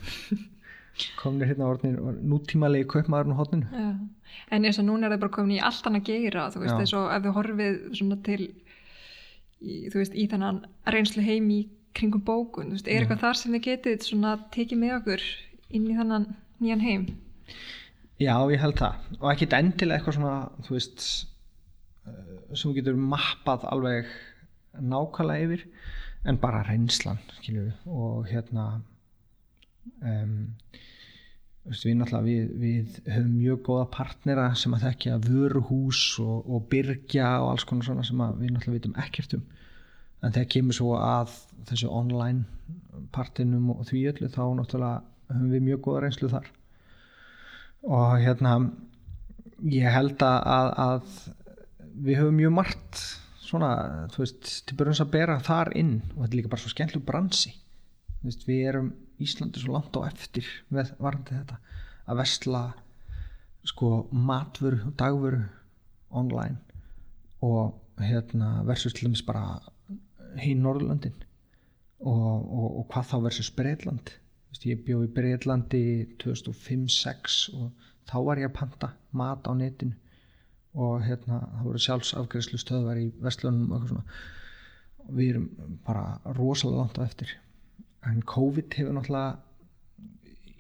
[1.22, 3.93] komnir hérna orðnir nútímalegi kaupmaðurinn á hotninu Já.
[4.53, 6.80] En eins og núna er það bara komin í allt annað geira, þú veist, Já.
[6.81, 7.76] eins og ef við horfið
[8.26, 8.47] til,
[9.61, 10.61] í, þú veist, í þennan
[10.95, 11.60] reynslu heim í
[11.93, 15.26] kringum bókun, veist, er eitthvað þar sem við getið svona tekið með okkur
[15.73, 16.27] inn í þennan
[16.64, 17.05] nýjan heim?
[18.22, 21.05] Já, ég held það og ekkit endilega eitthvað svona þú veist
[22.07, 24.10] eh, sem þú getur mappað alveg
[24.81, 25.65] nákvæmlega yfir
[26.24, 28.68] en bara reynslan við og hérna
[30.02, 30.54] um,
[31.64, 37.30] við náttúrulega við, við höfum mjög góða partnera sem að þekkja vöruhús og, og byrgja
[37.44, 39.45] og alls konar svona sem við náttúrulega vitum ekkert um.
[40.24, 41.32] En þegar kemur svo að
[41.68, 42.44] þessu online
[43.16, 46.50] partinum og því öllu þá náttúrulega höfum við mjög góða reynslu þar.
[47.84, 48.54] Og hérna
[49.72, 51.18] ég held að, að
[52.04, 53.04] við höfum mjög margt
[53.53, 53.73] svona,
[54.13, 57.05] þú veist, til börjums að bera þar inn og þetta er líka bara svo skemmtileg
[57.05, 57.53] bransi.
[58.23, 61.59] Veist, við erum Íslandi svo langt á eftir með varandi þetta
[62.09, 62.63] að vesla
[63.69, 65.43] sko matvöru og dagvöru
[66.11, 66.57] online
[67.45, 69.61] og hérna versus til dæmis bara
[70.41, 71.15] hinn Norðurlöndin
[72.01, 75.84] og, og, og hvað þá versus Breitland Þú veist, ég bjó í Breitlandi
[76.21, 79.95] 2005-06 og þá var ég að panta mat á netinu
[80.74, 84.20] og hérna það voru sjálfsafgreðslu stöðvar í vestlunum og eitthvað svona.
[85.04, 87.34] Og við erum bara rosalega langt á eftir.
[88.08, 89.40] En COVID hefur náttúrulega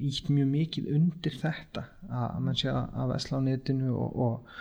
[0.03, 4.55] ítt mjög mikið undir þetta að menn sé að vesla á netinu og, og,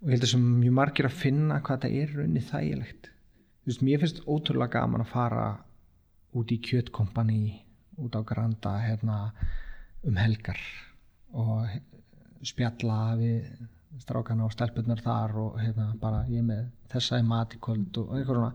[0.00, 3.10] og ég held að sem mjög margir að finna hvað þetta er í rauninni þægilegt.
[3.62, 5.44] Þú veist, mér finnst ótrúlega gaman að fara
[6.38, 7.42] út í kjötkompani
[8.02, 9.18] út á Granda hérna
[10.02, 10.58] um helgar
[11.36, 11.68] og
[12.42, 13.44] spjalla við
[14.00, 18.16] strákana og stelpunnar þar og hérna bara ég með þessa í mat í kvöld og
[18.16, 18.52] eitthvað svona.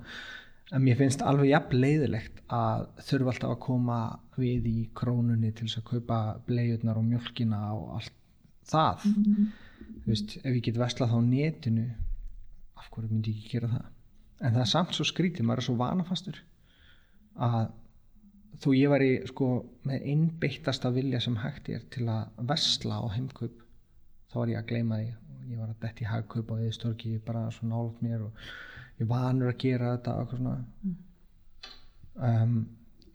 [0.76, 4.00] En mér finnst alveg jafn leiðilegt að þurfa alltaf að koma
[4.36, 6.20] við í krónunni til þess að kaupa
[6.50, 8.18] bleiurnar og mjölkina og allt
[8.68, 9.06] það.
[9.08, 11.88] Þú veist, ef ég get veslað þá á netinu
[12.78, 13.88] af hverju myndi ég ekki gera það?
[14.38, 16.42] En það er samt svo skrítið, maður er svo vanafastur
[17.38, 17.70] að
[18.62, 19.48] þó ég var í sko
[19.88, 23.64] með einbeittasta vilja sem hægt er til að vesla á heimkaup
[24.32, 25.10] þá var ég að gleyma því
[25.48, 28.48] ég var að detti hagkaup á eðistorki bara svo nálat mér og
[28.99, 30.56] ég vanur að gera þetta og svona
[32.15, 32.57] um,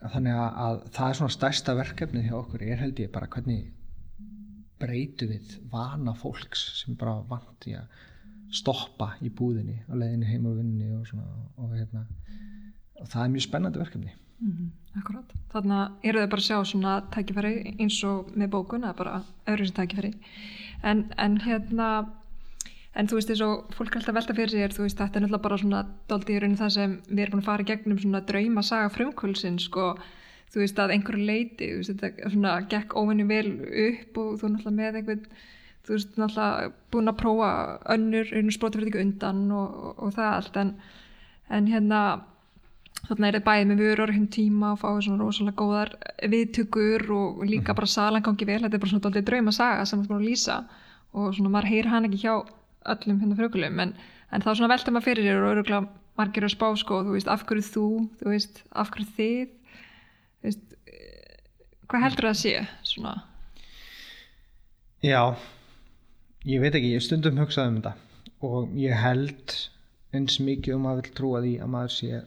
[0.02, 3.68] þannig að, að það er svona stærsta verkefnið hjá okkur er held ég bara hvernig
[4.82, 8.00] breytu við vana fólks sem bara vant í að
[8.52, 12.06] stoppa í búðinni á leiðinni heim og vinninni og svona og hérna
[13.00, 15.30] og það er mjög spennandi verkefni Mm Akkurát.
[15.52, 19.12] Þannig eru þau bara að sjá svona tækifæri eins og með bókun eða bara
[19.48, 20.10] öðru sem tækifæri.
[20.84, 21.86] En, en hérna,
[22.93, 25.24] en þú veist eins og fólk alltaf að velta fyrir sér, þú veist þetta er
[25.24, 28.02] náttúrulega bara svona dóldi í rauninu það sem við erum búin að fara í gegnum
[28.02, 29.86] svona drauma saga frumkvölsin sko,
[30.52, 33.47] þú veist að einhverju leiti, þú veist þetta svona gekk óvinni vel
[33.86, 35.24] upp og þú er náttúrulega með einhvern,
[35.86, 37.55] þú veist náttúrulega búin að prófa
[37.97, 40.60] önnur, spróti fyrir ekki undan og, og, og það allt.
[40.60, 40.77] En,
[41.48, 42.02] en hérna
[43.09, 45.97] þannig er þetta bæðið með vörur hinn tíma og fáið svona rosalega góðar
[46.31, 48.60] viðtökur og líka bara salan gangi vel.
[48.62, 50.64] Þetta er bara svona doldið drauma saga sem þú að
[51.12, 52.35] og svona maður heyr hann ekki hjá
[52.94, 53.96] öllum hérna frökulum en,
[54.32, 55.88] en þá svona velta maður fyrir sér og öruglega
[56.18, 57.88] margir að spá sko, þú veist, af hverju þú
[58.20, 61.36] þú veist, af hverju þið þú veist, eh,
[61.88, 62.54] hvað heldur það að sé
[62.92, 63.14] svona,
[65.02, 65.34] Já,
[66.46, 67.92] ég veit ekki, ég stundum hugsað um þetta
[68.46, 69.54] og ég held
[70.14, 72.20] eins mikið og maður vil trúa því að maður sé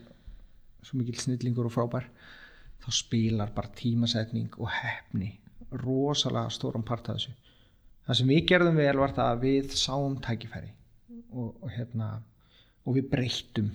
[0.83, 2.09] svo mikil snillingur og frábær
[2.83, 5.31] þá spilar bara tímasetning og hefni
[5.85, 7.31] rosalega stóran part af þessu
[8.05, 10.71] það sem við gerðum vel var það að við sáum tækifæri
[11.33, 12.09] og, og hérna
[12.85, 13.71] og við breyttum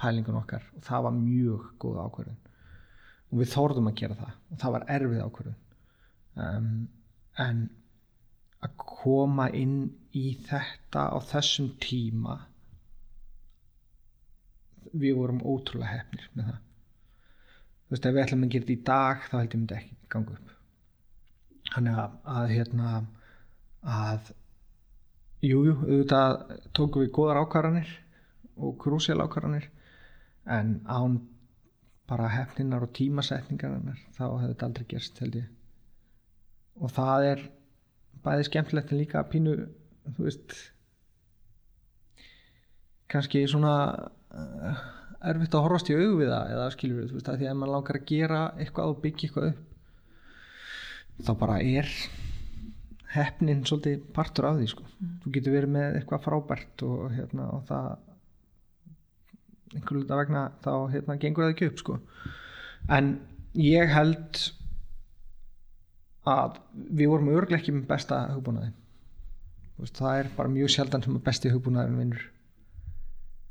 [0.00, 2.40] pælingun okkar og það var mjög góð ákverðin
[3.32, 5.60] og við þórðum að gera það og það var erfið ákverðin
[6.46, 6.72] um,
[7.46, 7.62] en
[8.62, 9.78] að koma inn
[10.14, 12.36] í þetta á þessum tíma
[14.92, 16.60] við vorum ótrúlega hefnir með það.
[17.82, 19.96] Þú veist ef við ætlum að gera þetta í dag þá held ég myndi ekki
[20.14, 20.52] ganga upp.
[21.72, 22.92] Þannig að, að hérna
[23.82, 24.32] að
[25.42, 26.36] jújú, auðvitað
[26.76, 27.90] tókum við góðar ákvarðanir
[28.62, 29.68] og krúsjál ákvarðanir
[30.46, 31.18] en án
[32.10, 33.74] bara hefninar og tímasetningar
[34.14, 35.50] þá hefði þetta aldrei gerst held ég.
[36.82, 37.44] Og það er
[38.22, 39.56] bæði skemmtilegt en líka pínu
[40.16, 40.56] þú veist
[43.12, 43.74] kannski svona
[44.32, 44.82] uh,
[45.28, 47.52] erfitt að horfast í auðu við það eða skilur við, þú veist, að því að
[47.52, 49.68] ef maður langar að gera eitthvað og byggja eitthvað upp
[51.22, 51.92] þá bara er
[53.12, 54.86] hefnin svolítið partur af því sko.
[54.88, 55.12] mm.
[55.22, 57.90] þú getur verið með eitthvað frábært og, hérna, og það
[59.72, 61.98] einhverju luta vegna þá hérna, gengur það ekki upp sko.
[62.92, 63.14] en
[63.58, 64.42] ég held
[66.32, 68.72] að við vorum örglega ekki með besta hugbúnaði
[69.90, 72.26] það er bara mjög sjaldan sem að besti hugbúnaðin vinnur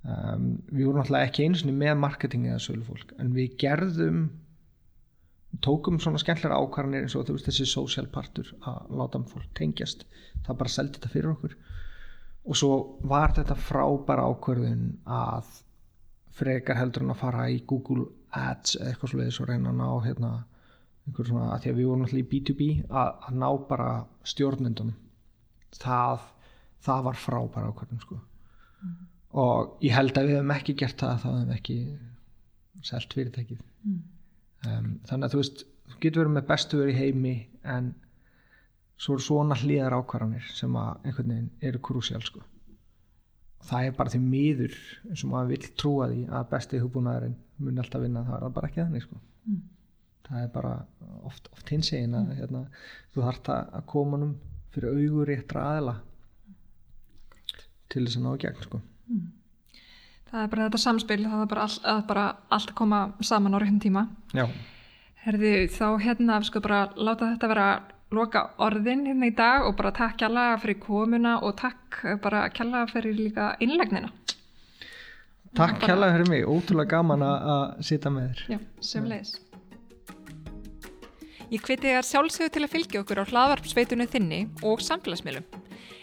[0.08, 4.22] um, við vorum alltaf ekki eins með marketingi eða sölufólk en við gerðum
[5.60, 9.50] tókum svona skemmtilega ákvarðanir eins og þú veist þessi social partur að láta um fólk
[9.58, 10.06] tengjast.
[10.46, 11.58] Það bara seldi þetta fyrir okkur.
[12.48, 12.72] Og svo
[13.12, 15.52] var þetta frábæra ákvarðun að
[16.38, 19.90] frekar heldur en að fara í Google Ads eða eitthvað sluðis og reyna að ná
[20.08, 20.32] hérna
[21.06, 23.90] einhver svona að því að við vorum alltaf í B2B að, að ná bara
[24.32, 24.96] stjórnendunum
[25.76, 26.24] það,
[26.86, 28.20] það var frábæra ákvarðun sko.
[28.82, 28.94] Mm.
[29.38, 31.78] og ég held að við hefum ekki gert það þá hefum við ekki
[32.88, 33.62] selt fyrirtækið.
[33.84, 34.00] Mm
[34.68, 37.36] um, þannig að þú veist þú getur verið með bestu verið í heimi
[37.76, 37.92] en
[39.02, 42.44] svo er svona hlýðar ákvarðanir sem að einhvern veginn eru krúsjál sko
[43.68, 44.78] það er bara því miður
[45.10, 48.56] eins og maður vil trúa því að besti hugbúnaðurinn muni alltaf vinna það er það
[48.58, 49.60] bara ekki þannig sko mm.
[50.30, 50.72] það er bara
[51.30, 52.40] oft, oft hins egin að mm.
[52.40, 52.64] hérna,
[53.14, 54.34] þú þarf að koma um
[54.72, 55.98] fyrir augur réttra aðela
[57.92, 59.30] til þess að ná gegn sko mm.
[60.32, 62.28] Það er bara þetta samspil það er bara, all, að bara
[62.58, 64.06] allt koma saman á réttum tíma.
[64.36, 64.46] Já.
[65.22, 67.68] Herði, þá hérna sko bara láta þetta vera
[68.12, 72.84] loka orðin hérna í dag og bara takk kjalla fyrir komuna og takk bara kjalla
[72.90, 74.10] fyrir líka innlegnina
[75.56, 75.86] Takk bara...
[75.86, 78.44] kjalla fyrir mig, ótrúlega gaman að sita með þér.
[78.56, 78.60] Já,
[78.92, 79.34] semleis
[81.52, 85.48] Ég hviti þér sjálfsögðu til að fylgja okkur á hlaðvarpsveitunni þinni og samfélagsmiðlum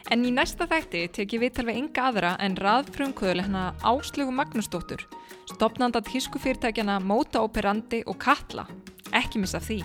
[0.08, 5.04] En í næsta þætti tekjum við talveg ynga aðra en raðfrumkvöðulegna Áslögu Magnúsdóttur,
[5.52, 8.64] stopnanda tískufyrirtækjana Móta Operandi og Katla.
[9.12, 9.82] Ekki missa því.